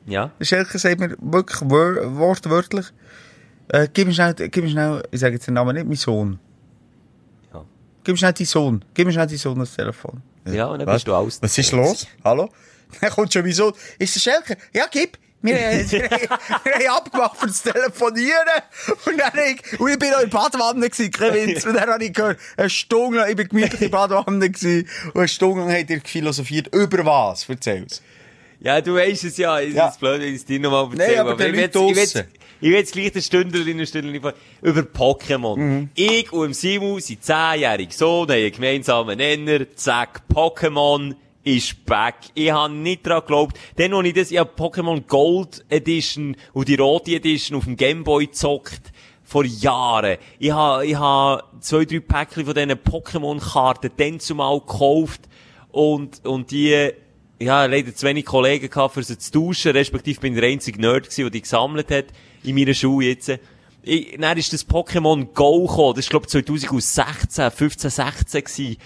[0.06, 0.30] Ja.
[0.38, 2.86] Der Schelker sagt mir wirklich wör wortwörtlich,
[3.68, 6.38] äh, gib mir schnell, gib mir schnell, ich sage jetzt den Namen nicht, mein Sohn.
[7.52, 7.64] Ja.
[8.04, 8.84] Gib mir schnell deinen Sohn.
[8.94, 10.22] Gib mir schnell deinen Sohn das Telefon.
[10.46, 10.96] Ja, und dann Was?
[10.96, 11.42] bist du alles.
[11.42, 12.06] Was ist los?
[12.22, 12.50] Hallo?
[13.00, 13.72] Dann kommt schon mein Sohn.
[13.98, 14.56] Ist der Schelker?
[14.72, 15.18] Ja, gib.
[15.44, 18.62] Wir, wir, wir haben abgemacht für das Telefonieren.
[19.06, 21.64] Und dann ich, und ich bin noch in der Badewanne gewesen, kein Witz.
[21.66, 24.88] Und dann habe ich gehört, eine Stunde lang, ich bin gemütlich in der Badewanne gewesen.
[25.12, 26.74] Und eine Stunde lang habt ihr philosophiert.
[26.74, 27.48] Über was?
[27.48, 28.02] Erzähl's.
[28.60, 29.60] Ja, du weißt es ja.
[29.60, 29.88] Es Ja.
[29.88, 31.20] ist blöd, wenn ich es dir nochmal erzähle.
[31.20, 32.24] aber den ich will
[32.60, 34.32] ich will- jetzt gleich eine Stunde eine Stunde
[34.62, 35.58] über Pokémon.
[35.58, 35.88] Mhm.
[35.94, 41.14] Ich und Simu sind zehnjährig Sohn, haben einen gemeinsamen Nenner, zack, Pokémon.
[41.44, 42.16] Ist back.
[42.34, 43.58] Ich habe nicht dran geglaubt.
[43.76, 47.76] Dann, als ich das, ich hab Pokémon Gold Edition und die rote Edition auf dem
[47.76, 48.92] Gameboy gezockt.
[49.22, 50.18] Vor Jahren.
[50.38, 55.22] Ich habe, ich habe zwei, drei Päckchen von diesen Pokémon-Karten dann zumal gekauft.
[55.70, 56.90] Und, und die,
[57.38, 60.80] ja, leider zu wenig Kollegen gehabt, für sie zu tauschen, respektive bin ich der einzige
[60.80, 62.06] Nerd gewesen, der die gesammelt hat,
[62.42, 63.32] in meiner Schule jetzt.
[63.82, 68.76] Ich, dann ist das Pokémon Go gekommen, das ist, glaube ich, 2016, 15, 16 gewesen.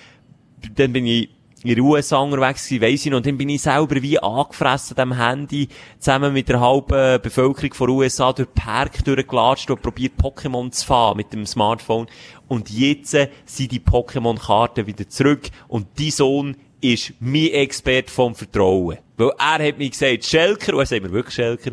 [0.76, 1.28] Dann bin ich
[1.62, 4.96] in den USA unterwegs gewesen, weiss ich noch, und dann bin ich selber wie angefressen
[4.96, 9.82] an dem Handy, zusammen mit der halben Bevölkerung von USA durch den Park durchgelatscht und
[9.82, 12.06] probiert Pokémon zu fahren mit dem Smartphone.
[12.46, 18.34] Und jetzt äh, sind die Pokémon-Karten wieder zurück und die Sohn ist mein Experte vom
[18.34, 18.98] Vertrauen.
[19.16, 21.72] Weil er hat mir gesagt, Schelker, und er sagt mir wirklich Schelker.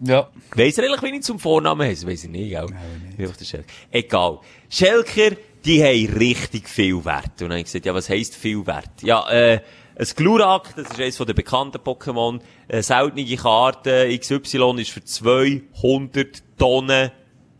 [0.00, 0.28] Ja.
[0.54, 2.06] Weiss er eigentlich, wie ich zum Vornamen heiße?
[2.06, 2.66] Weiss ich nicht, gell?
[3.18, 3.66] Der Schelker.
[3.90, 4.40] Egal.
[4.70, 7.26] Schelker, die haben richtig viel Wert.
[7.26, 9.02] Und dann habe ich gesagt, ja, was heisst viel Wert?
[9.02, 9.60] Ja, äh,
[9.96, 16.42] ein Glurak, das ist eines den bekannten Pokémon, eine seltene Karte, XY ist für 200
[16.58, 17.10] Tonnen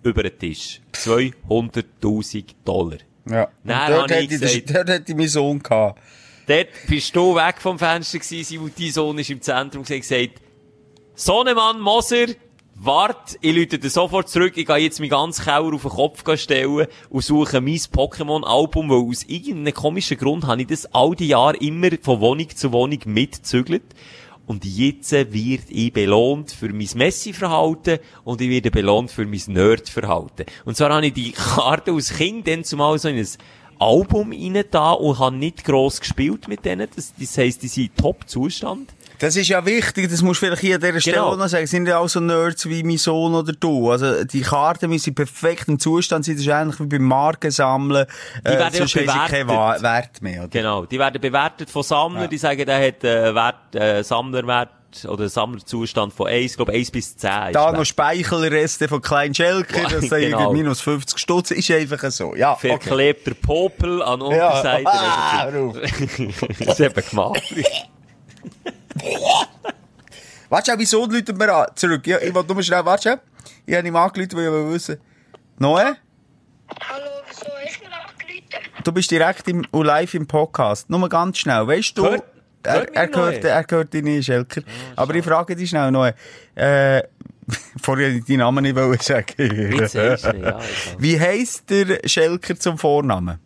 [0.03, 0.81] über den Tisch.
[0.93, 2.99] 200.000 Dollar.
[3.31, 3.49] Ja.
[3.65, 6.01] Dann dort, ich hätte ich, gesagt- dort hätte ich meinen Sohn gehabt.
[6.47, 10.43] Dort bist du weg vom Fenster gewesen, und dein Sohn ist im Zentrum gewesen, gesagt,
[11.15, 12.27] Sohnemann Moser,
[12.85, 16.23] wart, ich lüte dir sofort zurück, ich gehe jetzt meinen ganzen Keller auf den Kopf
[16.37, 21.29] stellen und suche mein Pokémon-Album, weil aus irgendeinem komischen Grund habe ich das all die
[21.29, 23.85] Jahre immer von Wohnung zu Wohnung mitgezügelt.
[24.47, 30.45] Und jetzt wird ich belohnt für mein Messi-Verhalten und ich werde belohnt für mein Nerd-Verhalten.
[30.67, 33.29] Und zwar habe ich die Karte als Kind dann zumal so in ein
[33.79, 36.89] Album rein da und habe nicht gross gespielt mit denen.
[36.95, 38.93] Das, das heisst, die sind Top-Zustand.
[39.19, 41.29] Das ist ja wichtig, das musst du vielleicht hier an dieser Stelle Genau.
[41.29, 41.67] auch noch sagen.
[41.67, 43.91] Sind ja auch so Nerds wie mein Sohn oder du.
[43.91, 46.35] Also, die Karten müssen in perfektem Zustand sein.
[46.35, 48.07] Das ist ähnlich wie beim Markensammeln.
[48.41, 49.83] Die werden sonst ja haben sie keinen bewertet.
[49.83, 50.49] Wert mehr, oder?
[50.49, 50.85] Genau.
[50.85, 54.71] Die werden bewertet von Sammlern, die sagen, der hat äh, Wert, äh, Sammlerwert
[55.09, 57.31] oder Sammlerzustand von 1, ich glaube 1 bis 10.
[57.49, 60.53] ist Da noch Speichelreste von Klein Schelker, das sind Genau.
[60.53, 62.35] minus 50 Stutz, ist einfach so.
[62.37, 62.69] Ja, okay.
[62.69, 64.85] Verklebter Popel an Unterseite.
[64.89, 65.77] Ah, hör auf.
[66.61, 67.43] das ist eben gemacht.
[70.49, 71.67] Warte schon, wieso läutet mir an?
[71.75, 72.07] Zurück.
[72.07, 73.19] Ja, ich wollte nur schnell, warte schon.
[73.67, 74.99] Ich habe ihm angerufen, weil ich will wissen.
[75.59, 75.97] Noe?
[76.89, 78.83] Hallo, wieso ich mir angerufen?
[78.85, 80.89] Du bist direkt im, live im Podcast.
[80.91, 81.67] Nur ganz schnell.
[81.67, 82.25] Weißt du, Hört-
[82.63, 83.51] er, hört er, gehört, Noe?
[83.51, 84.63] er gehört dich nicht, Schelker.
[84.97, 86.11] Aber ich frage dich schnell noch.
[86.55, 87.03] Äh,
[87.83, 89.27] vorher ich deinen Namen nicht sagen.
[89.37, 90.61] Du egal.
[90.99, 93.39] Wie heisst der Schelker zum Vornamen?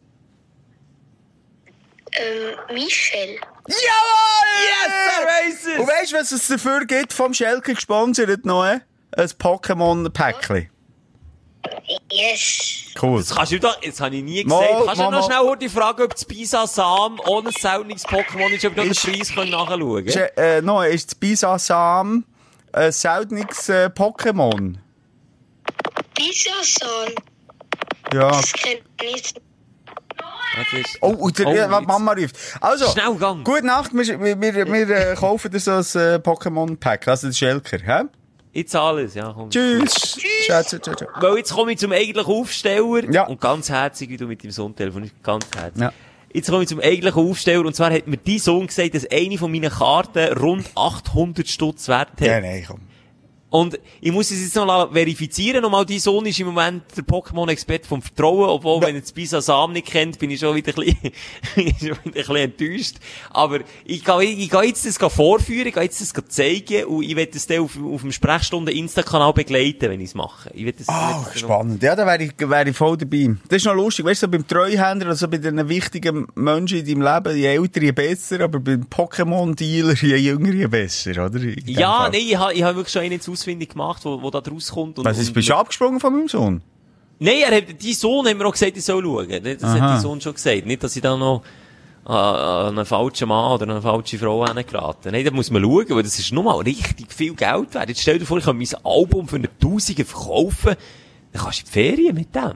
[2.19, 3.39] Ähm, Michel.
[3.69, 5.47] Jawohl!
[5.47, 5.79] Yes, es!
[5.79, 8.81] Und weißt du, was es dafür gibt, vom Schelker gesponsert, Noe?
[9.17, 10.71] Ein Pokémon-Päckchen.
[12.11, 12.85] Yes.
[13.01, 13.21] Cool.
[13.21, 14.85] Das kannst du doch, das habe ich nie Mal, gesagt.
[14.87, 15.35] kannst du mal, noch mal.
[15.37, 19.05] schnell heute fragen, ob das Pisa Sam ohne seltenes Pokémon ist, ob du den Ist-
[19.05, 20.07] Preis können nachschauen können?
[20.07, 22.25] Ist, äh, Noe, ist das Bisasam
[22.73, 24.77] ein seltenes äh, Pokémon?
[26.15, 27.15] Bisasol.
[28.13, 28.31] Ja.
[28.31, 29.41] Das kenne ich nicht.
[31.01, 32.37] Oh, der, Oh, jetzt- Mama ruft.
[32.61, 33.45] Also, Schnell, gang.
[33.45, 37.35] gute Nacht, wir, wir, wir, wir äh, kaufen dir so ein äh, Pokémon-Pack, also den
[37.35, 38.05] Schelker, hä?
[38.53, 39.51] Ich zahle es, ja, komm.
[39.51, 40.19] Tschüss.
[40.47, 40.63] Ciao.
[41.21, 43.05] Weil jetzt komme ich zum eigentlichen Aufsteller.
[43.13, 43.27] Ja.
[43.27, 45.15] Und ganz herzig, wie du mit dem Sohn telefonierst.
[45.23, 45.81] Ganz herzig.
[45.81, 45.93] Ja.
[46.33, 47.65] Jetzt komme ich zum eigentlichen Aufsteller.
[47.67, 51.89] Und zwar hat mir dein Sohn gesagt, dass eine von meinen Karten rund 800 Stutz
[51.89, 52.21] wert hat.
[52.21, 52.81] Ja, nein, komm.
[53.51, 55.63] Und ich muss es jetzt noch verifizieren.
[55.63, 58.51] Nochmal, dein Sohn ist im Moment der Pokémon-Experte vom Vertrauen.
[58.51, 60.97] Obwohl, wenn er das Bisa Sam nicht kennt, bin ich schon wieder ein
[61.55, 62.97] bisschen, schon wieder ein bisschen enttäuscht.
[63.31, 67.17] Aber ich gehe, ich gehe jetzt das vorführen, ich gehe jetzt das zeigen und ich
[67.17, 70.51] werde das dann auf, auf dem Sprechstunden-Insta-Kanal begleiten, wenn ich es mache.
[70.53, 71.83] Ich werde das, Ah, ich werde das spannend.
[71.83, 73.35] Ja, da wäre ich, wäre ich voll dabei.
[73.49, 77.01] Das ist noch lustig, weißt du, so beim Treuhänder, also bei den wichtigen Menschen in
[77.01, 81.41] deinem Leben, je älter, je besser, aber beim Pokémon-Dealer, je jünger, je besser, oder?
[81.65, 82.11] Ja, Fall.
[82.11, 84.71] nein, ich habe ich hab wirklich schon einen jetzt ausfindig gemacht, wo, wo da draus
[84.73, 84.99] kommt.
[84.99, 86.63] Und, Was ist, und- bist du abgesprungen von meinem Sohn?
[87.21, 89.29] Nein, er hat, dein Sohn hat mir auch gesagt, ich soll schauen.
[89.43, 89.73] Das Aha.
[89.73, 90.67] hat dein Sohn schon gesagt.
[90.67, 91.43] Nicht, dass ich da noch
[92.05, 95.11] an, an einen falschen Mann oder eine falsche Frau geraten.
[95.11, 97.89] Nein, da muss man schauen, weil das ist nun mal richtig viel Geld wert.
[97.89, 100.77] Jetzt stell dir vor, ich kann mein Album für eine Tausende verkaufen.
[101.33, 102.53] Dann kannst du in die Ferien mit dem.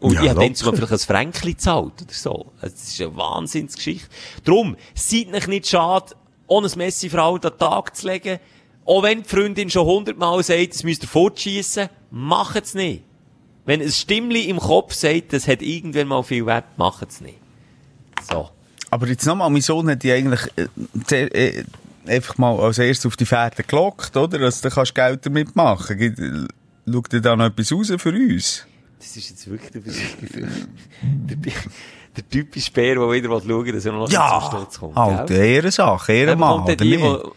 [0.00, 2.46] Und Ja, ich habe dann zum Beispiel ein Fränkli gezahlt oder so.
[2.60, 4.08] Also, das ist eine Wahnsinnsgeschichte.
[4.44, 6.16] Drum, seid euch nicht schade,
[6.48, 8.40] ohne ein Messi Frau an den Tag zu legen.
[8.84, 13.02] Auch wenn die Freundin schon hundertmal sagt, das müsst ihr fortschießen, macht es nicht.
[13.64, 17.38] Wenn ein Stimmli im Kopf sagt, das hat irgendwann mal viel Wert, macht es nicht.
[18.28, 18.48] So.
[18.90, 20.40] Aber jetzt nochmal, mein Sohn hat dich eigentlich
[21.10, 21.64] äh, äh,
[22.06, 24.40] einfach mal als erstes auf die Fährte gelockt, oder?
[24.40, 26.46] Also, da kannst du Geld damit machen.
[26.90, 28.66] Schaut dir da noch etwas raus für uns?
[28.98, 30.00] Das ist jetzt wirklich, du bist,
[31.02, 31.36] der,
[32.16, 34.96] der typische Bär, der wieder schauen will, dass er noch Ja, zum Sturz kommt.
[34.96, 35.38] halt, gell?
[35.44, 37.02] Ehrensache, Ehrenmann, oder die, nicht?
[37.02, 37.32] wo,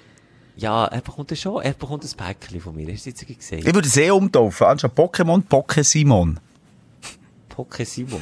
[0.57, 2.91] ja, er bekommt dann schon, er bekommt ein Päckchen von mir.
[2.93, 3.59] Hast du jetzt gesehen?
[3.59, 6.39] Ich würde es eh umtaufen, anstatt Pokémon, Poké Simon.
[7.49, 8.21] Poké Simon.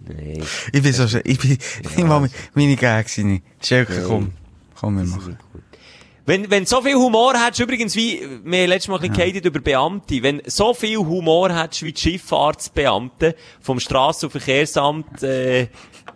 [0.00, 0.42] Nein.
[0.72, 1.58] Ich bin so, schön- ich bin,
[1.96, 3.42] ich mal meine Gags nicht.
[3.62, 4.32] Schelke, komm,
[4.78, 5.38] komm, wir machen.
[6.28, 9.60] Wenn, wenn so viel Humor hättest, übrigens wie, wir letztes Mal ein bisschen gehatet über
[9.60, 15.68] Beamte, wenn so viel Humor hättest wie die Schifffahrtsbeamte vom Strassen- und Verkehrsamt, äh,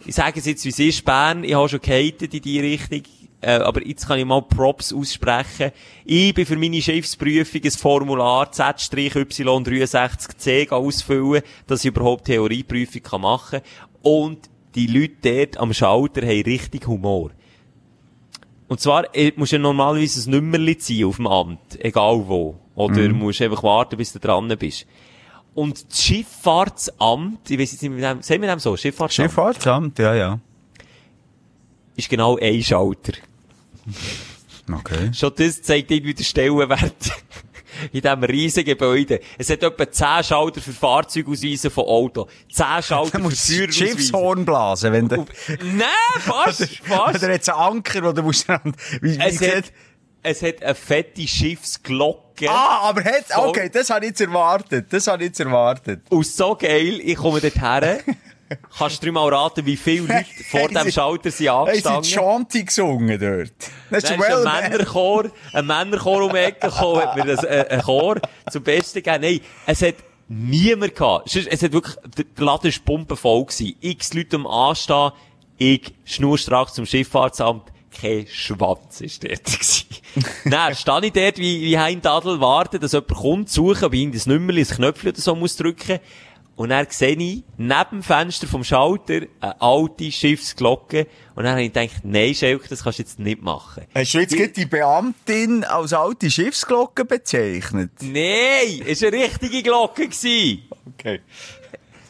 [0.05, 3.03] ich sage es jetzt, wie es ist, Bern, ich habe schon gehatet in die Richtung,
[3.41, 5.73] äh, aber jetzt kann ich mal Props aussprechen.
[6.05, 13.61] Ich bin für meine Schiffsprüfung ein Formular Z-Y63C ausfüllen, dass ich überhaupt Theorieprüfung kann machen
[13.61, 13.89] kann.
[14.03, 17.31] Und die Leute dort am Schalter haben richtig Humor.
[18.69, 22.57] Und zwar, äh, musst du ja normalerweise ein Nummerli ziehen auf dem Amt, egal wo.
[22.77, 24.87] Oder musst einfach warten, bis du dran bist.
[25.55, 29.99] Und das Schifffahrtsamt, ich weiß jetzt nicht, mit dem, sagen wir dem so, Schifffahrtsamt, Schifffahrtsamt,
[29.99, 30.41] ja, ja.
[31.97, 33.15] ist genau ein Schalter.
[34.73, 35.13] Okay.
[35.13, 36.83] Schon das zeigt irgendwie den Stellenwert
[37.93, 39.21] in diesem riesigen Gebäude.
[39.39, 43.87] Es hat etwa 10 Schalter für Fahrzeugausweise von Auto, 10 Schalter für musst das Führerausweise.
[43.89, 45.27] Schiffshorn blasen, wenn du...
[45.63, 45.87] Nein,
[46.19, 47.23] fast, fast.
[47.23, 48.49] Oder jetzt einen Anker, wo du musst...
[48.49, 49.73] Wie, wie Es hat,
[50.23, 52.49] es hat eine fette Schiffsglocke.
[52.49, 53.25] Ah, aber hat...
[53.37, 54.93] Okay, das habe ich jetzt erwartet.
[54.93, 56.03] Das habe ich jetzt erwartet.
[56.11, 58.01] Und so geil, ich komme dort her.
[58.77, 61.89] Kannst du dir mal raten, wie viele Leute vor dem sie- Schalter sind Hey, sie
[61.89, 62.03] angestanden?
[62.11, 63.53] Chanty gesungen dort.
[63.91, 67.67] Das ist well, ein Männerchor, ein Männerchor um die Ecke gekommen, hat mir das, äh,
[67.71, 68.21] ein Chor
[68.51, 69.23] zum Besten gegeben.
[69.23, 69.95] Nein, es hat
[70.29, 71.35] niemand gehabt.
[71.35, 73.77] Es hat wirklich, der Laden war pumpenvoll gewesen.
[73.81, 75.13] X Leute am Anstehen,
[75.59, 77.65] ich schnurstracks zum Schifffahrtsamt,
[78.01, 79.85] kein Schwanz ist dort gewesen.
[80.47, 84.11] Dann stehe ich dort wie, wie ein Tadel, warte, dass jemand kommt, suchen, ob ich
[84.13, 85.99] das Nummerli, das Knöpfchen oder so muss drücken.
[86.61, 91.07] Und dann sehe ich, neben dem Fenster vom Schalter, eine alte Schiffsglocke.
[91.35, 93.87] Und dann habe ich gedacht, nein, Schelke, das kannst du jetzt nicht machen.
[93.95, 97.93] Hast du jetzt gerade die Beamtin als alte Schiffsglocke bezeichnet?
[98.03, 100.07] Nein, es war eine richtige Glocke.
[100.07, 100.65] Gewesen.
[100.85, 101.23] Okay.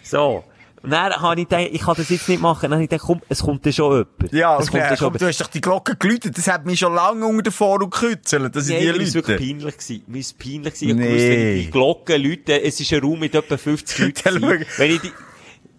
[0.02, 0.42] So.
[0.82, 2.62] Und dann habe ich gedacht, ich kann das jetzt nicht machen.
[2.62, 4.32] Dann habe ich gedacht, komm, es kommt dann schon jemand.
[4.32, 6.38] Ja, es kommt dann schon komm, du hast doch die Glocke geläutet.
[6.38, 9.04] Das hat mich schon lange unter den Vor- und gekützelt, dass ich Nein, die mir
[9.04, 9.46] ist wirklich Leute...
[9.58, 10.04] peinlich gewesen.
[10.06, 10.88] Mir ist peinlich gewesen.
[10.88, 11.12] Ich Nee.
[11.12, 14.66] wusste, wenn ich die Glocke läute, es ist ein Raum mit etwa 50 Leuten.
[14.78, 15.12] Wenn ich die,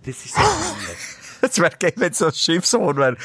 [0.05, 0.97] das ist so peinlich.
[1.43, 3.17] Es wäre geil, wenn es so ein Schiffshorn wäre.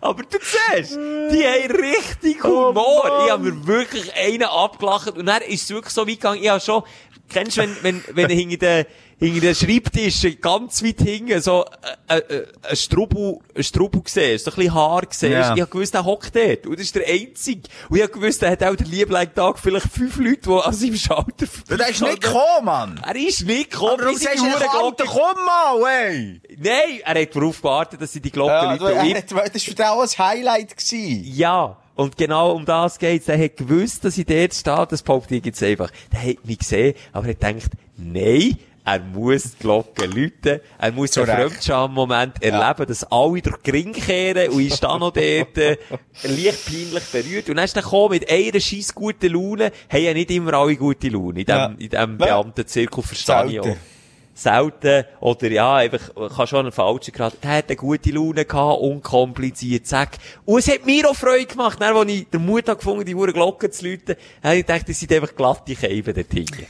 [0.00, 3.22] Aber du siehst, die haben richtig Oh, Humor.
[3.24, 5.16] ich habe mir wirklich einen abgelacht.
[5.16, 6.40] Und dann ist es wirklich so weit gegangen.
[6.42, 6.82] Ich habe schon,
[7.28, 8.86] kennst du, wenn, wenn, wenn hinter den,
[9.18, 11.64] hinter den Schreibtisch, ganz weit hinten, so,
[12.08, 15.22] äh, äh, ein Strubel, ein Strubel siehst, so ein bisschen Haar siehst.
[15.32, 15.54] Ja.
[15.54, 16.66] Ich habe gewusst, der hockt dort.
[16.66, 17.62] Und das ist der Einzige.
[17.88, 20.72] Und ich habe gewusst, der hat auch den lieben Tag vielleicht fünf Leute, die an
[20.72, 23.00] seinem Schalter Der ist nicht gekommen, Mann.
[23.04, 24.00] Er ist nicht gekommen.
[24.00, 26.40] Aber in sagst du Hurenglocke- Alter, komm mal, ey!
[26.56, 28.96] Nein, er hat darauf gewartet, dass sie die Glocke Ja, läuten.
[29.08, 30.76] er das war für dich auch ein Highlight.
[30.76, 31.24] Gewesen.
[31.34, 33.26] Ja, und genau um das geht's.
[33.26, 35.90] Der hat gewusst, dass ich dort stehe, das behaupte ich jetzt einfach.
[36.12, 38.56] Der hat mich gesehen, aber er gedacht, nein,
[38.94, 41.38] er muss die Glocke läuten, er muss den Recht.
[41.38, 45.76] Fremdscham-Moment erleben, dass alle durch den Ring kehren und ich stehe noch dort, äh,
[46.22, 47.48] leicht peinlich berührt.
[47.50, 50.76] Und dann ist er gekommen mit einer scheiss guten Laune, haben ja nicht immer alle
[50.76, 51.66] gute Laune in dem, Ja.
[51.78, 52.26] in dem Ja.
[52.40, 53.76] Beamtenzirkel, verstehe ich auch.
[54.34, 55.04] Selten.
[55.18, 57.34] Oder ja, einfach, kann schon einen falschen Grad.
[57.42, 60.10] Er hat eine gute Laune gehabt, unkompliziert, zack.
[60.44, 63.16] Und es hat mir auch Freude gemacht, dann, als ich den Mut habe gefunden, die
[63.16, 66.66] Hure Glocke zu läuten, habe ich gedacht, das sind einfach glatte Scheiben dort hinten.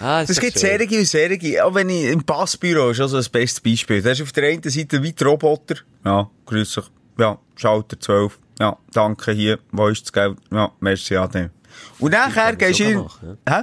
[0.00, 0.78] Ah, Das ist gibt schön.
[0.78, 1.60] Serien und Serien.
[1.62, 4.02] Auch wenn ich im Passbüro ist also das beste Beispiel.
[4.02, 5.76] Da ist auf der einen Seite wie die Roboter.
[6.04, 6.84] Ja, grüß dich.
[7.18, 8.38] Ja, Schalter 12.
[8.60, 9.58] Ja, danke hier.
[9.72, 10.38] Wo ist das Geld?
[10.50, 11.50] Ja, merci an
[11.98, 12.98] Und nachher gehst du in...
[12.98, 13.62] machen, Hä?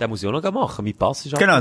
[0.00, 0.84] Den muss ich auch noch machen.
[0.84, 1.60] Mein Pass ist Genau,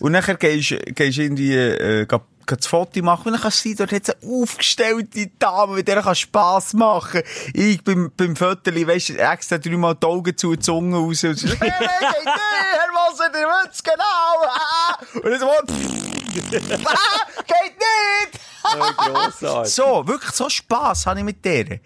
[0.00, 2.06] und nachher gehst du gehst irgendwie, äh,
[2.46, 5.88] das Foto machen und dann kannst du sehen, dort hat es eine aufgestellte Dame, mit
[5.88, 7.22] der kannst Spass machen.
[7.52, 11.38] Ich beim, beim Viertel, weisst du, extra dreimal die Augen zu, die Zunge raus und
[11.38, 12.26] so, hey, hey, geht
[13.16, 14.02] Wasser, der wird's genau,
[14.48, 14.98] ah.
[15.14, 15.46] Und dann so,
[16.86, 18.40] ah, geht nicht!
[19.42, 19.64] Oh.
[19.64, 21.78] So, wirklich so Spass habe ich mit der.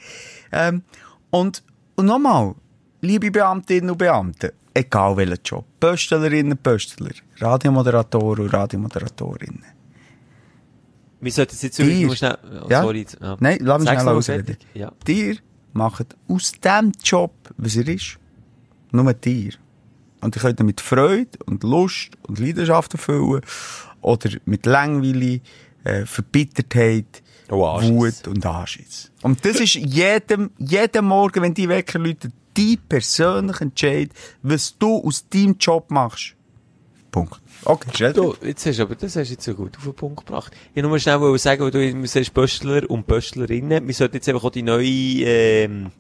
[0.51, 0.83] Ähm,
[1.31, 1.63] und,
[1.97, 2.55] und nochmal,
[3.01, 9.65] liebe Beamtinnen und Beamte, egal welcher Job, Pöstlerinnen und Pöstler, Radiomoderatoren und Radiomoderatorinnen.
[11.21, 12.17] Wir sollten es jetzt Dir.
[12.17, 12.83] schnell, oh, Ja?
[12.83, 13.07] sorry.
[13.21, 13.37] Ja.
[13.41, 14.57] Nein, lass mich schnell ausreden.
[14.73, 14.91] Ja.
[15.07, 15.37] Dir
[15.75, 18.19] macht aus dem Job, was er ist,
[18.91, 19.53] nur dir.
[20.21, 23.41] Und ihr könnt ihn mit Freude und Lust und Leidenschaft erfüllen
[24.03, 25.41] oder mit Langweile,
[25.85, 27.23] äh, Verbittertheit,
[27.53, 27.83] Oh.
[27.83, 29.11] Wut und Anschiss.
[29.23, 34.11] Und das ist jedem, jeden Morgen, wenn die Wecker läutet, dein persönlicher Entscheid,
[34.43, 36.37] was du aus deinem Job machst.
[37.11, 37.41] Punkt.
[37.65, 40.25] Okay, stell Du, jetzt hast aber das hast du jetzt so gut auf den Punkt
[40.25, 40.53] gebracht.
[40.75, 43.85] Ich nur schnell sagen, weil du sagst, Böstler und Böstlerinnen.
[43.87, 45.91] Wir sollten jetzt einfach auch die neue, ähm,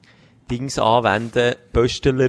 [0.51, 1.56] Dings anwenden.
[1.72, 2.28] Böstler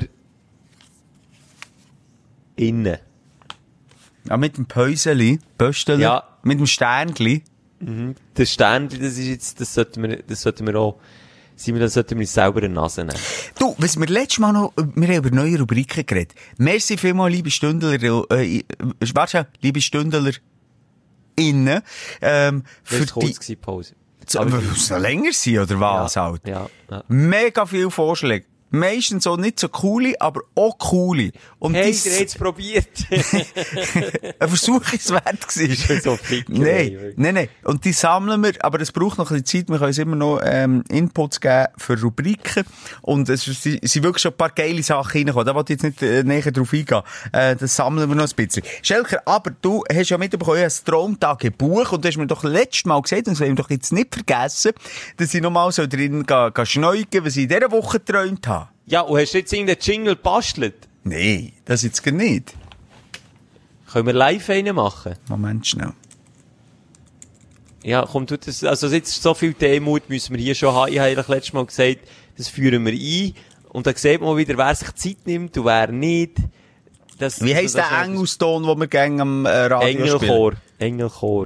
[2.62, 2.98] innen.
[4.30, 6.24] Ja, mit dem Päuseli, Pösteli, Ja.
[6.44, 7.44] mit dem Sternli.
[8.36, 11.00] Das Sternchen, das ist jetzt, das sollten wir, das sollten wir auch,
[11.56, 13.18] Simon, das sollten wir selber in die Nase nehmen.
[13.58, 16.36] Du, was wir letztes Mal noch, wir haben über neue Rubriken geredet.
[16.58, 18.64] Merci vielmals, liebe Stündler, äh, äh,
[19.16, 20.32] warte liebe Stündler,
[21.36, 21.82] innen,
[22.22, 23.96] ähm, Das für kurz die, Pause.
[24.36, 26.48] aber muss es noch länger sein, oder was ja, halt?
[26.48, 27.04] Ja, ja.
[27.08, 28.46] Mega viele Vorschläge.
[28.72, 31.32] Meistens so nicht so coole, aber auch coole.
[31.60, 32.88] Und Hey, die- ihr habt's probiert.
[34.40, 36.02] ein Versuch ist wert gewesen.
[36.02, 37.50] so Ficker, ey, Nein, nein, nein.
[37.64, 39.70] Und die sammeln wir, aber es braucht noch ein bisschen Zeit.
[39.70, 42.64] Wir können uns immer noch ähm, Inputs geben für Rubriken.
[43.02, 45.46] Und es sind wirklich schon ein paar geile Sachen reingekommen.
[45.46, 47.02] Da wollte ich jetzt nicht äh, näher drauf eingehen.
[47.34, 48.64] Äh, das sammeln wir noch ein bisschen.
[48.82, 52.44] Schelker, aber du hast ja mitbekommen, ich habe ein Traumtagebuch und du hast mir doch
[52.44, 54.72] letztes Mal gesagt, und das wollen wir doch jetzt nicht vergessen,
[55.18, 58.61] dass ich nochmal so drin gehen, gehen schneugen, was ich in dieser Woche geträumt habe.
[58.86, 60.88] Ja, und hast du jetzt irgendeinen Jingle bastelt?
[61.04, 62.54] Nein, das jetzt gar nicht.
[63.92, 65.16] Können wir live einen machen?
[65.28, 65.94] Moment schnell.
[67.84, 70.92] Ja, komm, du das, also jetzt so viel Demut müssen wir hier schon haben.
[70.94, 72.00] Ich habe eigentlich letztes Mal gesagt,
[72.38, 73.34] das führen wir ein.
[73.70, 76.38] Und dann sieht man wieder, wer sich Zeit nimmt und wer nicht.
[77.18, 80.12] Das, Wie heisst das- der Engelston, den wir gerne am äh, Radio spielen?
[80.22, 80.54] Engelchor.
[80.78, 81.46] Engelchor.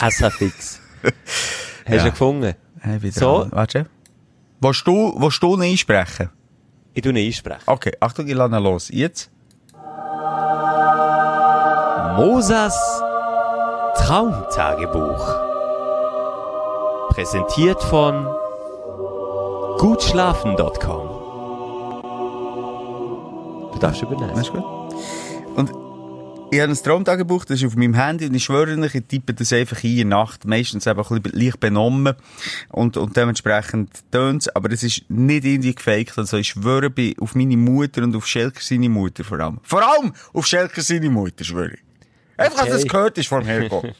[0.00, 0.80] SFX.
[1.02, 2.04] Hast du Ja.
[2.04, 2.54] ihn gefunden?
[2.80, 3.48] Hey, So.
[3.50, 3.86] Warte.
[4.60, 6.30] Willst du, willst du ihn einsprechen?
[6.94, 7.62] Ich tu ihn einsprechen.
[7.66, 8.88] Okay, Achtung, ich lasse los.
[8.88, 9.30] Jetzt?
[12.16, 12.74] Mosas
[13.96, 15.46] Traumtagebuch.
[17.10, 18.26] Präsentiert von
[19.78, 21.08] gutschlafen.com.
[23.72, 24.38] Du darfst übernehmen.
[24.38, 24.64] Ist gut.
[25.56, 25.85] Und
[26.50, 29.34] ich habe ein Traumtagebuch, das ist auf meinem Handy und ich schwöre euch, ich tippe
[29.34, 32.14] das einfach ein in Nacht, meistens einfach ein bisschen leicht benommen
[32.68, 37.34] und, und dementsprechend tönt's, aber es ist nicht irgendwie gefaked, also ich schwöre bei, auf
[37.34, 39.58] meine Mutter und auf Schelker seine Mutter vor allem.
[39.62, 41.80] Vor allem auf Schelker seine Mutter, schwöre ich.
[42.36, 42.82] Einfach, dass Okay.
[42.82, 43.92] das gehört ist vom Herkommen.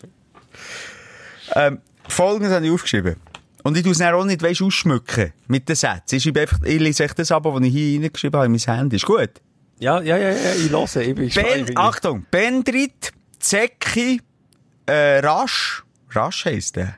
[1.54, 1.78] ähm,
[2.08, 3.16] Folgendes habe ich aufgeschrieben.
[3.64, 6.16] Und ich tue es auch nicht, weisst, ausschmücken mit den Sätzen.
[6.16, 8.76] Ich, schreibe einfach, ich lese echt das ab, was ich hier reingeschrieben habe in mein
[8.76, 8.96] Handy.
[8.96, 9.30] Ist gut?
[9.78, 11.02] Ja, ja, ja, ja, ich höre.
[11.02, 11.30] Ich bin.
[11.66, 14.20] Ben, Achtung, Bendrit, Zecki,
[14.86, 16.96] äh, Rasch, Rasch heisst der.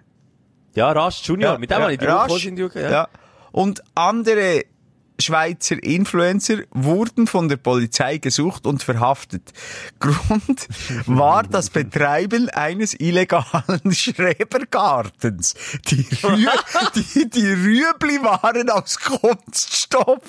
[0.74, 1.58] Ja, Rast Junior.
[1.58, 2.90] Mit dem habe ich die Rasch, in die ja.
[2.90, 3.08] ja.
[3.50, 4.64] Und andere
[5.20, 9.52] Schweizer Influencer wurden von der Polizei gesucht und verhaftet.
[9.98, 10.68] Grund
[11.06, 15.54] war das Betreiben eines illegalen Schrebergartens.
[15.90, 16.46] Die, Rü
[16.94, 20.20] die, die Rüebli waren aus Kunststoff.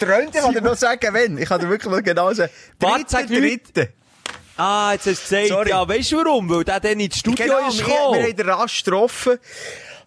[0.00, 1.38] Träumt, ich kann dir noch sagen, wenn.
[1.38, 2.50] Ich kann dir wirklich noch genau sagen.
[2.78, 3.92] Dritte, dritte.
[4.56, 5.70] Ah, jetzt hast du gesagt, Sorry.
[5.70, 6.50] ja, weißt du warum?
[6.50, 8.18] Weil der dann ins Studio Genau, ist wir, gekommen.
[8.18, 9.38] wir haben den rasch getroffen.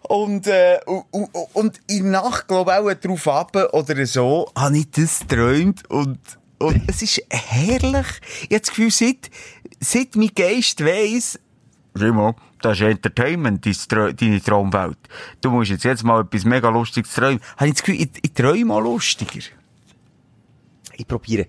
[0.02, 4.76] Und, äh, und, und, in der Nacht, glaube ich, auch drauf ab oder so, habe
[4.78, 5.88] ich das geträumt.
[5.90, 6.18] Und,
[6.58, 8.06] und es ist herrlich.
[8.42, 9.30] Ich habe das Gefühl, seit,
[9.80, 11.38] seit mein Geist weiss,
[11.98, 14.98] Rimo, das ist Entertainment, deine Traumwelt.
[15.40, 17.40] Du musst jetzt, jetzt mal etwas mega Lustiges träumen.
[17.56, 19.44] Habe ich das Gefühl, ich, ich träume auch lustiger.
[20.96, 21.46] Ich probiere.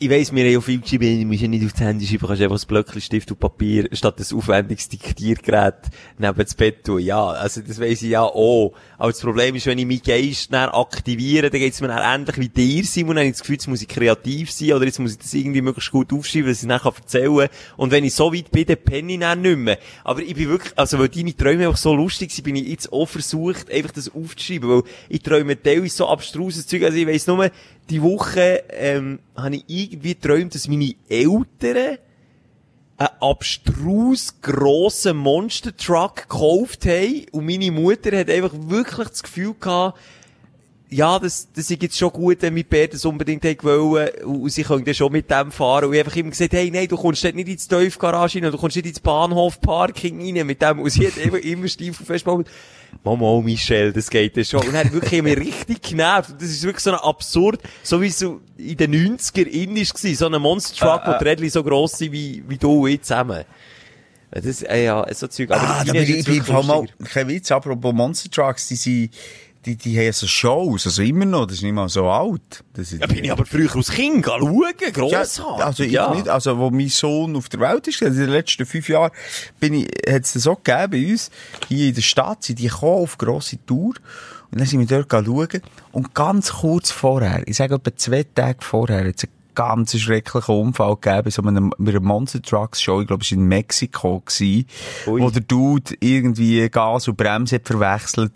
[0.00, 2.40] Ich weiss, wir haben ja viel geschrieben, du musst ja nicht aufs Handy schreiben, kannst
[2.40, 5.74] einfach ein Blöckchen Stift und Papier statt ein aufwendiges Diktiergerät
[6.18, 7.00] neben das Bett tun.
[7.00, 8.74] Ja, also das weiss ich ja auch.
[8.96, 12.38] Aber das Problem ist, wenn ich meinen Geist dann aktiviere, dann geht's mir dann ähnlich
[12.38, 15.00] wie dir, Simon, dann habe ich das Gefühl, jetzt muss ich kreativ sein oder jetzt
[15.00, 17.48] muss ich das irgendwie möglichst gut aufschreiben, dass ich dann erzählen kann.
[17.76, 19.78] Und wenn ich so weit bin, dann penne ich dann nicht mehr.
[20.04, 22.92] Aber ich bin wirklich, also weil deine Träume einfach so lustig sind, bin ich jetzt
[22.92, 27.26] auch versucht, einfach das aufzuschreiben, weil ich träume teilweise so abstruses Zeug, also ich weiss
[27.26, 27.50] nur,
[27.90, 31.98] die Woche, ähm, habe ich irgendwie geträumt, dass meine Eltern
[32.98, 39.98] einen abstrus grossen Monster-Truck gekauft haben und meine Mutter hat einfach wirklich das Gefühl gehabt,
[40.90, 44.50] ja, das, das ist jetzt schon gut, wenn mein Bär das unbedingt wollen und, und
[44.50, 45.84] sie können dann schon mit dem fahren.
[45.84, 48.56] Und ich einfach immer gesagt, hey, nein, du kommst dort nicht ins Tiefgarage rein, du
[48.56, 50.80] kommst nicht ins Bahnhofparking rein mit dem.
[50.80, 52.50] Und sie hat einfach immer stiefel festgehalten,
[53.04, 54.60] Mama, Michelle, das geht ja schon.
[54.60, 56.34] Und er hat wirklich mich richtig genervt.
[56.38, 60.16] Das ist wirklich so ein absurd, so wie so in den 90er in ist gewesen,
[60.16, 63.02] so ein Monster Truck, wo die Rädchen so gross sind wie, wie du und ich
[63.02, 63.44] zusammen.
[64.30, 65.50] Das, äh, ja, so Zeug.
[65.50, 69.14] Aber Ah, da bin ich, ich mal, kein Witz, apropos Monster Trucks, die sind,
[69.68, 72.64] die, die haben so Shows, also immer noch, das ist nicht mal so alt.
[72.74, 75.64] Das Ja, bin ich aber früher als Kind schauen, Ja, grossartig.
[75.64, 78.66] also ich nicht, also wo mein Sohn auf der Welt ist, also in den letzten
[78.66, 79.10] fünf Jahren,
[79.60, 81.30] bin ich, hat es so gegeben bei uns,
[81.68, 83.94] hier in der Stadt, sind die gekommen auf grosse Tour,
[84.50, 85.62] und dann sind wir dort schauen,
[85.92, 90.54] und ganz kurz vorher, ich sage etwa zwei Tage vorher, hat es einen ganz schrecklichen
[90.54, 94.20] Unfall gegeben, so einem, bei einer Monster Trucks Show, ich glaube, es war in Mexiko,
[94.20, 94.66] gewesen,
[95.08, 95.20] Ui.
[95.20, 98.32] wo der Dude irgendwie Gas und Bremse hat verwechselt.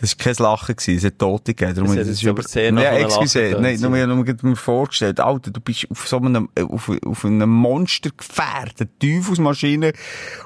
[0.00, 1.74] Das war kein Lachen, gewesen, es hat Tote gegeben.
[1.74, 5.60] Darum Das ist aber sehr ja, excuse, nein, nur, ich habe mir vorgestellt, Alter, du
[5.60, 9.92] bist auf so einem, äh, auf, auf einem Monstergefährt, eine Teufelsmaschine,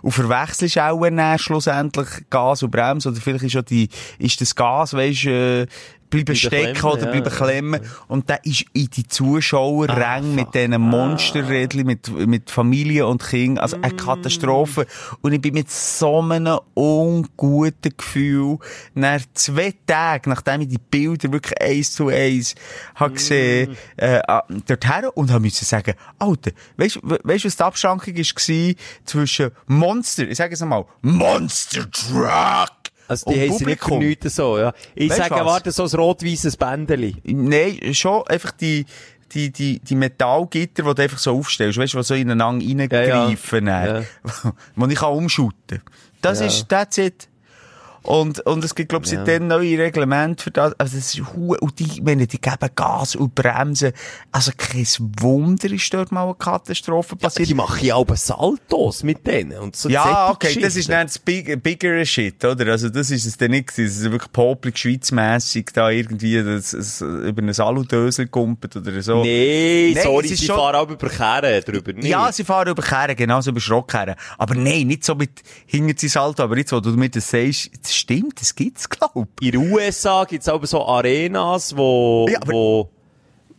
[0.03, 4.55] und verwechselst auch dann schlussendlich Gas und Bremse, oder vielleicht ist ja die, ist das
[4.55, 5.67] Gas, weisst, äh,
[6.11, 7.81] bleiben stecken oder ja, bleiben klemmen.
[8.09, 13.61] Und der ist in die Zuschauerränge mit diesen Monsterrädchen, mit, mit Familie und Kind.
[13.61, 14.87] Also eine Katastrophe.
[15.21, 18.59] Und ich bin mit so einem unguten Gefühl,
[18.95, 22.55] nach zwei Tagen, nachdem ich die Bilder wirklich eins zu eins
[22.95, 28.17] habe gesehen, äh, ah, dorthin und habe müssen sagen, Alter, weißt du, was die Abschrankung
[28.17, 28.75] war
[29.05, 32.80] zwischen Monster, ich sage es nochmal, Monster Truck
[33.11, 34.73] Also, die heissen nicht für nichts so, ja.
[34.95, 35.45] Ich Weißt sage, was?
[35.47, 37.17] warte, so ein rot-weißes Bändeli.
[37.25, 38.87] Nein, schon einfach die,
[39.33, 43.67] die, die, die Metallgitter, die du einfach so aufstellst, weißt du, die so ineinander reingreifen,
[43.67, 43.99] Ja, ja.
[44.01, 44.05] ja,
[44.77, 45.83] wo ich kann umschuten.
[46.23, 46.47] Das Ja.
[46.47, 47.29] ist, that's it.
[48.03, 49.19] Und, und es gibt, glaube ich, Ja.
[49.19, 50.73] seitdem neue Reglemente für das.
[50.79, 53.93] Also, das ist und die, meine, die geben Gas und Bremsen.
[54.33, 54.87] Also, kein
[55.21, 57.49] Wunder ist dort mal eine Katastrophe passiert.
[57.49, 59.59] Die machen ja auch Saltos mit denen.
[59.59, 62.67] Und so Ja, okay, das ist dann das big, bigger Shit, oder?
[62.73, 63.91] Also, das ist es dann nicht gewesen.
[63.91, 69.23] Es ist wirklich popelig, schweizmässig, da irgendwie das, das, über einen Saludösel gumpet oder so.
[69.23, 71.93] Nee, Nein, sorry, es sie schon- fahren auch über Kehren drüber.
[71.93, 72.07] Nicht.
[72.09, 74.15] Ja, sie fahren über Kehren, genauso über Schrockkehren.
[74.39, 76.43] Aber nein, nicht so mit hinter sie Salto.
[76.43, 79.29] Aber jetzt, wo du mir das sagst, das stimmt, das gibt's, glaub.
[79.41, 82.91] In den USA gibt's auch so Arenas, wo, Ja, aber- wo,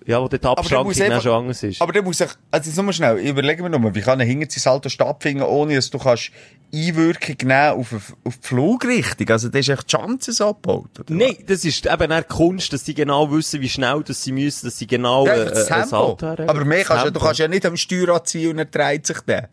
[0.06, 1.82] ja, wo die der Abschrankung dann schon anders ist.
[1.82, 4.90] Aber dann muss ich, also jetzt nur schnell, überlegen wir nur, wie kann ein Hinterzisalto
[4.90, 6.32] stattfinden, ohne dass du kannst
[6.74, 7.94] Einwirkung nehmen auf,
[8.24, 9.30] auf die Flugrichtung?
[9.30, 11.14] Also, das ist echt die Chance so gebaut, oder?
[11.14, 14.66] Nein, das ist eben eine Kunst, dass die genau wissen, wie schnell dass sie müssen,
[14.68, 15.86] dass sie genau Ja, äh, äh, ein Tempo.
[15.90, 16.50] Salto hergeben.
[16.50, 19.20] Aber mehr kannst du, du kannst ja nicht am Steuerrad ziehen und er dreht sich
[19.26, 19.48] dann.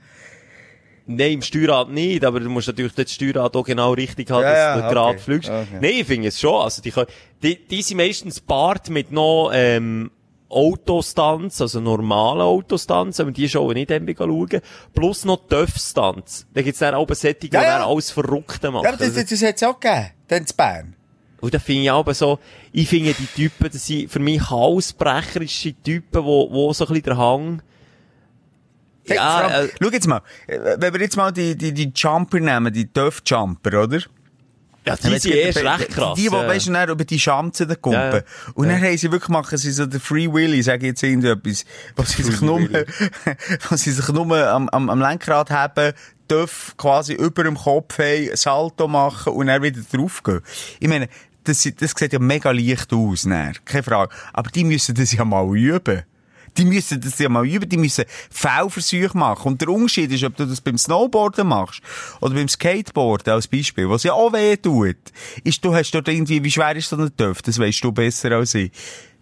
[1.10, 4.50] Nein, im Steuerrad nicht, aber du musst natürlich das Steuerrad auch genau richtig haben, Ja,
[4.50, 5.18] dass ja, du gerade okay.
[5.18, 5.48] fliegst.
[5.48, 5.66] Okay.
[5.80, 6.62] Nein, ich finde es schon.
[6.62, 7.06] Also, die, können,
[7.42, 10.10] die, die sind meistens paart mit noch, ähm,
[10.50, 14.60] Autostunts, also normalen Autostunts, aber die schauen nicht eben schauen.
[14.94, 16.46] Plus noch Töff-Stunts.
[16.54, 17.86] Da gibt's dann auch Sättige, Ja, die ja.
[17.86, 18.84] alles Verrückte machen.
[18.84, 20.10] Ja, aber das, das, das hat's auch gegeben.
[20.28, 20.94] Dann zu Bern.
[21.40, 22.38] Und da finde ich aber so,
[22.72, 27.04] ich finde die Typen, das sind für mich hausbrecherische Typen, wo, wo so ein bisschen
[27.04, 27.62] der Hang,
[29.08, 31.92] Hey, Ja, allem, äh, schau jetzt mal, äh, wenn wir jetzt mal die, die, die
[31.94, 33.98] Jumper nehmen, die Dörf-Jumper, oder?
[34.86, 36.14] ja, die sind erst recht krass.
[36.16, 36.48] Die, die, ja.
[36.48, 38.00] weisst du, dann über die Schanzen da kumpen.
[38.00, 38.22] Ja, ja.
[38.54, 41.64] Und dann haben sie wirklich, machen sie so den Free Willy, sage ich jetzt irgendetwas,
[41.96, 42.60] wo sie sich nur,
[43.68, 45.92] wo sie sich nur am, am, am Lenkrad haben,
[46.30, 50.40] dürfen quasi über dem Kopf haben, Salto machen und dann wieder draufgehen.
[50.80, 51.08] Ich meine,
[51.44, 53.54] das, sieht- das sieht ja mega leicht aus, dann.
[53.66, 54.14] keine Frage.
[54.32, 56.02] Aber die müssen das ja mal üben.
[56.58, 59.46] Die müssen das ja mal üben, die müssen Fehlversuche machen.
[59.52, 61.80] Und der Unterschied ist, ob du das beim Snowboarden machst
[62.20, 64.96] oder beim Skateboarden als Beispiel, was ja auch weh tut,
[65.44, 68.32] ist, du hast dort irgendwie, wie schwer ist so ein Töpf, das weißt du besser
[68.32, 68.72] als ich.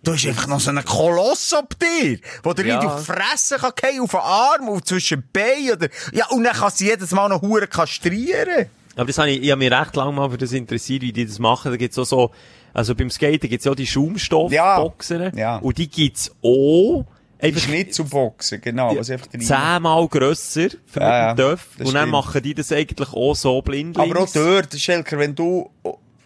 [0.03, 2.79] Du hast einfach noch so einen Koloss ab dir, der dir Ja.
[2.81, 6.55] auf die Fresse kann fallen, auf den Arm, auf zwischen Beinen, oder, ja, und dann
[6.55, 8.67] kann sie jedes Mal noch Huren kastrieren.
[8.95, 11.27] Aber das habe ich, ich habe mich recht lange mal für das interessiert, wie die
[11.27, 11.71] das machen.
[11.71, 12.31] Da gibt's auch so,
[12.73, 15.37] also beim Skaten gibt's ja auch die Schaumstoffboxen.
[15.37, 15.57] Ja.
[15.59, 17.05] Und die gibt's auch,
[17.41, 21.67] einfach ist nicht zum Boxen, genau, einfach drin- zehnmal grösser für Ja, ja, dem Dörf.
[21.79, 22.13] Und dann stimmt.
[22.13, 24.11] machen die das eigentlich auch so blindlings.
[24.11, 25.71] Aber auch dort, Schelker, wenn du,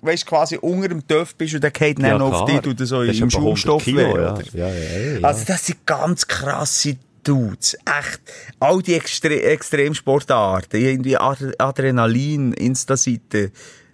[0.02, 2.80] weißt, quasi unter dem Töpf bist und der geht dann Ja, noch auf dich, tut
[2.80, 4.38] er so Das im etwa 100 Schaumstoff Kilo, weh, ja.
[4.54, 5.26] Ja, ja, ja.
[5.26, 7.74] Also, das sind ganz krasse Dudes.
[7.84, 8.20] Echt.
[8.60, 13.52] All die Extre Extremsportarten, irgendwie Ad Adrenalin, Insta-Seite,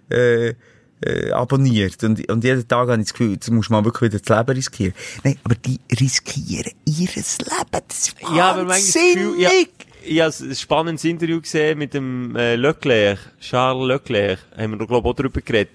[0.09, 0.53] äh,
[1.01, 2.03] äh, abonniert.
[2.03, 4.51] Und, und jeden Tag habe ich das Gefühl, jetzt muss man wirklich wieder das Leben
[4.57, 4.93] riskieren.
[5.23, 7.83] Nein, aber die riskieren ihres Leben.
[7.87, 9.03] Das ist Ja, aber manchmal
[9.37, 9.69] ja, wahnsinnig.
[10.03, 14.95] ich habe ein spannendes Interview gesehen mit dem äh, Leclerc, Charles Leclerc, haben wir, glaube
[15.07, 15.71] ich, auch darüber geredet.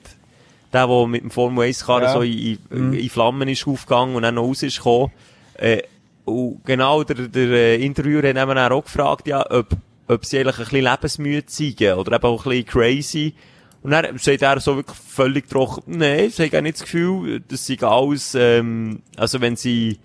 [0.73, 2.12] Der, der mit dem Formel 1 Karren Ja.
[2.15, 5.12] so in, in, in Flammen ist aufgegangen und dann noch raus ist gekommen.
[5.55, 5.82] Äh,
[6.24, 9.69] und genau, der, der äh, Interviewer hat eben auch gefragt, ja, ob,
[10.09, 13.35] ob sie eigentlich ein bisschen lebensmüde sind oder eben auch ein bisschen crazy.
[13.83, 17.67] Und dann sagt er so wirklich völlig trocken, nein, sie haben nicht das Gefühl, dass
[17.67, 19.99] sie alles, ähm, also wenn sie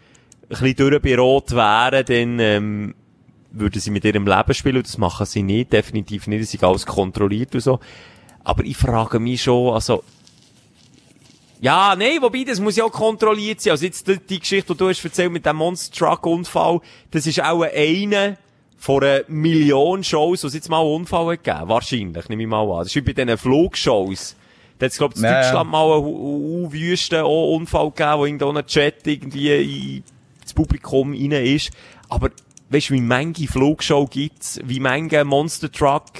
[0.44, 2.96] ein bisschen durchberot wären, dann, ähm,
[3.52, 6.64] würden sie mit ihrem Leben spielen, und das machen sie nicht, definitiv nicht, sie sind
[6.64, 7.80] alles kontrolliert und so.
[8.44, 10.04] Aber ich frage mich schon, also,
[11.60, 13.72] Ja, nein, wobei, das muss ja auch kontrolliert sein.
[13.72, 17.26] Also jetzt die, die Geschichte, die du hast erzählt mit dem Monster Truck Unfall, das
[17.26, 18.38] ist auch eine
[18.78, 21.70] von einer Million Shows, wo es jetzt mal einen Unfall hat gegeben.
[21.70, 22.80] Wahrscheinlich, nehme ich mal an.
[22.80, 24.36] Das ist wie bei diesen Flugshows.
[24.80, 25.42] Da hat es, glaub ich, in.
[25.42, 30.04] Deutschland mal einen wüsten Unfall gegeben, wo irgendein Chat irgendwie
[30.42, 31.72] ins Publikum rein ist.
[32.10, 32.30] Aber,
[32.70, 36.12] weißt du, wie manche Flugshow gibt's, wie manche Monster Truck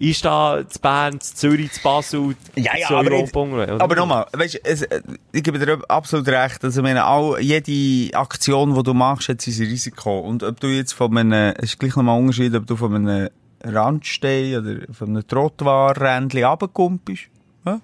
[0.00, 3.80] ist da zu Bern, zu Zürich, zu Basel, Ja, ja, zu aber, jetzt, Europa, oder?
[3.82, 4.86] aber nochmal, weißt, du,
[5.30, 6.64] ich gebe dir absolut recht.
[6.64, 10.20] Also, ich meine, all, jede Aktion, die du machst, hat sein Risiko.
[10.20, 12.94] Und ob du jetzt von einem, es ist gleich nochmal ein Unterschied, ob du von
[12.94, 13.28] einem
[13.62, 17.24] Randstein oder von einem Trottoir-Rändchen runterkumpelst.
[17.66, 17.80] Ja?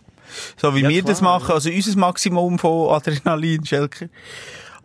[0.56, 4.06] So wie Ja, wir das klar, machen, also unser Maximum von Adrenalin, Schelker.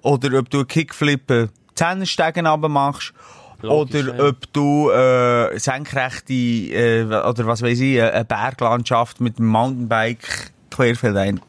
[0.01, 3.13] Oder ob du einen Kickflip, äh, Zehnerstegen machst.
[3.61, 4.29] Logisch, oder ja.
[4.29, 11.41] ob du äh, senkrechte äh, oder was weiß ich, eine Berglandschaft mit dem Mountainbike querfeldein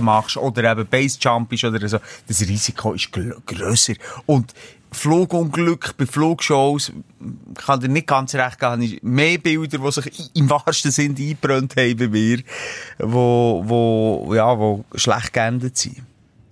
[0.00, 1.98] machst oder eben Basejump ist oder so.
[2.28, 3.10] Das Risiko ist
[3.46, 3.94] grösser.
[4.26, 4.54] Und
[4.92, 6.92] Flugunglück bei Flugshows
[7.54, 8.72] kann dir nicht ganz recht geben.
[8.72, 12.42] habe ich Mehr Bilder, die sich im wahrsten Sinn eingebrannt haben bei mir,
[12.98, 16.02] wo, wo, ja, wo schlecht geendet sind.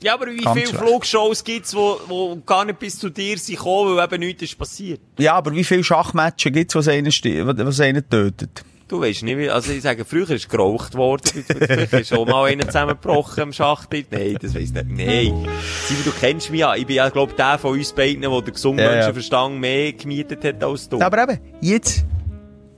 [0.02, 0.84] Ja, aber wie Ganz viele schlecht.
[0.84, 4.58] Flugshows gibt's, wo, wo gar nicht bis zu dir sind gekommen, weil eben nichts ist
[4.58, 5.00] passiert?
[5.18, 8.64] Ja, aber wie viele Schachmatches gibt's, was einen, was einen tötet?
[8.86, 12.46] Du weißt nicht, wie, also ich sage, früher ist geraucht worden, vielleicht ist schon mal
[12.46, 14.06] einer zusammengebrochen am Schachbild.
[14.10, 14.88] Nein, das weiss ich nicht.
[14.88, 15.46] Nein.
[15.86, 16.74] Simon, du kennst mich ja.
[16.74, 18.92] Ich bin ja, glaub der von uns beiden, der den gesunden ja.
[18.92, 21.02] Menschenverstand mehr gemietet hat als du.
[21.02, 22.06] Aber eben, jetzt,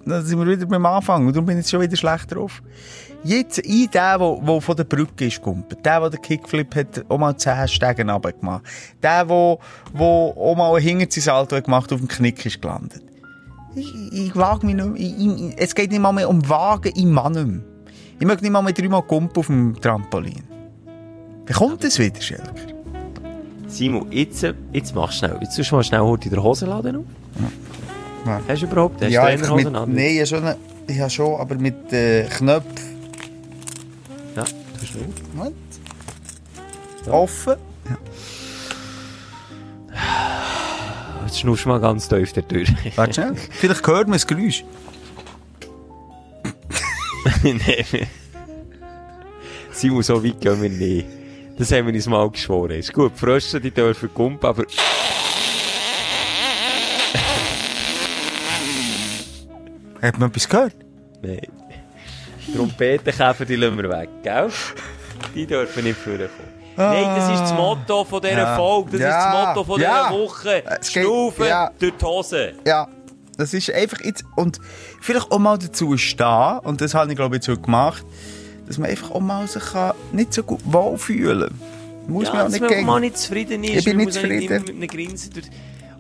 [0.05, 2.63] da sind wir wieder beim Anfang, und darum bin ich jetzt schon wieder schlecht drauf.
[3.23, 7.05] Jetzt, ich, der, der, der von der Brücke ist gumpet, der, der den Kickflip hat,
[7.09, 8.63] auch mal 10 Stegen runtergemacht,
[9.03, 9.59] der, der,
[9.93, 13.03] der auch mal ein Hinterzisalto gemacht, auf dem Knick ist gelandet.
[13.75, 17.07] Ich, ich wage mich nicht mehr, ich, es geht nicht mal mehr um Wagen, nicht
[17.07, 17.61] mehr.
[18.19, 20.43] Ich möchte nicht mal mit dreimal Kumpen auf dem Trampolin.
[21.47, 22.53] Wie kommt das wieder, Schelker?
[23.67, 25.39] Simon, jetzt, äh, jetzt mach schnell.
[25.41, 27.05] Jetzt tust du mal schnell heute den Hosenladen auf.
[28.27, 28.41] Ja.
[28.49, 29.03] Hast du überhaupt?
[29.03, 30.57] Hast ja, du einfach mit, nein, schon, eine-
[30.87, 32.71] ich habe schon, aber mit äh, Knöpfen.
[34.37, 35.35] Ja, du nicht.
[35.35, 35.57] Moment.
[37.07, 37.55] Offen.
[41.27, 42.69] Jetzt schnuffst du mal ganz tief da durch.
[42.97, 43.35] Warte schnell.
[43.37, 44.65] Vielleicht hört man das Geräusch.
[47.43, 47.85] nee.
[49.73, 51.07] Simon, so weit gehen wir nicht.
[51.59, 52.73] Das haben wir uns mal geschworen.
[52.73, 54.65] Ist gut, die Frösche, die dürfen kumpen, aber...
[60.03, 60.75] Hat man etwas gehört?
[61.23, 61.41] Nein.
[62.55, 64.49] Trompetenkäfer, die lassen wir weg, gell?
[65.35, 66.29] Die dürfen nicht vorkommen.
[66.77, 68.57] Nein, das ist das Motto von dieser Ja.
[68.57, 68.93] Folge.
[68.93, 69.09] Das Ja.
[69.09, 70.09] ist das Motto von Ja.
[70.09, 70.63] dieser Woche.
[70.83, 71.71] Schnaufen ja.
[71.79, 72.53] durch die Hose.
[72.67, 72.89] Ja.
[73.37, 74.61] Das ist einfach jetzt, und
[75.01, 78.05] vielleicht auch mal dazu stehen, und das habe ich glaube ich jetzt gemacht,
[78.67, 81.51] dass man einfach auch mal sich kann nicht so gut wohlfühlen
[82.07, 82.87] Muss ja, man auch nicht man gegen.
[82.87, 83.77] mal nicht zufrieden ist.
[83.79, 84.43] Ich bin Man nicht zufrieden.
[84.57, 85.47] immer mit einem Grinsen durch...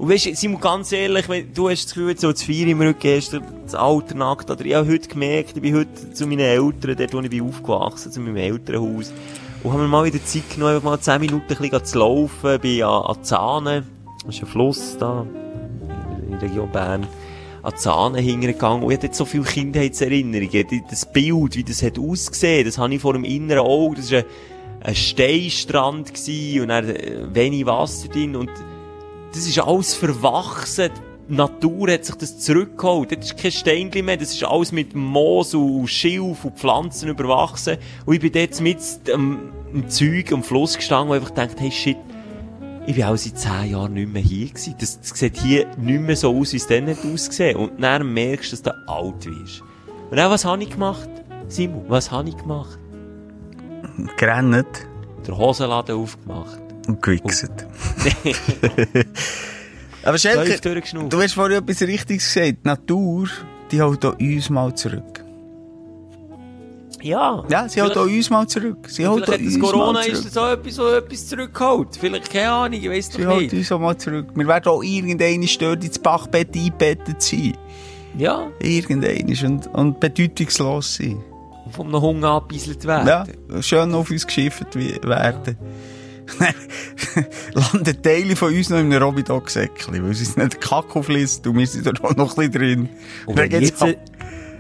[0.01, 2.81] Und weißt du, Simon, ganz ehrlich, wenn, du hast das Gefühl, so das Feier im
[2.81, 6.41] Rücken hast, das Alter nackt, oder ich habe heute gemerkt, ich bin heute zu meinen
[6.41, 9.13] Eltern, dort wo ich bin aufgewachsen, zu meinem Elternhaus,
[9.63, 12.61] und haben mir mal wieder Zeit genommen, einfach mal 10 Minuten ein bisschen zu laufen,
[12.61, 13.87] bin an, an Zahnen,
[14.25, 15.27] das ist ein Fluss da,
[16.23, 17.07] in der Region Bern,
[17.63, 20.83] an Zahnen hingegangen und ich hatte jetzt so viele Kindheitserinnerungen.
[20.89, 24.21] Das Bild, wie das hat ausgesehen, das habe ich vor dem inneren Auge, das war
[24.21, 24.25] ein,
[24.81, 28.35] ein Steinstrand gewesen und dann äh, wenig Wasser drin.
[28.35, 28.49] Und
[29.33, 30.91] das ist alles verwachsen.
[31.29, 33.13] Die Natur hat sich das zurückgeholt.
[33.13, 34.17] Das ist kein Steinchen mehr.
[34.17, 37.79] Das ist alles mit Moos und Schilf und Pflanzen überwachsen.
[38.05, 38.79] Und ich bin dort mit
[39.13, 41.97] am, am Zeug am Fluss gestanden und einfach gedacht, hey shit,
[42.87, 44.75] ich bin auch seit zehn Jahren nicht mehr hier gewesen.
[44.81, 47.57] Das, das sieht hier nicht mehr so aus, wie es dann hat ausgesehen.
[47.57, 49.63] Und dann merkst du, dass du alt wirst.
[50.11, 51.09] Und dann, was habe ich gemacht?
[51.47, 52.79] Simon, was habe ich gemacht?
[54.17, 54.87] Gerannt
[55.27, 56.70] Der Hosenladen aufgemacht.
[56.99, 57.67] Und.
[60.03, 60.59] Aber Schelke,
[61.09, 62.59] du hast vorhin etwas Richtiges gesagt.
[62.65, 63.29] Die Natur,
[63.71, 65.25] die holt auch uns mal zurück.
[67.03, 67.45] Ja.
[67.49, 68.89] Ja, sie holt auch uns mal zurück.
[68.89, 71.89] Sie holt auch uns Corona ist das auch etwas, so etwas zurückgeholt.
[71.99, 73.55] Vielleicht, keine Ahnung, ich weiss Sie doch holt nicht.
[73.55, 74.29] uns auch mal zurück.
[74.35, 77.57] Wir werden auch irgendeine dort ins Bachbett eingebettet sein.
[78.19, 79.35] Ja, Irgendeine.
[79.47, 81.23] Und, und bedeutungslos sein.
[81.71, 83.07] vom einem Hunger abbeiselt werden.
[83.09, 85.57] Ja, schön auf uns geschifft werden.
[87.53, 91.59] Landen Teile von uns noch in einem Robidog-Säckchen, weil sie es nicht Kack auflässt und
[91.59, 92.89] wir sind da noch ein bisschen drin.
[93.27, 93.85] Und wenn, jetzt.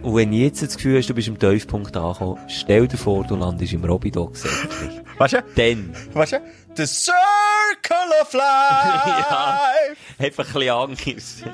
[0.02, 3.36] Und wenn jetzt das Gefühl hast, du bist am Tiefpunkt angekommen, stell dir vor, du
[3.36, 5.00] landest im Robidog-Säckchen.
[5.18, 5.42] Weißt du?
[5.56, 6.40] Dann Weißt du?
[6.76, 7.16] The Circle
[8.22, 8.40] of Life!
[9.30, 9.60] Ja.
[10.18, 11.44] einfach ein bisschen Angst.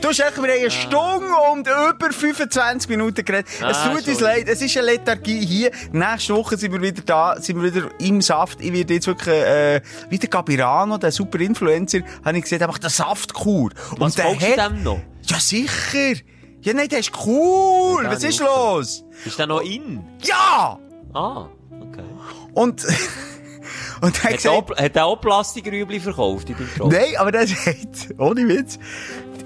[0.00, 3.48] Du hast echt, haben eine Stunde und über 25 Minuten geredet.
[3.58, 5.70] es Ah, tut uns leid, es ist eine Lethargie hier.
[5.92, 8.60] Nächste Woche sind wir wieder da, sind wir wieder im Saft.
[8.60, 12.78] Ich werde jetzt wirklich, äh, wie der Gabirano, der super Influencer, habe ich gesehen, einfach
[12.78, 13.70] der Saftkur.
[13.98, 15.00] Was der du dem noch?
[15.26, 16.20] Ja, sicher.
[16.62, 18.04] Ja, nein, das ist cool.
[18.06, 19.04] Was ist los?
[19.24, 20.04] Ist der noch in?
[20.22, 20.78] Ja!
[21.14, 21.46] Ah,
[21.80, 22.04] okay.
[22.52, 22.84] Und,
[24.02, 26.92] und er hat Hat gesagt, auch, hat Plastikrübli verkauft in deinem Shop?
[26.92, 28.78] Nein, aber der sagt, ohne Witz,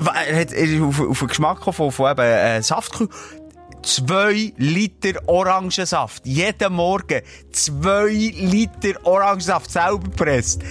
[0.05, 3.09] er hat er ist auf, auf den Geschmack von, von eben, äh, Saftkühl.
[3.83, 6.27] Zwei Liter Orangensaft.
[6.27, 7.21] Jeden Morgen.
[7.53, 10.63] Zwei Liter Orangensaft selber gepresst.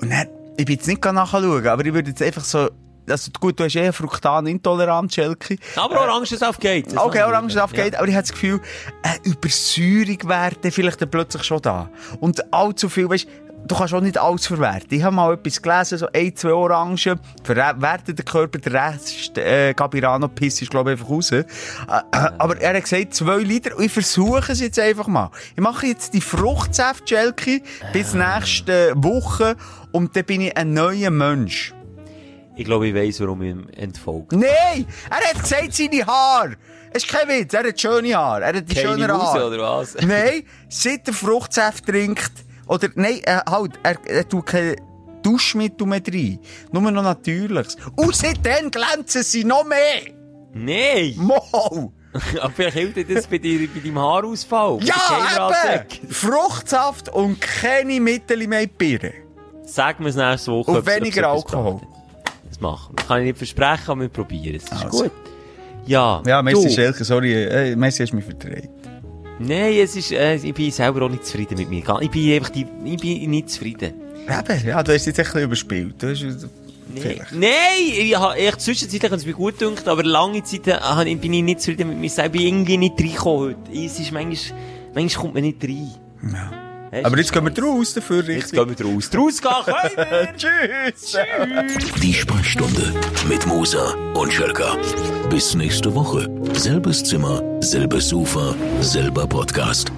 [0.00, 2.70] Und dann, ich bin jetzt nicht nachschauen, aber ich würde jetzt einfach so,
[3.08, 5.56] also gut, du hast eh eine Fruktanintoleranz, Schelke.
[5.76, 6.96] Aber Orangensaft geht.
[6.96, 8.60] Okay, Orangensaft geht, aber ich habe das Gefühl,
[9.02, 11.88] eine Übersäuerung wäre vielleicht dann plötzlich schon da.
[12.20, 13.26] Und allzu viel, weißt
[13.66, 14.88] du kannst auch nicht alles verwerten.
[14.90, 16.98] Ich habe mal etwas gelesen, so ein, zwei Orangen,
[17.44, 21.30] verwertet der Körper, der Rest, äh, Gabirano Piss ist, glaube ich, einfach raus.
[21.32, 21.44] Äh, äh,
[22.10, 25.30] aber er hat gesagt, zwei Liter, und ich versuche es jetzt einfach mal.
[25.54, 27.62] Ich mache jetzt die Fruchtsaft-Gelki
[27.92, 29.56] bis nächste Woche,
[29.92, 31.74] und dann bin ich ein neuer Mensch.
[32.62, 34.30] Ich glaube, ich weiss, warum ich ihm entfolgt.
[34.30, 34.86] Nein!
[35.10, 36.54] Er hat gesagt, seine Haare!
[36.92, 38.44] Es ist kein Witz, er hat schöne Haare.
[38.44, 39.46] Er hat die schönen Haare.
[39.48, 39.96] oder was?
[39.96, 42.30] Nein, seit er Fruchtsaft trinkt,
[42.68, 44.76] oder, nein, äh, halt, er, er tut kein
[45.24, 46.38] Duschmittel mehr rein.
[46.70, 47.76] Nur noch natürliches.
[47.96, 50.14] Und seitdem glänzen sie noch mehr!
[50.54, 51.14] Nein!
[51.16, 51.90] Wow!
[52.40, 54.78] Aber vielleicht hilft dir das bei, dir, bei deinem Haarausfall.
[54.84, 56.12] Ja, eben!
[56.12, 59.14] Fruchtsaft und keine Mittel mehr Birne.
[59.64, 60.70] Sag mir es nächste Woche.
[60.70, 61.80] Und weniger Alkohol.
[62.62, 63.04] Das machen wir.
[63.04, 64.64] Kann ich nicht versprechen, aber wir probieren es.
[64.64, 65.02] Ist Also.
[65.04, 65.12] gut.
[65.86, 66.70] Ja, Ja, Messi.
[66.70, 68.70] Schelke, sorry, äh, Messi hast mich verdreht.
[69.40, 71.82] Nein, es ist, äh, ich bin selber auch nicht zufrieden mit mir.
[72.00, 73.92] Ich bin einfach die, ich bin nicht zufrieden.
[74.28, 76.00] Eben, ja, du hast jetzt echt ein überspielt.
[76.00, 76.22] Du hast,
[76.94, 77.00] Nee.
[77.00, 77.32] vielleicht.
[77.32, 77.50] Nein,
[77.98, 81.60] ich habe echt zwischenzeitlich es mir gut gedacht, aber lange Zeit äh, bin ich nicht
[81.60, 82.34] zufrieden mit mir selber.
[82.34, 83.72] Ich bin irgendwie nicht reingekommen heute.
[83.86, 84.58] Es ist manchmal,
[84.94, 85.90] manchmal kommt man nicht rein.
[86.32, 86.61] Ja.
[87.02, 88.52] Aber jetzt gehen wir raus dafür, Jetzt richtig?
[88.52, 89.10] gehen wir raus.
[89.16, 90.36] Raus gehen können wir!
[90.36, 91.16] Tschüss!
[92.02, 92.92] Die Sprechstunde
[93.28, 94.76] mit Musa und Schelka.
[95.30, 96.28] Bis nächste Woche.
[96.52, 99.90] Selbes Zimmer, selbes Sofa, selber Podcast.